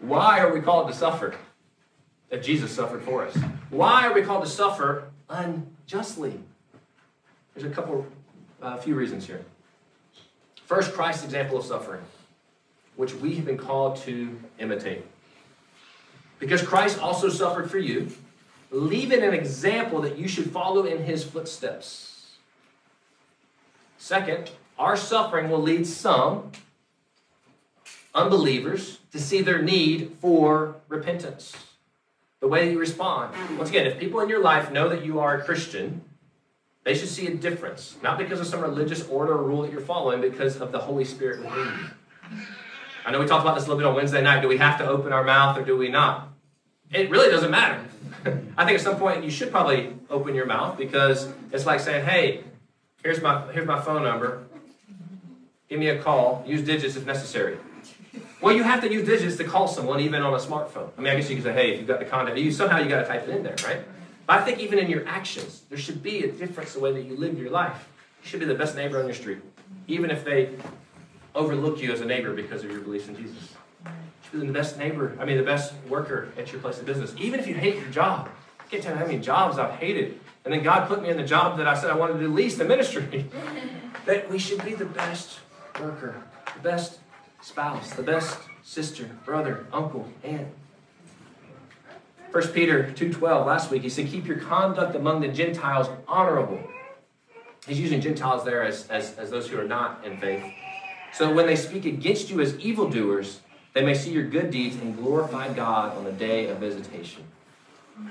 Why 0.00 0.40
are 0.40 0.52
we 0.52 0.60
called 0.60 0.88
to 0.88 0.94
suffer? 0.94 1.34
That 2.30 2.42
Jesus 2.42 2.70
suffered 2.70 3.02
for 3.02 3.24
us. 3.24 3.36
Why 3.70 4.06
are 4.06 4.12
we 4.12 4.22
called 4.22 4.44
to 4.44 4.50
suffer 4.50 5.10
unjustly? 5.28 6.38
There's 7.54 7.70
a 7.70 7.74
couple, 7.74 8.06
a 8.62 8.66
uh, 8.66 8.76
few 8.76 8.94
reasons 8.94 9.26
here. 9.26 9.44
First, 10.64 10.92
Christ's 10.92 11.24
example 11.24 11.58
of 11.58 11.64
suffering, 11.64 12.02
which 12.96 13.14
we 13.14 13.34
have 13.34 13.44
been 13.44 13.58
called 13.58 13.96
to 13.98 14.38
imitate. 14.60 15.04
Because 16.38 16.62
Christ 16.62 17.00
also 17.00 17.28
suffered 17.28 17.70
for 17.70 17.78
you, 17.78 18.10
leaving 18.70 19.22
an 19.22 19.34
example 19.34 20.00
that 20.02 20.16
you 20.16 20.28
should 20.28 20.50
follow 20.50 20.84
in 20.84 21.02
his 21.02 21.24
footsteps. 21.24 22.09
Second, 24.00 24.50
our 24.78 24.96
suffering 24.96 25.50
will 25.50 25.60
lead 25.60 25.86
some 25.86 26.50
unbelievers 28.14 28.98
to 29.12 29.20
see 29.20 29.42
their 29.42 29.60
need 29.60 30.16
for 30.22 30.76
repentance. 30.88 31.54
The 32.40 32.48
way 32.48 32.72
you 32.72 32.78
respond. 32.78 33.34
Once 33.58 33.68
again, 33.68 33.86
if 33.86 33.98
people 33.98 34.20
in 34.20 34.30
your 34.30 34.40
life 34.40 34.72
know 34.72 34.88
that 34.88 35.04
you 35.04 35.20
are 35.20 35.36
a 35.36 35.44
Christian, 35.44 36.00
they 36.82 36.94
should 36.94 37.10
see 37.10 37.26
a 37.26 37.34
difference. 37.34 37.98
Not 38.02 38.16
because 38.16 38.40
of 38.40 38.46
some 38.46 38.62
religious 38.62 39.06
order 39.06 39.34
or 39.34 39.44
rule 39.44 39.62
that 39.62 39.70
you're 39.70 39.82
following, 39.82 40.22
because 40.22 40.62
of 40.62 40.72
the 40.72 40.78
Holy 40.78 41.04
Spirit 41.04 41.40
within 41.44 41.66
you. 41.66 42.38
I 43.04 43.10
know 43.10 43.20
we 43.20 43.26
talked 43.26 43.44
about 43.44 43.56
this 43.56 43.66
a 43.66 43.68
little 43.68 43.78
bit 43.78 43.86
on 43.86 43.94
Wednesday 43.94 44.22
night. 44.22 44.40
Do 44.40 44.48
we 44.48 44.56
have 44.56 44.78
to 44.78 44.88
open 44.88 45.12
our 45.12 45.24
mouth 45.24 45.58
or 45.58 45.62
do 45.62 45.76
we 45.76 45.90
not? 45.90 46.28
It 46.90 47.10
really 47.10 47.30
doesn't 47.30 47.50
matter. 47.50 47.84
I 48.56 48.64
think 48.64 48.78
at 48.78 48.80
some 48.80 48.96
point 48.96 49.24
you 49.24 49.30
should 49.30 49.50
probably 49.50 49.92
open 50.08 50.34
your 50.34 50.46
mouth 50.46 50.78
because 50.78 51.28
it's 51.52 51.66
like 51.66 51.80
saying, 51.80 52.06
hey, 52.06 52.44
here's 53.02 53.20
my, 53.20 53.50
here's 53.52 53.66
my 53.66 53.80
phone 53.80 54.02
number. 54.02 54.44
Give 55.68 55.78
me 55.78 55.88
a 55.88 56.02
call. 56.02 56.44
Use 56.46 56.62
digits 56.62 56.96
if 56.96 57.06
necessary. 57.06 57.58
Well, 58.40 58.54
you 58.54 58.62
have 58.62 58.80
to 58.80 58.90
use 58.90 59.06
digits 59.06 59.36
to 59.36 59.44
call 59.44 59.68
someone, 59.68 60.00
even 60.00 60.22
on 60.22 60.32
a 60.32 60.38
smartphone. 60.38 60.88
I 60.96 61.00
mean, 61.00 61.12
I 61.12 61.16
guess 61.16 61.28
you 61.28 61.36
can 61.36 61.44
say, 61.44 61.52
hey, 61.52 61.72
if 61.72 61.78
you've 61.78 61.88
got 61.88 61.98
the 61.98 62.06
contact, 62.06 62.38
you 62.38 62.50
somehow 62.50 62.78
you 62.78 62.88
got 62.88 63.02
to 63.02 63.06
type 63.06 63.28
it 63.28 63.30
in 63.30 63.42
there, 63.42 63.56
right? 63.64 63.80
But 64.26 64.40
I 64.40 64.44
think 64.44 64.60
even 64.60 64.78
in 64.78 64.88
your 64.88 65.06
actions, 65.06 65.62
there 65.68 65.78
should 65.78 66.02
be 66.02 66.24
a 66.24 66.32
difference 66.32 66.72
the 66.72 66.80
way 66.80 66.92
that 66.92 67.02
you 67.02 67.16
live 67.16 67.38
your 67.38 67.50
life. 67.50 67.88
You 68.22 68.28
should 68.28 68.40
be 68.40 68.46
the 68.46 68.54
best 68.54 68.76
neighbor 68.76 68.98
on 68.98 69.06
your 69.06 69.14
street, 69.14 69.38
even 69.86 70.10
if 70.10 70.24
they 70.24 70.50
overlook 71.34 71.80
you 71.80 71.92
as 71.92 72.00
a 72.00 72.06
neighbor 72.06 72.32
because 72.32 72.64
of 72.64 72.70
your 72.70 72.80
beliefs 72.80 73.08
in 73.08 73.16
Jesus. 73.16 73.54
You 73.84 73.90
should 74.30 74.40
be 74.40 74.46
the 74.46 74.52
best 74.52 74.78
neighbor, 74.78 75.16
I 75.20 75.24
mean, 75.24 75.36
the 75.36 75.42
best 75.42 75.74
worker 75.88 76.28
at 76.38 76.50
your 76.52 76.60
place 76.60 76.78
of 76.78 76.86
business, 76.86 77.14
even 77.18 77.40
if 77.40 77.46
you 77.46 77.54
hate 77.54 77.76
your 77.76 77.90
job. 77.90 78.28
I 78.58 78.64
can't 78.64 78.82
tell 78.82 78.92
you 78.92 78.98
how 78.98 79.06
many 79.06 79.18
jobs 79.18 79.58
I've 79.58 79.74
hated. 79.74 80.18
And 80.44 80.54
then 80.54 80.62
God 80.62 80.88
put 80.88 81.02
me 81.02 81.10
in 81.10 81.16
the 81.16 81.24
job 81.24 81.58
that 81.58 81.68
I 81.68 81.74
said 81.74 81.90
I 81.90 81.96
wanted 81.96 82.14
to 82.14 82.20
do 82.20 82.32
least, 82.32 82.58
the 82.58 82.64
ministry. 82.64 83.26
that 84.06 84.30
we 84.30 84.38
should 84.38 84.64
be 84.64 84.74
the 84.74 84.86
best 84.86 85.40
worker, 85.78 86.22
the 86.54 86.60
best 86.60 86.98
spouse, 87.42 87.90
the 87.90 88.02
best 88.02 88.38
sister, 88.62 89.10
brother, 89.24 89.66
uncle, 89.72 90.08
aunt. 90.22 90.48
1 92.32 92.48
Peter 92.48 92.84
2.12, 92.96 93.44
last 93.44 93.70
week, 93.70 93.82
he 93.82 93.88
said, 93.88 94.06
keep 94.06 94.26
your 94.26 94.38
conduct 94.38 94.94
among 94.94 95.20
the 95.20 95.28
Gentiles 95.28 95.88
honorable. 96.06 96.60
He's 97.66 97.80
using 97.80 98.00
Gentiles 98.00 98.44
there 98.44 98.62
as, 98.62 98.88
as, 98.88 99.18
as 99.18 99.30
those 99.30 99.48
who 99.48 99.58
are 99.58 99.64
not 99.64 100.04
in 100.04 100.16
faith. 100.18 100.44
So 101.12 101.32
when 101.32 101.46
they 101.46 101.56
speak 101.56 101.84
against 101.84 102.30
you 102.30 102.40
as 102.40 102.58
evildoers, 102.60 103.40
they 103.74 103.84
may 103.84 103.94
see 103.94 104.12
your 104.12 104.24
good 104.24 104.50
deeds 104.50 104.76
and 104.76 104.96
glorify 104.96 105.52
God 105.52 105.96
on 105.96 106.04
the 106.04 106.12
day 106.12 106.46
of 106.46 106.58
visitation. 106.58 107.24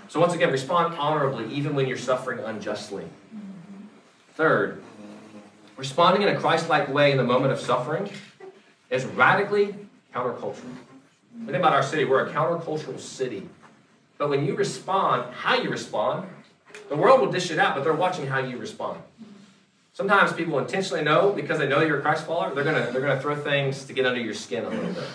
So 0.08 0.19
once 0.19 0.34
again, 0.34 0.52
respond 0.52 0.95
honorably 0.95 1.54
even 1.54 1.75
when 1.75 1.88
you're 1.88 1.97
suffering 1.97 2.39
unjustly. 2.39 3.06
Third, 4.34 4.82
Responding 5.80 6.23
in 6.23 6.36
a 6.36 6.38
Christ 6.38 6.67
like 6.67 6.93
way 6.93 7.12
in 7.12 7.17
the 7.17 7.23
moment 7.23 7.54
of 7.54 7.60
suffering 7.60 8.10
is 8.89 9.06
radically 9.06 9.73
countercultural. 10.13 10.75
Think 11.45 11.56
about 11.56 11.71
our 11.71 11.84
city. 11.84 12.04
We're 12.04 12.28
a 12.28 12.34
countercultural 12.34 12.99
city. 12.99 13.47
But 14.17 14.28
when 14.28 14.45
you 14.45 14.56
respond, 14.56 15.34
how 15.34 15.56
you 15.56 15.69
respond, 15.69 16.28
the 16.89 16.97
world 16.97 17.21
will 17.21 17.32
dish 17.32 17.49
it 17.49 17.60
out, 17.60 17.75
but 17.75 17.86
they're 17.86 17.93
watching 17.93 18.28
how 18.28 18.39
you 18.39 18.58
respond. 18.58 19.02
Sometimes 19.93 20.34
people 20.34 20.60
intentionally 20.60 21.02
know 21.02 21.32
because 21.32 21.60
they 21.60 21.67
know 21.69 21.80
you're 21.80 21.99
a 21.99 22.02
Christ 22.02 22.25
follower, 22.25 22.54
they're 22.54 22.65
gonna 22.65 22.91
they're 22.91 22.99
gonna 22.99 23.21
throw 23.21 23.38
things 23.38 23.86
to 23.86 23.93
get 23.93 24.06
under 24.06 24.19
your 24.19 24.34
skin 24.34 24.65
a 24.65 24.69
little 24.69 24.93
bit. 24.93 25.08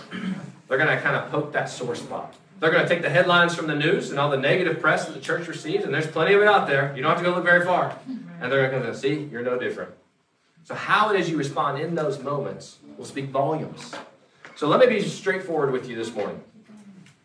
They're 0.66 0.78
gonna 0.78 0.98
kind 0.98 1.16
of 1.16 1.30
poke 1.30 1.52
that 1.52 1.68
sore 1.68 1.94
spot. 1.94 2.34
They're 2.64 2.72
gonna 2.72 2.88
take 2.88 3.02
the 3.02 3.10
headlines 3.10 3.54
from 3.54 3.66
the 3.66 3.74
news 3.74 4.08
and 4.08 4.18
all 4.18 4.30
the 4.30 4.38
negative 4.38 4.80
press 4.80 5.04
that 5.04 5.12
the 5.12 5.20
church 5.20 5.46
receives, 5.48 5.84
and 5.84 5.92
there's 5.92 6.06
plenty 6.06 6.32
of 6.32 6.40
it 6.40 6.48
out 6.48 6.66
there. 6.66 6.94
You 6.96 7.02
don't 7.02 7.10
have 7.10 7.18
to 7.18 7.22
go 7.22 7.34
look 7.34 7.44
very 7.44 7.62
far. 7.62 7.94
And 8.40 8.50
they're 8.50 8.70
gonna 8.70 8.94
see, 8.94 9.28
you're 9.30 9.42
no 9.42 9.58
different. 9.58 9.90
So 10.62 10.74
how 10.74 11.10
it 11.10 11.20
is 11.20 11.28
you 11.28 11.36
respond 11.36 11.78
in 11.78 11.94
those 11.94 12.20
moments 12.20 12.78
will 12.96 13.04
speak 13.04 13.26
volumes. 13.26 13.94
So 14.56 14.66
let 14.66 14.80
me 14.80 14.86
be 14.86 15.02
straightforward 15.02 15.72
with 15.72 15.90
you 15.90 15.94
this 15.94 16.14
morning. 16.14 16.40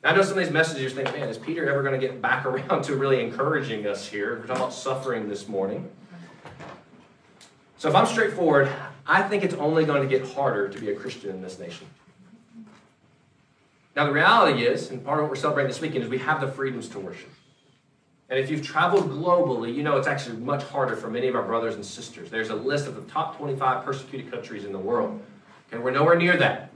I 0.04 0.14
know 0.14 0.24
some 0.24 0.38
of 0.38 0.44
these 0.44 0.52
messages 0.52 0.82
you're 0.82 0.92
thinking, 0.92 1.18
man, 1.18 1.30
is 1.30 1.38
Peter 1.38 1.70
ever 1.70 1.84
going 1.84 1.98
to 1.98 2.06
get 2.06 2.22
back 2.22 2.46
around 2.46 2.82
to 2.84 2.98
really 2.98 3.24
encouraging 3.24 3.88
us 3.88 4.06
here? 4.06 4.40
We're 4.42 4.48
talking 4.48 4.58
about 4.58 4.74
suffering 4.74 5.30
this 5.30 5.48
morning. 5.48 5.90
So 7.78 7.88
if 7.88 7.96
I'm 7.96 8.08
straightforward, 8.08 8.70
I 9.08 9.22
think 9.22 9.46
it's 9.46 9.56
only 9.56 9.86
going 9.86 10.02
to 10.02 10.10
get 10.10 10.28
harder 10.34 10.68
to 10.68 10.80
be 10.82 10.90
a 10.90 10.96
Christian 10.96 11.30
in 11.30 11.42
this 11.42 11.60
nation. 11.60 11.88
Now, 13.96 14.06
the 14.06 14.12
reality 14.12 14.64
is, 14.64 14.92
and 14.92 15.04
part 15.04 15.20
of 15.20 15.24
what 15.24 15.32
we're 15.32 15.36
celebrating 15.36 15.70
this 15.70 15.82
weekend, 15.82 16.04
is 16.04 16.10
we 16.10 16.20
have 16.20 16.42
the 16.42 16.48
freedoms 16.48 16.88
to 16.90 17.00
worship. 17.00 17.30
And 18.30 18.38
if 18.38 18.50
you've 18.52 18.66
traveled 18.66 19.10
globally, 19.10 19.74
you 19.74 19.82
know 19.82 19.98
it's 19.98 20.08
actually 20.08 20.38
much 20.38 20.64
harder 20.64 20.96
for 20.96 21.10
many 21.10 21.28
of 21.28 21.36
our 21.36 21.44
brothers 21.44 21.76
and 21.76 21.84
sisters. 21.84 22.30
There's 22.30 22.50
a 22.50 22.56
list 22.56 22.88
of 22.88 22.96
the 22.96 23.02
top 23.12 23.38
25 23.38 23.84
persecuted 23.84 24.32
countries 24.32 24.66
in 24.66 24.72
the 24.72 24.80
world. 24.80 25.20
And 25.72 25.84
we're 25.84 25.92
nowhere 25.92 26.16
near 26.16 26.38
that. 26.38 26.72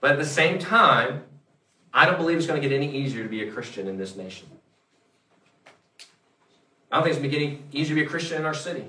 But 0.00 0.12
at 0.12 0.18
the 0.18 0.26
same 0.26 0.58
time, 0.58 1.24
I 1.92 2.06
don't 2.06 2.16
believe 2.16 2.38
it's 2.38 2.46
going 2.46 2.60
to 2.60 2.68
get 2.68 2.74
any 2.74 2.90
easier 2.90 3.24
to 3.24 3.28
be 3.28 3.46
a 3.46 3.52
Christian 3.52 3.88
in 3.88 3.98
this 3.98 4.16
nation. 4.16 4.48
I 6.90 6.96
don't 6.96 7.04
think 7.04 7.16
it's 7.16 7.32
getting 7.32 7.62
easier 7.72 7.96
to 7.96 8.02
be 8.02 8.06
a 8.06 8.08
Christian 8.08 8.38
in 8.38 8.44
our 8.44 8.54
city. 8.54 8.84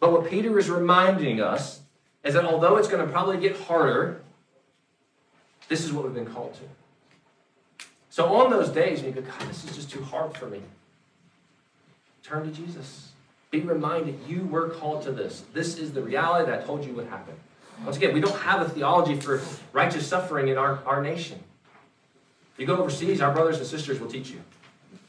But 0.00 0.12
what 0.12 0.30
Peter 0.30 0.58
is 0.58 0.70
reminding 0.70 1.40
us 1.40 1.80
is 2.24 2.34
that 2.34 2.44
although 2.44 2.76
it's 2.76 2.88
going 2.88 3.04
to 3.04 3.12
probably 3.12 3.38
get 3.38 3.58
harder, 3.60 4.22
this 5.68 5.84
is 5.84 5.92
what 5.92 6.04
we've 6.04 6.14
been 6.14 6.26
called 6.26 6.54
to. 6.54 7.86
So 8.10 8.26
on 8.34 8.50
those 8.50 8.70
days 8.70 9.00
when 9.02 9.14
you 9.14 9.20
go, 9.20 9.28
God, 9.28 9.48
this 9.48 9.64
is 9.64 9.76
just 9.76 9.90
too 9.90 10.02
hard 10.02 10.36
for 10.36 10.46
me, 10.46 10.60
turn 12.22 12.44
to 12.44 12.50
Jesus. 12.50 13.12
Be 13.50 13.60
reminded 13.60 14.18
you 14.26 14.44
were 14.44 14.68
called 14.68 15.02
to 15.04 15.12
this. 15.12 15.44
This 15.54 15.78
is 15.78 15.92
the 15.92 16.02
reality 16.02 16.50
that 16.50 16.60
I 16.60 16.62
told 16.64 16.84
you 16.84 16.92
would 16.94 17.06
happen. 17.06 17.34
Once 17.84 17.96
again, 17.96 18.12
we 18.12 18.20
don't 18.20 18.38
have 18.40 18.60
a 18.60 18.68
theology 18.68 19.18
for 19.18 19.40
righteous 19.72 20.06
suffering 20.06 20.48
in 20.48 20.58
our, 20.58 20.80
our 20.84 21.02
nation. 21.02 21.38
You 22.58 22.66
go 22.66 22.76
overseas, 22.76 23.20
our 23.20 23.32
brothers 23.32 23.58
and 23.58 23.66
sisters 23.66 24.00
will 24.00 24.10
teach 24.10 24.30
you. 24.30 24.40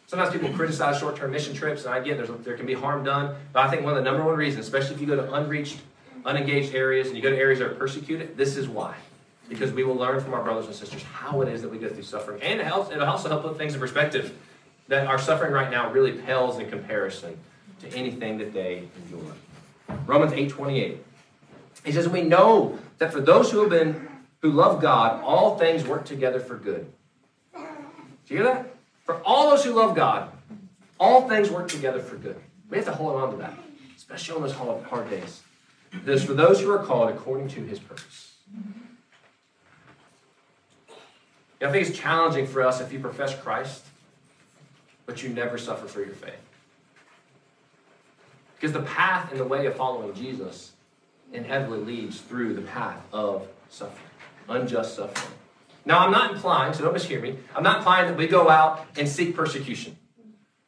Sometimes 0.05 0.31
people 0.31 0.49
criticize 0.53 0.99
short-term 0.99 1.31
mission 1.31 1.53
trips, 1.53 1.85
and 1.85 1.93
I 1.93 1.99
get 1.99 2.17
there's, 2.17 2.29
there 2.43 2.55
can 2.55 2.65
be 2.65 2.73
harm 2.73 3.03
done. 3.03 3.35
But 3.53 3.65
I 3.65 3.69
think 3.69 3.83
one 3.83 3.97
of 3.97 4.03
the 4.03 4.09
number 4.09 4.23
one 4.23 4.35
reasons, 4.35 4.65
especially 4.65 4.95
if 4.95 5.01
you 5.01 5.07
go 5.07 5.15
to 5.15 5.33
unreached, 5.33 5.79
unengaged 6.25 6.73
areas, 6.73 7.07
and 7.07 7.15
you 7.15 7.23
go 7.23 7.29
to 7.29 7.37
areas 7.37 7.59
that 7.59 7.67
are 7.67 7.75
persecuted, 7.75 8.37
this 8.37 8.55
is 8.55 8.67
why. 8.67 8.95
Because 9.49 9.71
we 9.71 9.83
will 9.83 9.95
learn 9.95 10.21
from 10.21 10.33
our 10.33 10.43
brothers 10.43 10.67
and 10.67 10.75
sisters 10.75 11.03
how 11.03 11.41
it 11.41 11.49
is 11.49 11.61
that 11.63 11.69
we 11.69 11.77
go 11.77 11.89
through 11.89 12.03
suffering. 12.03 12.41
And 12.41 12.61
it'll 12.61 13.03
also 13.03 13.29
help 13.29 13.43
put 13.43 13.57
things 13.57 13.73
in 13.73 13.79
perspective. 13.79 14.37
That 14.87 15.07
our 15.07 15.19
suffering 15.19 15.51
right 15.51 15.69
now 15.69 15.91
really 15.91 16.13
pales 16.13 16.59
in 16.59 16.69
comparison 16.69 17.37
to 17.81 17.89
anything 17.95 18.37
that 18.37 18.53
they 18.53 18.83
endure. 19.03 19.33
Romans 20.05 20.33
8.28. 20.33 20.97
He 21.83 21.91
says, 21.91 22.07
We 22.07 22.21
know 22.21 22.79
that 22.99 23.11
for 23.11 23.21
those 23.21 23.51
who 23.51 23.59
have 23.61 23.69
been 23.69 24.07
who 24.41 24.51
love 24.51 24.81
God, 24.81 25.21
all 25.23 25.57
things 25.57 25.85
work 25.85 26.05
together 26.05 26.39
for 26.39 26.55
good 26.55 26.91
do 28.29 28.35
you 28.35 28.43
hear 28.43 28.53
that? 28.53 28.75
For 29.05 29.15
all 29.25 29.49
those 29.49 29.65
who 29.65 29.73
love 29.73 29.95
God, 29.95 30.29
all 30.99 31.27
things 31.27 31.49
work 31.49 31.67
together 31.67 31.99
for 31.99 32.15
good. 32.15 32.39
We 32.69 32.77
have 32.77 32.85
to 32.85 32.93
hold 32.93 33.15
on 33.15 33.31
to 33.31 33.37
that, 33.37 33.53
especially 33.97 34.35
on 34.35 34.41
those 34.43 34.83
hard 34.85 35.09
days. 35.09 35.41
This 36.05 36.23
for 36.23 36.35
those 36.35 36.61
who 36.61 36.71
are 36.71 36.83
called 36.83 37.09
according 37.09 37.47
to 37.49 37.61
his 37.61 37.79
purpose. 37.79 38.35
You 41.59 41.67
know, 41.67 41.69
I 41.69 41.73
think 41.73 41.87
it's 41.89 41.97
challenging 41.97 42.47
for 42.47 42.61
us 42.61 42.79
if 42.79 42.93
you 42.93 42.99
profess 42.99 43.35
Christ, 43.35 43.85
but 45.05 45.21
you 45.23 45.29
never 45.29 45.57
suffer 45.57 45.87
for 45.87 45.99
your 45.99 46.15
faith. 46.15 46.39
Because 48.55 48.71
the 48.71 48.81
path 48.81 49.31
and 49.31 49.39
the 49.39 49.45
way 49.45 49.65
of 49.65 49.75
following 49.75 50.13
Jesus 50.13 50.73
inevitably 51.33 51.79
leads 51.79 52.21
through 52.21 52.53
the 52.53 52.61
path 52.61 53.01
of 53.11 53.47
suffering, 53.69 54.09
unjust 54.47 54.95
suffering. 54.95 55.33
Now, 55.85 55.99
I'm 55.99 56.11
not 56.11 56.33
implying, 56.33 56.73
so 56.73 56.83
don't 56.83 56.95
mishear 56.95 57.21
me, 57.21 57.37
I'm 57.55 57.63
not 57.63 57.77
implying 57.77 58.07
that 58.07 58.17
we 58.17 58.27
go 58.27 58.49
out 58.49 58.85
and 58.97 59.07
seek 59.07 59.35
persecution. 59.35 59.97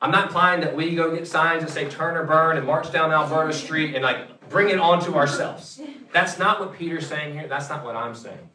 I'm 0.01 0.11
not 0.11 0.27
implying 0.27 0.61
that 0.61 0.75
we 0.75 0.95
go 0.95 1.15
get 1.15 1.27
signs 1.27 1.63
that 1.63 1.69
say 1.69 1.87
turn 1.87 2.17
or 2.17 2.23
burn 2.23 2.57
and 2.57 2.65
march 2.65 2.91
down 2.91 3.11
Alberta 3.11 3.53
Street 3.53 3.93
and 3.93 4.03
like 4.03 4.49
bring 4.49 4.69
it 4.69 4.79
onto 4.79 5.13
ourselves. 5.13 5.79
That's 6.11 6.39
not 6.39 6.59
what 6.59 6.73
Peter's 6.73 7.07
saying 7.07 7.37
here. 7.37 7.47
That's 7.47 7.69
not 7.69 7.85
what 7.85 7.95
I'm 7.95 8.15
saying. 8.15 8.49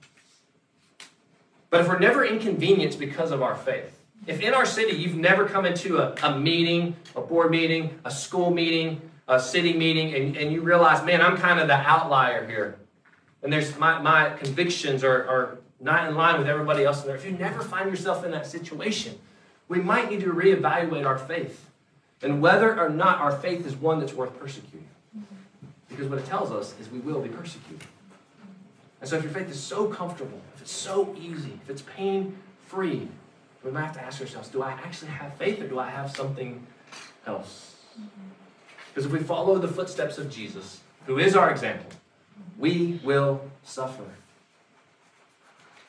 But 1.71 1.81
if 1.81 1.89
we're 1.89 1.99
never 1.99 2.25
inconvenienced 2.25 2.99
because 2.99 3.31
of 3.31 3.43
our 3.43 3.55
faith, 3.55 4.01
if 4.27 4.41
in 4.41 4.55
our 4.55 4.67
city 4.67 4.97
you've 4.97 5.17
never 5.17 5.47
come 5.49 5.67
into 5.67 5.99
a, 5.99 6.15
a 6.23 6.39
meeting, 6.39 6.97
a 7.15 7.21
board 7.21 7.51
meeting, 7.51 7.99
a 8.05 8.11
school 8.11 8.51
meeting, 8.51 9.01
a 9.29 9.41
city 9.41 9.73
meeting, 9.73 10.15
and, 10.15 10.37
and 10.37 10.53
you 10.53 10.61
realize, 10.63 11.05
man, 11.05 11.21
I'm 11.21 11.37
kind 11.37 11.61
of 11.61 11.67
the 11.67 11.75
outlier 11.75 12.47
here. 12.47 12.79
And 13.43 13.53
there's 13.53 13.77
my, 13.79 14.01
my 14.01 14.31
convictions 14.31 15.05
are, 15.05 15.29
are 15.29 15.59
not 15.81 16.09
in 16.09 16.15
line 16.15 16.39
with 16.39 16.49
everybody 16.49 16.85
else 16.85 17.03
in 17.03 17.09
there, 17.09 17.17
if 17.17 17.25
you 17.25 17.33
never 17.33 17.63
find 17.63 17.91
yourself 17.91 18.25
in 18.25 18.31
that 18.31 18.47
situation, 18.47 19.19
we 19.69 19.81
might 19.81 20.11
need 20.11 20.21
to 20.21 20.33
reevaluate 20.33 21.05
our 21.05 21.19
faith 21.19 21.71
and 22.23 22.41
whether 22.41 22.81
or 22.81 22.89
not 22.89 23.19
our 23.19 23.33
faith 23.33 23.67
is 23.67 23.77
one 23.77 24.01
that's 24.01 24.15
worth 24.15 24.39
persecuting. 24.39 24.89
Mm-hmm. 25.17 25.67
Because 25.89 26.09
what 26.09 26.19
it 26.19 26.27
tells 26.27 26.51
us 26.51 26.75
is 26.81 26.89
we 26.91 26.99
will 27.01 27.21
be 27.21 27.29
persecuted. 27.29 27.87
And 29.01 29.09
so 29.09 29.17
if 29.17 29.25
your 29.25 29.33
faith 29.33 29.51
is 29.51 29.61
so 29.61 29.89
comfortable, 29.89 30.41
if 30.55 30.63
it's 30.63 30.73
so 30.73 31.15
easy, 31.19 31.59
if 31.63 31.71
it's 31.71 31.83
pain 31.83 32.37
free, 32.65 33.09
we 33.63 33.71
might 33.71 33.85
have 33.85 33.95
to 33.95 34.03
ask 34.03 34.21
ourselves 34.21 34.49
do 34.49 34.63
I 34.63 34.73
actually 34.73 35.11
have 35.11 35.35
faith 35.35 35.61
or 35.61 35.69
do 35.69 35.79
I 35.79 35.91
have 35.91 36.15
something 36.15 36.67
else? 37.27 37.77
Mm-hmm. 37.95 38.29
Because 38.89 39.07
if 39.07 39.13
we 39.13 39.19
follow 39.19 39.59
the 39.59 39.69
footsteps 39.69 40.17
of 40.19 40.31
Jesus, 40.31 40.81
who 41.07 41.19
is 41.19 41.37
our 41.37 41.51
example, 41.51 41.91
we 42.59 43.01
will 43.05 43.43
suffer. 43.63 44.05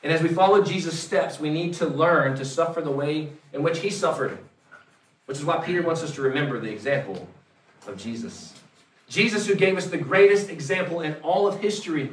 And 0.02 0.12
as 0.12 0.22
we 0.22 0.28
follow 0.28 0.62
Jesus' 0.62 0.98
steps, 0.98 1.40
we 1.40 1.50
need 1.50 1.74
to 1.74 1.86
learn 1.86 2.36
to 2.36 2.44
suffer 2.44 2.80
the 2.80 2.90
way 2.90 3.30
in 3.52 3.62
which 3.62 3.80
he 3.80 3.90
suffered, 3.90 4.38
which 5.26 5.38
is 5.38 5.44
why 5.44 5.58
Peter 5.58 5.82
wants 5.82 6.02
us 6.02 6.14
to 6.14 6.22
remember 6.22 6.60
the 6.60 6.70
example 6.70 7.26
of 7.86 7.96
Jesus. 7.96 8.54
Jesus, 9.08 9.46
who 9.46 9.54
gave 9.54 9.76
us 9.76 9.86
the 9.86 9.98
greatest 9.98 10.50
example 10.50 11.00
in 11.00 11.14
all 11.22 11.48
of 11.48 11.60
history. 11.60 12.10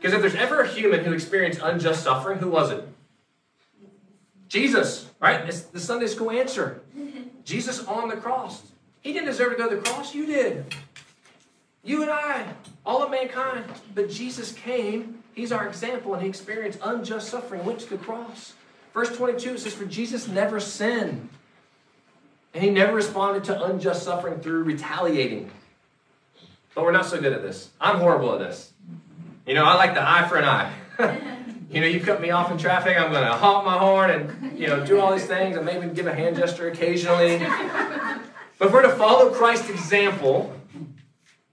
Because 0.00 0.14
if 0.14 0.20
there's 0.20 0.34
ever 0.34 0.60
a 0.60 0.68
human 0.68 1.04
who 1.04 1.12
experienced 1.12 1.60
unjust 1.62 2.04
suffering, 2.04 2.38
who 2.38 2.50
was 2.50 2.70
it? 2.70 2.86
Jesus, 4.48 5.10
right? 5.20 5.46
It's 5.46 5.62
the 5.62 5.80
Sunday 5.80 6.06
school 6.06 6.30
answer. 6.30 6.80
Jesus 7.44 7.84
on 7.86 8.08
the 8.08 8.16
cross. 8.16 8.62
He 9.02 9.12
didn't 9.12 9.26
deserve 9.26 9.52
to 9.52 9.56
go 9.56 9.68
to 9.68 9.76
the 9.76 9.82
cross, 9.82 10.14
you 10.14 10.26
did. 10.26 10.74
You 11.82 12.02
and 12.02 12.10
I, 12.10 12.46
all 12.84 13.02
of 13.02 13.10
mankind. 13.10 13.64
But 13.94 14.10
Jesus 14.10 14.52
came 14.52 15.20
He's 15.34 15.52
our 15.52 15.66
example, 15.66 16.12
and 16.14 16.22
he 16.22 16.28
experienced 16.28 16.80
unjust 16.82 17.28
suffering, 17.28 17.64
went 17.64 17.80
to 17.80 17.88
the 17.88 17.98
cross. 17.98 18.54
Verse 18.92 19.16
22 19.16 19.58
says, 19.58 19.72
For 19.72 19.84
Jesus 19.84 20.28
never 20.28 20.58
sinned, 20.58 21.28
and 22.52 22.62
he 22.62 22.70
never 22.70 22.94
responded 22.94 23.44
to 23.44 23.64
unjust 23.64 24.02
suffering 24.02 24.40
through 24.40 24.64
retaliating. 24.64 25.50
But 26.74 26.84
we're 26.84 26.92
not 26.92 27.06
so 27.06 27.20
good 27.20 27.32
at 27.32 27.42
this. 27.42 27.70
I'm 27.80 28.00
horrible 28.00 28.34
at 28.34 28.40
this. 28.40 28.69
You 29.46 29.54
know, 29.54 29.64
I 29.64 29.74
like 29.74 29.94
the 29.94 30.08
eye 30.08 30.28
for 30.28 30.36
an 30.36 30.44
eye. 30.44 30.72
you 31.70 31.80
know, 31.80 31.86
you 31.86 32.00
cut 32.00 32.20
me 32.20 32.30
off 32.30 32.50
in 32.50 32.58
traffic, 32.58 32.96
I'm 32.98 33.10
going 33.10 33.24
to 33.24 33.32
honk 33.32 33.64
my 33.64 33.78
horn 33.78 34.10
and, 34.10 34.58
you 34.58 34.66
know, 34.66 34.84
do 34.84 35.00
all 35.00 35.12
these 35.12 35.26
things 35.26 35.56
and 35.56 35.64
maybe 35.64 35.88
give 35.94 36.06
a 36.06 36.14
hand 36.14 36.36
gesture 36.36 36.68
occasionally. 36.68 37.38
But 38.58 38.68
if 38.68 38.72
we're 38.72 38.82
to 38.82 38.90
follow 38.90 39.30
Christ's 39.30 39.70
example, 39.70 40.54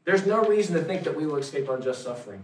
there's 0.03 0.25
no 0.25 0.43
reason 0.43 0.75
to 0.75 0.83
think 0.83 1.03
that 1.03 1.15
we 1.15 1.25
will 1.25 1.37
escape 1.37 1.69
unjust 1.69 2.03
suffering. 2.03 2.43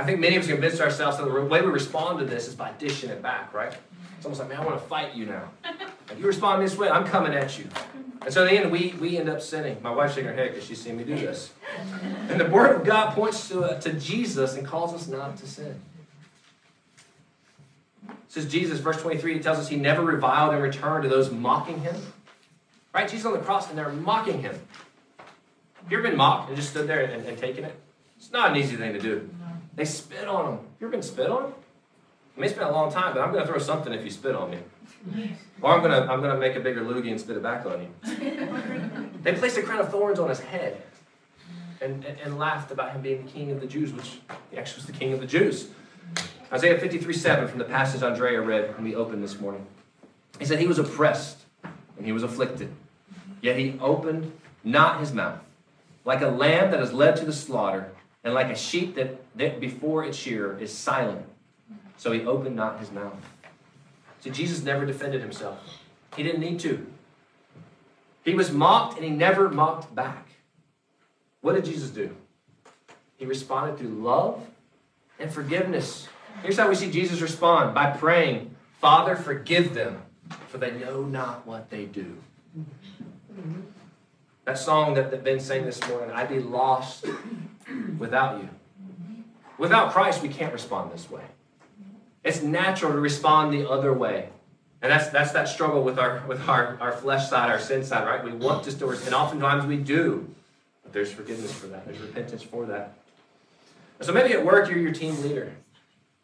I 0.00 0.02
think 0.02 0.18
many 0.18 0.36
of 0.36 0.42
us 0.44 0.48
convince 0.48 0.80
ourselves 0.80 1.18
that 1.18 1.24
the 1.24 1.44
way 1.44 1.60
we 1.60 1.70
respond 1.70 2.20
to 2.20 2.24
this 2.24 2.48
is 2.48 2.54
by 2.54 2.72
dishing 2.78 3.10
it 3.10 3.20
back, 3.20 3.52
right? 3.52 3.76
It's 4.16 4.24
almost 4.24 4.40
like, 4.40 4.48
man, 4.48 4.60
I 4.60 4.64
want 4.64 4.80
to 4.80 4.88
fight 4.88 5.14
you 5.14 5.26
now. 5.26 5.50
If 6.10 6.18
you 6.18 6.26
respond 6.26 6.62
this 6.62 6.74
way, 6.74 6.88
I'm 6.88 7.04
coming 7.04 7.34
at 7.34 7.58
you. 7.58 7.66
And 8.22 8.32
so 8.32 8.46
in 8.46 8.54
the 8.54 8.60
end, 8.60 8.72
we, 8.72 8.94
we 8.98 9.18
end 9.18 9.28
up 9.28 9.42
sinning. 9.42 9.76
My 9.82 9.90
wife's 9.90 10.14
shaking 10.14 10.30
her 10.30 10.34
head 10.34 10.52
because 10.52 10.66
she's 10.66 10.80
seen 10.80 10.96
me 10.96 11.04
do 11.04 11.16
this. 11.16 11.52
And 12.30 12.40
the 12.40 12.46
Word 12.46 12.76
of 12.76 12.86
God 12.86 13.14
points 13.14 13.48
to, 13.48 13.62
uh, 13.62 13.80
to 13.82 13.92
Jesus 13.92 14.56
and 14.56 14.66
calls 14.66 14.94
us 14.94 15.06
not 15.06 15.36
to 15.36 15.46
sin. 15.46 15.78
It 18.08 18.14
says 18.28 18.46
Jesus, 18.46 18.78
verse 18.78 19.02
23, 19.02 19.34
he 19.34 19.40
tells 19.40 19.58
us 19.58 19.68
he 19.68 19.76
never 19.76 20.02
reviled 20.02 20.54
in 20.54 20.62
return 20.62 21.02
to 21.02 21.10
those 21.10 21.30
mocking 21.30 21.82
him. 21.82 21.96
Right? 22.94 23.06
Jesus 23.06 23.26
on 23.26 23.34
the 23.34 23.38
cross 23.40 23.68
and 23.68 23.76
they're 23.76 23.92
mocking 23.92 24.40
him. 24.40 24.58
Have 25.74 25.92
you 25.92 25.98
ever 25.98 26.08
been 26.08 26.16
mocked 26.16 26.48
and 26.48 26.56
just 26.56 26.70
stood 26.70 26.88
there 26.88 27.02
and, 27.04 27.26
and 27.26 27.36
taken 27.36 27.64
it? 27.64 27.78
It's 28.16 28.32
not 28.32 28.50
an 28.50 28.56
easy 28.56 28.76
thing 28.76 28.94
to 28.94 28.98
do. 28.98 29.28
They 29.80 29.86
spit 29.86 30.28
on 30.28 30.44
him. 30.44 30.58
You 30.78 30.88
ever 30.88 30.90
been 30.90 31.02
spit 31.02 31.30
on? 31.30 31.54
It 32.36 32.38
may 32.38 32.48
spend 32.48 32.68
a 32.68 32.70
long 32.70 32.92
time, 32.92 33.14
but 33.14 33.22
I'm 33.22 33.32
going 33.32 33.46
to 33.46 33.50
throw 33.50 33.58
something 33.58 33.94
if 33.94 34.04
you 34.04 34.10
spit 34.10 34.34
on 34.34 34.50
me. 34.50 34.58
Or 35.62 35.72
I'm 35.72 35.80
going 35.80 35.90
to 35.90 36.12
I'm 36.12 36.20
going 36.20 36.34
to 36.34 36.38
make 36.38 36.54
a 36.54 36.60
bigger 36.60 36.82
loogie 36.82 37.10
and 37.10 37.18
spit 37.18 37.38
it 37.38 37.42
back 37.42 37.64
on 37.64 37.80
you. 37.80 39.08
They 39.22 39.32
placed 39.32 39.56
a 39.56 39.62
crown 39.62 39.80
of 39.80 39.90
thorns 39.90 40.18
on 40.18 40.28
his 40.28 40.40
head 40.40 40.82
and, 41.80 42.04
and, 42.04 42.20
and 42.20 42.38
laughed 42.38 42.70
about 42.70 42.92
him 42.92 43.00
being 43.00 43.24
the 43.24 43.30
king 43.30 43.52
of 43.52 43.62
the 43.62 43.66
Jews, 43.66 43.90
which 43.94 44.18
he 44.50 44.58
actually 44.58 44.80
was 44.80 44.86
the 44.86 44.92
king 44.92 45.14
of 45.14 45.20
the 45.20 45.26
Jews. 45.26 45.70
Isaiah 46.52 46.78
53 46.78 47.14
7 47.14 47.48
from 47.48 47.58
the 47.58 47.64
passage 47.64 48.02
Andrea 48.02 48.42
read 48.42 48.74
when 48.74 48.84
we 48.84 48.94
opened 48.94 49.24
this 49.24 49.40
morning. 49.40 49.64
He 50.38 50.44
said, 50.44 50.58
He 50.58 50.66
was 50.66 50.78
oppressed 50.78 51.38
and 51.96 52.04
he 52.04 52.12
was 52.12 52.22
afflicted, 52.22 52.70
yet 53.40 53.58
he 53.58 53.78
opened 53.80 54.30
not 54.62 55.00
his 55.00 55.14
mouth. 55.14 55.40
Like 56.04 56.20
a 56.20 56.28
lamb 56.28 56.70
that 56.70 56.82
is 56.82 56.92
led 56.92 57.16
to 57.16 57.24
the 57.24 57.32
slaughter, 57.32 57.92
and 58.24 58.34
like 58.34 58.50
a 58.50 58.56
sheep 58.56 58.94
that, 58.96 59.20
that 59.36 59.60
before 59.60 60.04
its 60.04 60.16
shearer 60.16 60.58
is 60.58 60.72
silent, 60.72 61.24
so 61.96 62.12
he 62.12 62.24
opened 62.24 62.56
not 62.56 62.78
his 62.78 62.90
mouth. 62.90 63.14
So 64.20 64.30
Jesus 64.30 64.62
never 64.62 64.84
defended 64.84 65.22
himself. 65.22 65.58
He 66.16 66.22
didn't 66.22 66.40
need 66.40 66.60
to. 66.60 66.86
He 68.24 68.34
was 68.34 68.50
mocked 68.50 68.96
and 68.96 69.04
he 69.04 69.10
never 69.10 69.48
mocked 69.48 69.94
back. 69.94 70.28
What 71.40 71.54
did 71.54 71.64
Jesus 71.64 71.90
do? 71.90 72.14
He 73.16 73.24
responded 73.24 73.78
through 73.78 73.88
love 73.88 74.46
and 75.18 75.32
forgiveness. 75.32 76.08
Here's 76.42 76.58
how 76.58 76.68
we 76.68 76.74
see 76.74 76.90
Jesus 76.90 77.20
respond 77.20 77.74
by 77.74 77.90
praying, 77.90 78.54
Father, 78.80 79.16
forgive 79.16 79.74
them, 79.74 80.02
for 80.48 80.58
they 80.58 80.72
know 80.72 81.02
not 81.02 81.46
what 81.46 81.70
they 81.70 81.86
do. 81.86 82.16
That 84.44 84.58
song 84.58 84.94
that, 84.94 85.10
that 85.10 85.24
Ben 85.24 85.40
sang 85.40 85.64
this 85.64 85.86
morning, 85.88 86.10
I'd 86.10 86.28
be 86.28 86.40
lost 86.40 87.06
without 87.98 88.40
you. 88.40 88.48
Without 89.58 89.92
Christ, 89.92 90.22
we 90.22 90.28
can't 90.28 90.52
respond 90.52 90.92
this 90.92 91.10
way. 91.10 91.22
It's 92.24 92.42
natural 92.42 92.92
to 92.92 92.98
respond 92.98 93.52
the 93.52 93.68
other 93.68 93.92
way. 93.92 94.30
And 94.82 94.90
that's 94.90 95.08
that's 95.10 95.32
that 95.32 95.48
struggle 95.48 95.82
with 95.82 95.98
our 95.98 96.22
with 96.26 96.48
our, 96.48 96.78
our 96.80 96.92
flesh 96.92 97.28
side, 97.28 97.50
our 97.50 97.58
sin 97.58 97.84
side, 97.84 98.06
right? 98.06 98.24
We 98.24 98.32
want 98.32 98.64
to 98.64 98.70
store, 98.70 98.94
and 98.94 99.14
oftentimes 99.14 99.66
we 99.66 99.76
do. 99.76 100.28
But 100.82 100.94
there's 100.94 101.12
forgiveness 101.12 101.52
for 101.52 101.66
that. 101.66 101.84
There's 101.84 101.98
repentance 101.98 102.42
for 102.42 102.64
that. 102.66 102.94
So 104.00 104.12
maybe 104.12 104.32
at 104.32 104.44
work 104.44 104.70
you're 104.70 104.78
your 104.78 104.92
team 104.92 105.20
leader. 105.22 105.52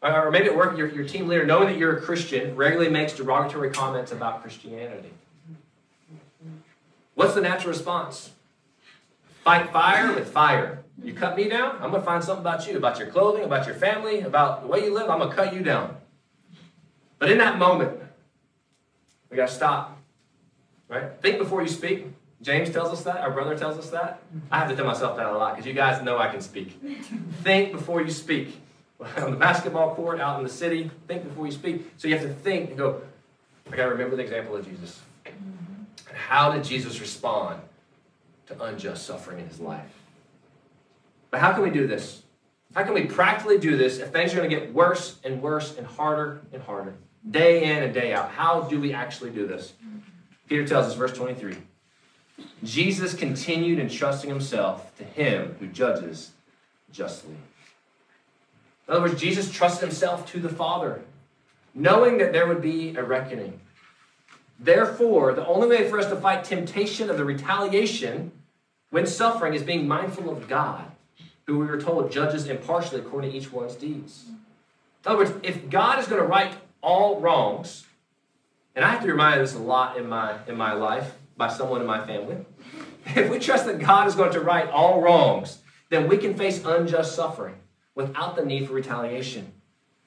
Or 0.02 0.30
maybe 0.30 0.46
at 0.46 0.56
work 0.56 0.76
your, 0.78 0.88
your 0.88 1.06
team 1.06 1.26
leader, 1.26 1.44
knowing 1.44 1.68
that 1.68 1.78
you're 1.78 1.96
a 1.96 2.00
Christian, 2.00 2.54
regularly 2.54 2.90
makes 2.90 3.14
derogatory 3.14 3.70
comments 3.70 4.12
about 4.12 4.42
Christianity. 4.42 5.10
What's 7.14 7.34
the 7.34 7.40
natural 7.40 7.70
response? 7.70 8.30
Fight 9.42 9.70
fire 9.70 10.14
with 10.14 10.30
fire. 10.30 10.84
You 11.02 11.12
cut 11.12 11.36
me 11.36 11.48
down, 11.48 11.76
I'm 11.76 11.90
going 11.90 12.02
to 12.02 12.06
find 12.06 12.24
something 12.24 12.42
about 12.42 12.66
you, 12.66 12.76
about 12.76 12.98
your 12.98 13.08
clothing, 13.08 13.44
about 13.44 13.66
your 13.66 13.74
family, 13.74 14.20
about 14.20 14.62
the 14.62 14.68
way 14.68 14.84
you 14.84 14.94
live. 14.94 15.10
I'm 15.10 15.18
going 15.18 15.30
to 15.30 15.36
cut 15.36 15.54
you 15.54 15.62
down. 15.62 15.96
But 17.18 17.30
in 17.30 17.38
that 17.38 17.58
moment, 17.58 17.98
we 19.30 19.36
got 19.36 19.48
to 19.48 19.54
stop. 19.54 19.98
Right? 20.88 21.10
Think 21.20 21.38
before 21.38 21.62
you 21.62 21.68
speak. 21.68 22.06
James 22.42 22.70
tells 22.70 22.92
us 22.92 23.02
that. 23.04 23.18
Our 23.18 23.30
brother 23.30 23.56
tells 23.56 23.78
us 23.78 23.90
that. 23.90 24.22
I 24.50 24.58
have 24.58 24.68
to 24.68 24.76
tell 24.76 24.86
myself 24.86 25.16
that 25.16 25.26
a 25.26 25.32
lot 25.32 25.54
because 25.54 25.66
you 25.66 25.72
guys 25.72 26.02
know 26.02 26.18
I 26.18 26.28
can 26.28 26.40
speak. 26.40 26.80
think 27.42 27.72
before 27.72 28.02
you 28.02 28.10
speak. 28.10 28.60
On 29.18 29.30
the 29.30 29.36
basketball 29.36 29.94
court, 29.94 30.20
out 30.20 30.38
in 30.38 30.44
the 30.44 30.50
city, 30.50 30.90
think 31.06 31.24
before 31.24 31.44
you 31.44 31.52
speak. 31.52 31.90
So 31.98 32.08
you 32.08 32.16
have 32.16 32.26
to 32.26 32.32
think 32.32 32.70
and 32.70 32.78
go, 32.78 33.02
I 33.70 33.76
got 33.76 33.84
to 33.84 33.90
remember 33.90 34.16
the 34.16 34.22
example 34.22 34.56
of 34.56 34.66
Jesus. 34.66 35.02
How 36.14 36.52
did 36.52 36.64
Jesus 36.64 36.98
respond 37.00 37.60
to 38.46 38.62
unjust 38.62 39.04
suffering 39.06 39.40
in 39.40 39.48
his 39.48 39.60
life? 39.60 39.92
But 41.30 41.40
how 41.40 41.52
can 41.52 41.62
we 41.62 41.70
do 41.70 41.86
this? 41.86 42.22
How 42.74 42.84
can 42.84 42.94
we 42.94 43.04
practically 43.04 43.58
do 43.58 43.76
this 43.76 43.98
if 43.98 44.10
things 44.10 44.32
are 44.34 44.36
going 44.36 44.50
to 44.50 44.56
get 44.56 44.72
worse 44.72 45.18
and 45.24 45.40
worse 45.40 45.76
and 45.76 45.86
harder 45.86 46.42
and 46.52 46.62
harder? 46.62 46.94
Day 47.28 47.64
in 47.64 47.82
and 47.82 47.94
day 47.94 48.12
out. 48.12 48.30
How 48.30 48.62
do 48.62 48.80
we 48.80 48.92
actually 48.92 49.30
do 49.30 49.46
this? 49.46 49.72
Peter 50.48 50.66
tells 50.66 50.86
us, 50.86 50.94
verse 50.94 51.12
23 51.12 51.56
Jesus 52.62 53.14
continued 53.14 53.78
entrusting 53.78 54.28
himself 54.28 54.96
to 54.98 55.04
him 55.04 55.56
who 55.58 55.66
judges 55.66 56.32
justly. 56.92 57.36
In 58.86 58.94
other 58.94 59.00
words, 59.00 59.20
Jesus 59.20 59.50
trusted 59.50 59.88
himself 59.88 60.30
to 60.32 60.40
the 60.40 60.48
Father, 60.48 61.02
knowing 61.74 62.18
that 62.18 62.32
there 62.32 62.46
would 62.46 62.62
be 62.62 62.94
a 62.96 63.02
reckoning. 63.02 63.60
Therefore, 64.58 65.34
the 65.34 65.46
only 65.46 65.68
way 65.68 65.88
for 65.88 65.98
us 65.98 66.06
to 66.06 66.16
fight 66.16 66.44
temptation 66.44 67.10
of 67.10 67.18
the 67.18 67.24
retaliation 67.24 68.32
when 68.90 69.06
suffering 69.06 69.54
is 69.54 69.62
being 69.62 69.88
mindful 69.88 70.30
of 70.30 70.48
God, 70.48 70.90
who 71.46 71.58
we 71.58 71.66
were 71.66 71.80
told 71.80 72.10
judges 72.10 72.46
impartially 72.46 73.00
according 73.00 73.30
to 73.30 73.36
each 73.36 73.52
one's 73.52 73.74
deeds. 73.74 74.24
In 74.28 74.36
other 75.12 75.18
words, 75.18 75.32
if 75.42 75.70
God 75.70 75.98
is 75.98 76.08
going 76.08 76.20
to 76.20 76.26
right 76.26 76.54
all 76.82 77.20
wrongs, 77.20 77.84
and 78.74 78.84
I 78.84 78.90
have 78.90 79.02
to 79.02 79.08
remind 79.08 79.40
this 79.40 79.54
a 79.54 79.58
lot 79.58 79.96
in 79.96 80.08
my 80.08 80.36
in 80.46 80.56
my 80.56 80.72
life 80.72 81.14
by 81.36 81.48
someone 81.48 81.80
in 81.80 81.86
my 81.86 82.04
family. 82.06 82.36
If 83.14 83.30
we 83.30 83.38
trust 83.38 83.66
that 83.66 83.78
God 83.78 84.08
is 84.08 84.16
going 84.16 84.32
to 84.32 84.40
right 84.40 84.68
all 84.68 85.00
wrongs, 85.00 85.58
then 85.90 86.08
we 86.08 86.16
can 86.16 86.34
face 86.34 86.64
unjust 86.64 87.14
suffering 87.14 87.54
without 87.94 88.34
the 88.34 88.44
need 88.44 88.66
for 88.66 88.74
retaliation. 88.74 89.52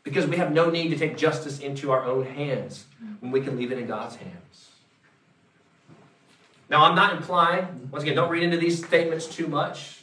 Because 0.04 0.28
we 0.28 0.36
have 0.36 0.52
no 0.52 0.70
need 0.70 0.90
to 0.90 0.98
take 0.98 1.16
justice 1.18 1.60
into 1.60 1.92
our 1.92 2.04
own 2.04 2.26
hands 2.26 2.86
when 3.22 3.32
we 3.32 3.40
can 3.40 3.56
leave 3.56 3.72
it 3.72 3.78
in 3.78 3.88
God's 3.88 4.18
hands. 4.18 4.70
Now, 6.70 6.84
I'm 6.84 6.96
not 6.96 7.16
implying, 7.16 7.90
once 7.90 8.04
again, 8.04 8.16
don't 8.16 8.30
read 8.30 8.44
into 8.44 8.58
these 8.58 8.86
statements 8.86 9.28
too 9.28 9.48
much. 9.48 9.99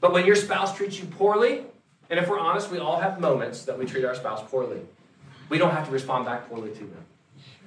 But 0.00 0.12
when 0.12 0.26
your 0.26 0.36
spouse 0.36 0.76
treats 0.76 0.98
you 0.98 1.06
poorly, 1.06 1.64
and 2.10 2.18
if 2.18 2.28
we're 2.28 2.38
honest, 2.38 2.70
we 2.70 2.78
all 2.78 3.00
have 3.00 3.20
moments 3.20 3.64
that 3.64 3.78
we 3.78 3.86
treat 3.86 4.04
our 4.04 4.14
spouse 4.14 4.42
poorly. 4.48 4.80
We 5.48 5.58
don't 5.58 5.70
have 5.70 5.86
to 5.86 5.92
respond 5.92 6.24
back 6.24 6.48
poorly 6.48 6.70
to 6.70 6.80
them. 6.80 7.04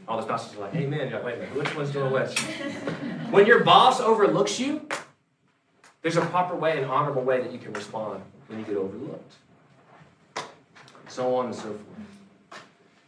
All 0.08 0.18
the 0.18 0.24
spouses 0.24 0.56
are 0.58 0.62
like. 0.62 0.74
You're 0.74 0.90
like, 0.90 1.24
wait 1.24 1.36
a 1.36 1.38
minute, 1.38 1.56
which 1.56 1.76
one's 1.76 1.92
doing 1.92 2.12
which? 2.12 2.40
when 3.32 3.46
your 3.46 3.64
boss 3.64 4.00
overlooks 4.00 4.60
you, 4.60 4.88
there's 6.02 6.18
a 6.18 6.26
proper 6.26 6.56
way, 6.56 6.82
an 6.82 6.86
honorable 6.86 7.22
way 7.22 7.42
that 7.42 7.52
you 7.52 7.60
can 7.60 7.74
respond 7.74 8.24
when 8.48 8.60
you 8.60 8.66
get 8.66 8.76
overlooked. 8.76 9.34
So 11.08 11.36
on 11.36 11.48
and 11.48 11.56
so 11.56 11.62
forth. 11.62 12.62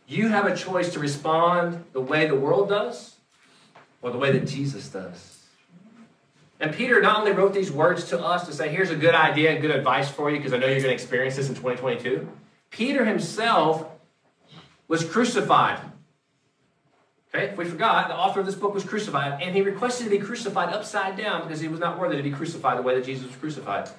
You 0.07 0.27
have 0.27 0.45
a 0.45 0.55
choice 0.55 0.91
to 0.93 0.99
respond 0.99 1.85
the 1.93 2.01
way 2.01 2.27
the 2.27 2.35
world 2.35 2.69
does 2.69 3.15
or 4.01 4.11
the 4.11 4.17
way 4.17 4.31
that 4.31 4.45
Jesus 4.45 4.89
does. 4.89 5.30
And 6.61 6.75
Peter 6.75 7.01
not 7.01 7.19
only 7.19 7.31
wrote 7.31 7.55
these 7.55 7.71
words 7.71 8.05
to 8.09 8.19
us 8.19 8.45
to 8.45 8.53
say, 8.53 8.69
here's 8.69 8.91
a 8.91 8.95
good 8.95 9.15
idea 9.15 9.51
and 9.51 9.61
good 9.61 9.71
advice 9.71 10.09
for 10.09 10.29
you 10.29 10.37
because 10.37 10.53
I 10.53 10.57
know 10.57 10.67
you're 10.67 10.75
going 10.75 10.89
to 10.89 10.93
experience 10.93 11.35
this 11.35 11.49
in 11.49 11.55
2022. 11.55 12.29
Peter 12.69 13.03
himself 13.03 13.89
was 14.87 15.03
crucified. 15.03 15.79
Okay, 17.33 17.45
if 17.45 17.57
we 17.57 17.65
forgot, 17.65 18.09
the 18.09 18.15
author 18.15 18.41
of 18.41 18.45
this 18.45 18.55
book 18.55 18.75
was 18.75 18.83
crucified, 18.83 19.41
and 19.41 19.55
he 19.55 19.61
requested 19.61 20.03
to 20.03 20.11
be 20.11 20.19
crucified 20.19 20.71
upside 20.71 21.17
down 21.17 21.43
because 21.43 21.61
he 21.61 21.67
was 21.67 21.79
not 21.79 21.97
worthy 21.97 22.17
to 22.17 22.23
be 22.23 22.31
crucified 22.31 22.77
the 22.77 22.83
way 22.83 22.93
that 22.93 23.05
Jesus 23.05 23.25
was 23.25 23.35
crucified. 23.37 23.89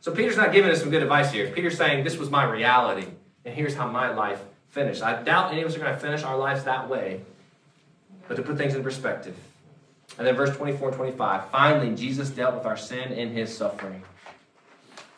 So 0.00 0.12
Peter's 0.12 0.36
not 0.36 0.50
giving 0.52 0.70
us 0.70 0.80
some 0.80 0.90
good 0.90 1.02
advice 1.02 1.30
here. 1.30 1.50
Peter's 1.50 1.76
saying, 1.76 2.04
This 2.04 2.16
was 2.16 2.30
my 2.30 2.42
reality, 2.42 3.06
and 3.44 3.54
here's 3.54 3.74
how 3.74 3.86
my 3.86 4.12
life 4.12 4.42
finished. 4.70 5.02
I 5.02 5.22
doubt 5.22 5.52
any 5.52 5.60
of 5.60 5.68
us 5.68 5.76
are 5.76 5.80
going 5.80 5.92
to 5.92 6.00
finish 6.00 6.22
our 6.22 6.38
lives 6.38 6.64
that 6.64 6.88
way, 6.88 7.20
but 8.26 8.36
to 8.36 8.42
put 8.42 8.56
things 8.56 8.74
in 8.74 8.82
perspective. 8.82 9.36
And 10.20 10.26
then 10.26 10.36
verse 10.36 10.54
24 10.54 10.88
and 10.88 10.96
25 10.98 11.48
finally, 11.48 11.96
Jesus 11.96 12.28
dealt 12.28 12.54
with 12.54 12.66
our 12.66 12.76
sin 12.76 13.10
in 13.10 13.32
his 13.32 13.56
suffering. 13.56 14.02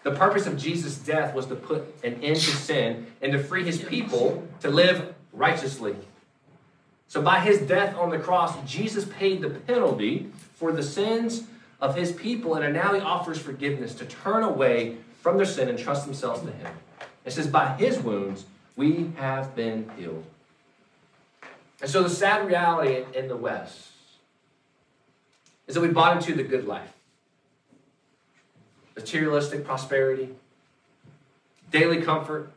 The 0.05 0.12
purpose 0.12 0.47
of 0.47 0.57
Jesus' 0.57 0.97
death 0.97 1.35
was 1.35 1.47
to 1.47 1.57
put 1.57 1.93
an 2.05 2.23
end 2.23 2.37
to 2.37 2.57
sin 2.57 3.09
and 3.21 3.33
to 3.33 3.43
free 3.43 3.65
his 3.65 3.83
people 3.83 4.47
to 4.61 4.71
live 4.71 5.12
righteously. 5.33 5.97
So 7.09 7.21
by 7.21 7.41
his 7.41 7.62
death 7.62 7.97
on 7.97 8.11
the 8.11 8.19
cross, 8.21 8.55
Jesus 8.65 9.05
paid 9.05 9.41
the 9.41 9.51
penalty 9.51 10.31
for 10.55 10.70
the 10.70 10.85
sins 10.85 11.49
of 11.81 11.97
his 11.97 12.12
people, 12.12 12.55
and 12.55 12.72
now 12.72 12.95
he 12.95 13.01
offers 13.01 13.41
forgiveness 13.41 13.97
to 13.97 14.05
turn 14.05 14.45
away 14.45 14.99
from 15.20 15.37
their 15.37 15.47
sin 15.47 15.68
and 15.68 15.76
trust 15.76 16.05
themselves 16.05 16.43
to 16.43 16.53
him. 16.53 16.70
It 17.24 17.33
says, 17.33 17.49
By 17.49 17.74
his 17.74 17.99
wounds 17.99 18.45
we 18.76 19.11
have 19.16 19.57
been 19.57 19.91
healed. 19.99 20.24
And 21.81 21.91
so 21.91 22.05
the 22.05 22.09
sad 22.09 22.47
reality 22.47 23.05
in 23.18 23.26
the 23.26 23.37
West 23.37 23.89
is 25.73 25.77
that 25.77 25.81
we 25.81 25.89
bought 25.89 26.18
into 26.18 26.35
the 26.35 26.43
good 26.43 26.66
life 26.66 26.93
materialistic 28.95 29.64
prosperity, 29.64 30.29
daily 31.70 32.03
comfort, 32.03 32.53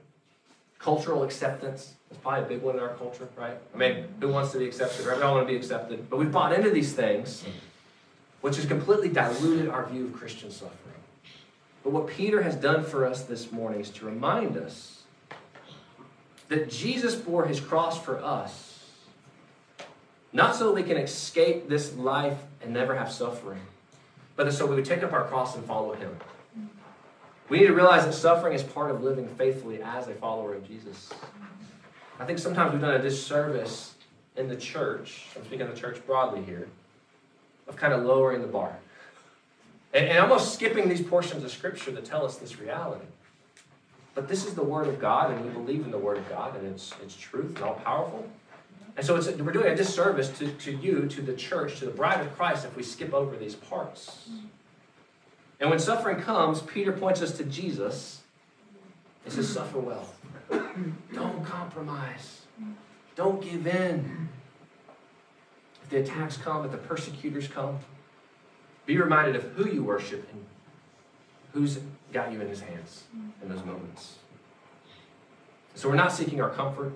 cultural 0.79 1.23
acceptance. 1.23 1.93
It's 2.11 2.19
probably 2.19 2.43
a 2.43 2.47
big 2.49 2.61
one 2.61 2.75
in 2.75 2.81
our 2.81 2.93
culture, 2.95 3.29
right? 3.37 3.57
I 3.73 3.77
mean, 3.77 4.03
who 4.19 4.27
wants 4.27 4.51
to 4.51 4.59
be 4.59 4.65
accepted? 4.65 5.05
Right? 5.05 5.15
We 5.15 5.23
all 5.23 5.35
want 5.35 5.47
to 5.47 5.53
be 5.53 5.57
accepted. 5.57 6.09
But 6.09 6.19
we've 6.19 6.31
bought 6.31 6.51
into 6.51 6.69
these 6.71 6.91
things, 6.91 7.45
which 8.41 8.57
has 8.57 8.65
completely 8.65 9.07
diluted 9.07 9.69
our 9.69 9.85
view 9.85 10.07
of 10.07 10.13
Christian 10.13 10.51
suffering. 10.51 10.99
But 11.85 11.93
what 11.93 12.07
Peter 12.07 12.41
has 12.41 12.57
done 12.57 12.83
for 12.83 13.05
us 13.05 13.23
this 13.23 13.49
morning 13.49 13.79
is 13.79 13.91
to 13.91 14.05
remind 14.05 14.57
us 14.57 15.03
that 16.49 16.69
Jesus 16.69 17.15
bore 17.15 17.45
his 17.45 17.61
cross 17.61 17.97
for 17.97 18.21
us, 18.21 18.74
not 20.35 20.53
so 20.53 20.65
that 20.65 20.73
we 20.73 20.83
can 20.83 20.97
escape 20.97 21.69
this 21.69 21.95
life 21.95 22.37
and 22.61 22.73
never 22.73 22.93
have 22.93 23.09
suffering, 23.09 23.61
but 24.35 24.51
so 24.51 24.65
we 24.65 24.75
would 24.75 24.83
take 24.83 25.01
up 25.01 25.13
our 25.13 25.23
cross 25.23 25.55
and 25.55 25.63
follow 25.63 25.93
him. 25.93 26.13
We 27.47 27.59
need 27.59 27.67
to 27.67 27.73
realize 27.73 28.05
that 28.05 28.11
suffering 28.11 28.53
is 28.53 28.61
part 28.61 28.91
of 28.91 29.01
living 29.01 29.29
faithfully 29.29 29.81
as 29.81 30.09
a 30.09 30.13
follower 30.13 30.53
of 30.53 30.67
Jesus. 30.67 31.09
I 32.19 32.25
think 32.25 32.39
sometimes 32.39 32.73
we've 32.73 32.81
done 32.81 32.95
a 32.95 33.01
disservice 33.01 33.95
in 34.35 34.49
the 34.49 34.57
church, 34.57 35.27
I'm 35.37 35.45
speaking 35.45 35.67
of 35.67 35.73
the 35.73 35.79
church 35.79 36.05
broadly 36.05 36.43
here, 36.43 36.67
of 37.69 37.77
kind 37.77 37.93
of 37.93 38.03
lowering 38.03 38.41
the 38.41 38.47
bar. 38.47 38.75
And, 39.93 40.09
and 40.09 40.19
almost 40.19 40.53
skipping 40.53 40.89
these 40.89 41.01
portions 41.01 41.45
of 41.45 41.51
Scripture 41.51 41.91
that 41.91 42.03
tell 42.03 42.25
us 42.25 42.35
this 42.35 42.59
reality. 42.59 43.05
But 44.13 44.27
this 44.27 44.45
is 44.45 44.53
the 44.53 44.63
Word 44.63 44.87
of 44.87 44.99
God, 44.99 45.31
and 45.31 45.45
we 45.45 45.51
believe 45.51 45.85
in 45.85 45.91
the 45.91 45.97
Word 45.97 46.17
of 46.17 46.27
God, 46.27 46.57
and 46.57 46.67
it's, 46.67 46.93
it's 47.01 47.15
truth 47.15 47.55
and 47.55 47.63
all 47.63 47.75
powerful. 47.75 48.27
And 48.97 49.05
so 49.05 49.15
we're 49.15 49.51
doing 49.51 49.67
a 49.67 49.75
disservice 49.75 50.29
to, 50.39 50.51
to 50.51 50.71
you, 50.71 51.07
to 51.07 51.21
the 51.21 51.33
church, 51.33 51.79
to 51.79 51.85
the 51.85 51.91
bride 51.91 52.21
of 52.21 52.33
Christ, 52.35 52.65
if 52.65 52.75
we 52.77 52.83
skip 52.83 53.13
over 53.13 53.35
these 53.35 53.55
parts. 53.55 54.27
Mm-hmm. 54.29 54.47
And 55.59 55.69
when 55.69 55.79
suffering 55.79 56.21
comes, 56.21 56.61
Peter 56.61 56.91
points 56.91 57.21
us 57.21 57.37
to 57.37 57.43
Jesus. 57.43 58.21
He 59.23 59.31
says, 59.31 59.49
Suffer 59.49 59.79
well. 59.79 60.07
Mm-hmm. 60.49 60.91
Don't 61.13 61.43
compromise. 61.45 62.41
Mm-hmm. 62.61 62.71
Don't 63.15 63.41
give 63.41 63.67
in. 63.67 64.29
If 65.83 65.89
the 65.89 65.97
attacks 65.99 66.37
come, 66.37 66.65
if 66.65 66.71
the 66.71 66.77
persecutors 66.77 67.47
come, 67.47 67.79
be 68.85 68.97
reminded 68.97 69.35
of 69.35 69.43
who 69.53 69.69
you 69.69 69.83
worship 69.83 70.27
and 70.31 70.45
who's 71.53 71.79
got 72.11 72.31
you 72.31 72.41
in 72.41 72.47
his 72.47 72.61
hands 72.61 73.03
in 73.41 73.49
those 73.49 73.63
moments. 73.63 74.15
So 75.75 75.89
we're 75.89 75.95
not 75.95 76.11
seeking 76.11 76.41
our 76.41 76.49
comfort. 76.49 76.93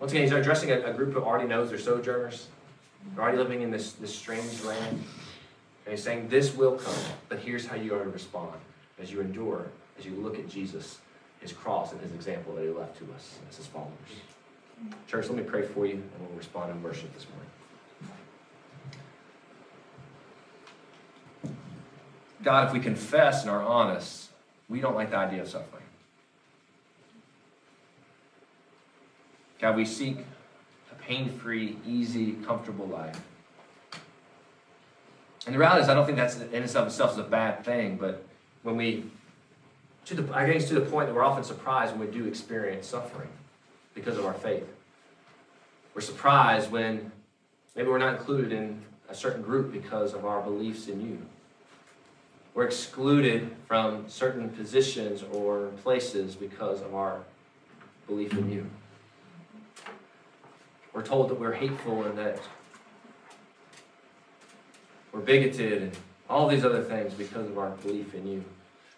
Once 0.00 0.12
again, 0.12 0.24
he's 0.24 0.32
addressing 0.32 0.70
a, 0.70 0.80
a 0.82 0.92
group 0.92 1.12
who 1.12 1.20
already 1.20 1.48
knows 1.48 1.70
they're 1.70 1.78
sojourners. 1.78 2.48
They're 3.14 3.22
already 3.22 3.38
living 3.38 3.62
in 3.62 3.70
this, 3.70 3.92
this 3.92 4.14
strange 4.14 4.62
land. 4.62 5.02
And 5.84 5.94
he's 5.94 6.02
saying, 6.02 6.28
This 6.28 6.54
will 6.54 6.76
come, 6.76 6.94
but 7.28 7.38
here's 7.38 7.66
how 7.66 7.76
you 7.76 7.94
are 7.94 8.04
to 8.04 8.10
respond 8.10 8.54
as 8.98 9.10
you 9.10 9.20
endure, 9.20 9.66
as 9.98 10.04
you 10.04 10.12
look 10.12 10.38
at 10.38 10.48
Jesus, 10.48 10.98
his 11.40 11.52
cross, 11.52 11.92
and 11.92 12.00
his 12.00 12.12
example 12.12 12.54
that 12.54 12.62
he 12.62 12.68
left 12.68 12.98
to 12.98 13.04
us 13.14 13.38
as 13.48 13.56
his 13.56 13.66
followers. 13.66 13.92
Church, 15.06 15.28
let 15.28 15.36
me 15.36 15.42
pray 15.42 15.62
for 15.62 15.86
you, 15.86 15.94
and 15.94 16.10
we'll 16.20 16.36
respond 16.36 16.70
in 16.70 16.82
worship 16.82 17.12
this 17.14 17.26
morning. 17.28 17.46
God, 22.42 22.68
if 22.68 22.74
we 22.74 22.80
confess 22.80 23.42
and 23.42 23.50
are 23.50 23.62
honest, 23.62 24.30
we 24.68 24.80
don't 24.80 24.94
like 24.94 25.10
the 25.10 25.16
idea 25.16 25.42
of 25.42 25.48
suffering. 25.48 25.82
God, 29.60 29.76
we 29.76 29.84
seek 29.84 30.18
a 30.90 30.94
pain 30.96 31.28
free, 31.28 31.78
easy, 31.86 32.32
comfortable 32.32 32.86
life. 32.86 33.20
And 35.46 35.54
the 35.54 35.58
reality 35.58 35.82
is, 35.82 35.88
I 35.88 35.94
don't 35.94 36.04
think 36.04 36.18
that's 36.18 36.36
in 36.36 36.52
and 36.52 36.76
of 36.76 36.86
itself 36.86 37.12
is 37.12 37.18
a 37.18 37.22
bad 37.22 37.64
thing, 37.64 37.96
but 37.96 38.24
when 38.62 38.76
we, 38.76 39.04
to 40.06 40.14
the, 40.14 40.34
I 40.34 40.50
guess 40.50 40.68
to 40.68 40.74
the 40.74 40.80
point 40.80 41.06
that 41.08 41.14
we're 41.14 41.24
often 41.24 41.44
surprised 41.44 41.96
when 41.96 42.08
we 42.08 42.12
do 42.12 42.26
experience 42.26 42.86
suffering 42.88 43.28
because 43.94 44.18
of 44.18 44.26
our 44.26 44.34
faith. 44.34 44.66
We're 45.94 46.00
surprised 46.00 46.70
when 46.70 47.12
maybe 47.74 47.88
we're 47.88 47.98
not 47.98 48.14
included 48.14 48.52
in 48.52 48.82
a 49.08 49.14
certain 49.14 49.40
group 49.40 49.72
because 49.72 50.14
of 50.14 50.26
our 50.26 50.42
beliefs 50.42 50.88
in 50.88 51.00
you. 51.00 51.18
We're 52.54 52.64
excluded 52.64 53.54
from 53.68 54.08
certain 54.08 54.48
positions 54.48 55.22
or 55.32 55.68
places 55.82 56.34
because 56.34 56.82
of 56.82 56.94
our 56.94 57.20
belief 58.06 58.32
in 58.32 58.50
you. 58.50 58.66
We're 60.96 61.02
told 61.02 61.28
that 61.28 61.38
we're 61.38 61.52
hateful 61.52 62.04
and 62.04 62.16
that 62.16 62.38
we're 65.12 65.20
bigoted 65.20 65.82
and 65.82 65.92
all 66.26 66.48
these 66.48 66.64
other 66.64 66.82
things 66.82 67.12
because 67.12 67.46
of 67.50 67.58
our 67.58 67.68
belief 67.68 68.14
in 68.14 68.26
you. 68.26 68.42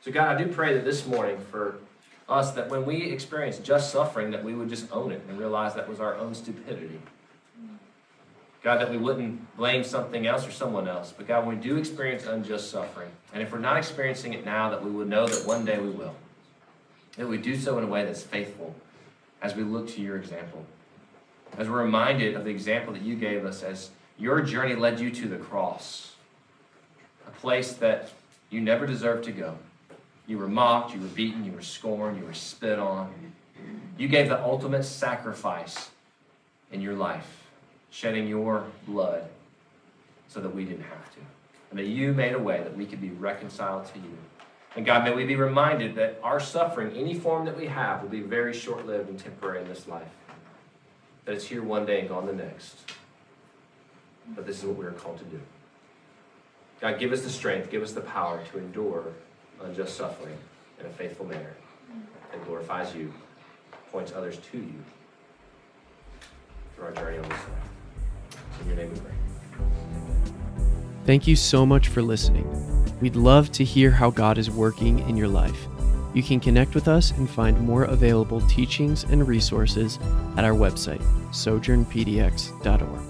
So, 0.02 0.12
God, 0.12 0.28
I 0.28 0.40
do 0.40 0.46
pray 0.46 0.74
that 0.74 0.84
this 0.84 1.08
morning 1.08 1.38
for 1.50 1.80
us 2.28 2.52
that 2.52 2.68
when 2.68 2.86
we 2.86 3.02
experience 3.10 3.58
just 3.58 3.90
suffering, 3.90 4.30
that 4.30 4.44
we 4.44 4.54
would 4.54 4.68
just 4.68 4.86
own 4.92 5.10
it 5.10 5.22
and 5.28 5.40
realize 5.40 5.74
that 5.74 5.88
was 5.88 5.98
our 5.98 6.14
own 6.14 6.36
stupidity. 6.36 7.00
God, 8.62 8.80
that 8.80 8.92
we 8.92 8.96
wouldn't 8.96 9.56
blame 9.56 9.82
something 9.82 10.24
else 10.24 10.46
or 10.46 10.52
someone 10.52 10.86
else. 10.86 11.12
But 11.12 11.26
God, 11.26 11.48
when 11.48 11.56
we 11.56 11.60
do 11.60 11.78
experience 11.78 12.26
unjust 12.26 12.70
suffering, 12.70 13.10
and 13.34 13.42
if 13.42 13.50
we're 13.50 13.58
not 13.58 13.76
experiencing 13.76 14.34
it 14.34 14.44
now, 14.44 14.70
that 14.70 14.84
we 14.84 14.90
would 14.92 15.08
know 15.08 15.26
that 15.26 15.44
one 15.44 15.64
day 15.64 15.80
we 15.80 15.90
will. 15.90 16.14
That 17.16 17.26
we 17.26 17.38
do 17.38 17.56
so 17.56 17.76
in 17.76 17.82
a 17.82 17.88
way 17.88 18.04
that's 18.04 18.22
faithful 18.22 18.76
as 19.42 19.56
we 19.56 19.64
look 19.64 19.88
to 19.88 20.00
your 20.00 20.16
example. 20.16 20.64
As 21.56 21.68
we're 21.68 21.82
reminded 21.82 22.34
of 22.34 22.44
the 22.44 22.50
example 22.50 22.92
that 22.92 23.02
you 23.02 23.16
gave 23.16 23.44
us 23.44 23.62
as 23.62 23.90
your 24.18 24.42
journey 24.42 24.74
led 24.74 25.00
you 25.00 25.10
to 25.10 25.28
the 25.28 25.36
cross, 25.36 26.14
a 27.26 27.30
place 27.30 27.72
that 27.74 28.10
you 28.50 28.60
never 28.60 28.86
deserved 28.86 29.24
to 29.24 29.32
go. 29.32 29.56
You 30.26 30.38
were 30.38 30.48
mocked, 30.48 30.94
you 30.94 31.00
were 31.00 31.06
beaten, 31.08 31.44
you 31.44 31.52
were 31.52 31.62
scorned, 31.62 32.18
you 32.18 32.24
were 32.24 32.34
spit 32.34 32.78
on. 32.78 33.12
You 33.96 34.08
gave 34.08 34.28
the 34.28 34.42
ultimate 34.42 34.84
sacrifice 34.84 35.90
in 36.70 36.80
your 36.80 36.94
life, 36.94 37.44
shedding 37.90 38.28
your 38.28 38.64
blood 38.86 39.24
so 40.28 40.40
that 40.40 40.54
we 40.54 40.64
didn't 40.64 40.82
have 40.82 41.14
to. 41.14 41.20
And 41.70 41.78
that 41.78 41.86
you 41.86 42.12
made 42.12 42.34
a 42.34 42.38
way 42.38 42.58
that 42.62 42.76
we 42.76 42.86
could 42.86 43.00
be 43.00 43.10
reconciled 43.10 43.86
to 43.86 43.98
you. 43.98 44.16
And 44.76 44.86
God, 44.86 45.04
may 45.04 45.12
we 45.12 45.24
be 45.24 45.34
reminded 45.34 45.94
that 45.96 46.20
our 46.22 46.38
suffering, 46.38 46.94
any 46.96 47.14
form 47.14 47.46
that 47.46 47.56
we 47.56 47.66
have, 47.66 48.02
will 48.02 48.10
be 48.10 48.20
very 48.20 48.52
short 48.54 48.86
lived 48.86 49.08
and 49.08 49.18
temporary 49.18 49.62
in 49.62 49.68
this 49.68 49.88
life. 49.88 50.08
That 51.28 51.34
it's 51.34 51.44
here 51.44 51.62
one 51.62 51.84
day 51.84 52.00
and 52.00 52.08
gone 52.08 52.24
the 52.24 52.32
next. 52.32 52.90
But 54.34 54.46
this 54.46 54.60
is 54.60 54.64
what 54.64 54.78
we're 54.78 54.92
called 54.92 55.18
to 55.18 55.24
do. 55.24 55.38
God, 56.80 56.98
give 56.98 57.12
us 57.12 57.20
the 57.20 57.28
strength, 57.28 57.70
give 57.70 57.82
us 57.82 57.92
the 57.92 58.00
power 58.00 58.42
to 58.50 58.58
endure 58.58 59.12
unjust 59.62 59.94
suffering 59.94 60.38
in 60.80 60.86
a 60.86 60.88
faithful 60.88 61.26
manner 61.26 61.54
that 62.32 62.42
glorifies 62.46 62.94
you, 62.94 63.12
points 63.92 64.10
others 64.14 64.38
to 64.52 64.56
you 64.56 64.72
through 66.74 66.86
our 66.86 66.92
journey 66.92 67.18
on 67.18 67.24
this 67.24 67.32
life. 67.32 68.40
In 68.62 68.68
your 68.68 68.76
name 68.76 68.94
we 68.94 69.00
pray. 69.00 69.12
Thank 71.04 71.26
you 71.26 71.36
so 71.36 71.66
much 71.66 71.88
for 71.88 72.00
listening. 72.00 72.46
We'd 73.02 73.16
love 73.16 73.52
to 73.52 73.64
hear 73.64 73.90
how 73.90 74.08
God 74.08 74.38
is 74.38 74.50
working 74.50 75.06
in 75.06 75.18
your 75.18 75.28
life. 75.28 75.68
You 76.18 76.24
can 76.24 76.40
connect 76.40 76.74
with 76.74 76.88
us 76.88 77.12
and 77.12 77.30
find 77.30 77.60
more 77.60 77.84
available 77.84 78.40
teachings 78.48 79.04
and 79.04 79.28
resources 79.28 80.00
at 80.36 80.44
our 80.44 80.50
website, 80.50 81.00
sojournpdx.org. 81.30 83.07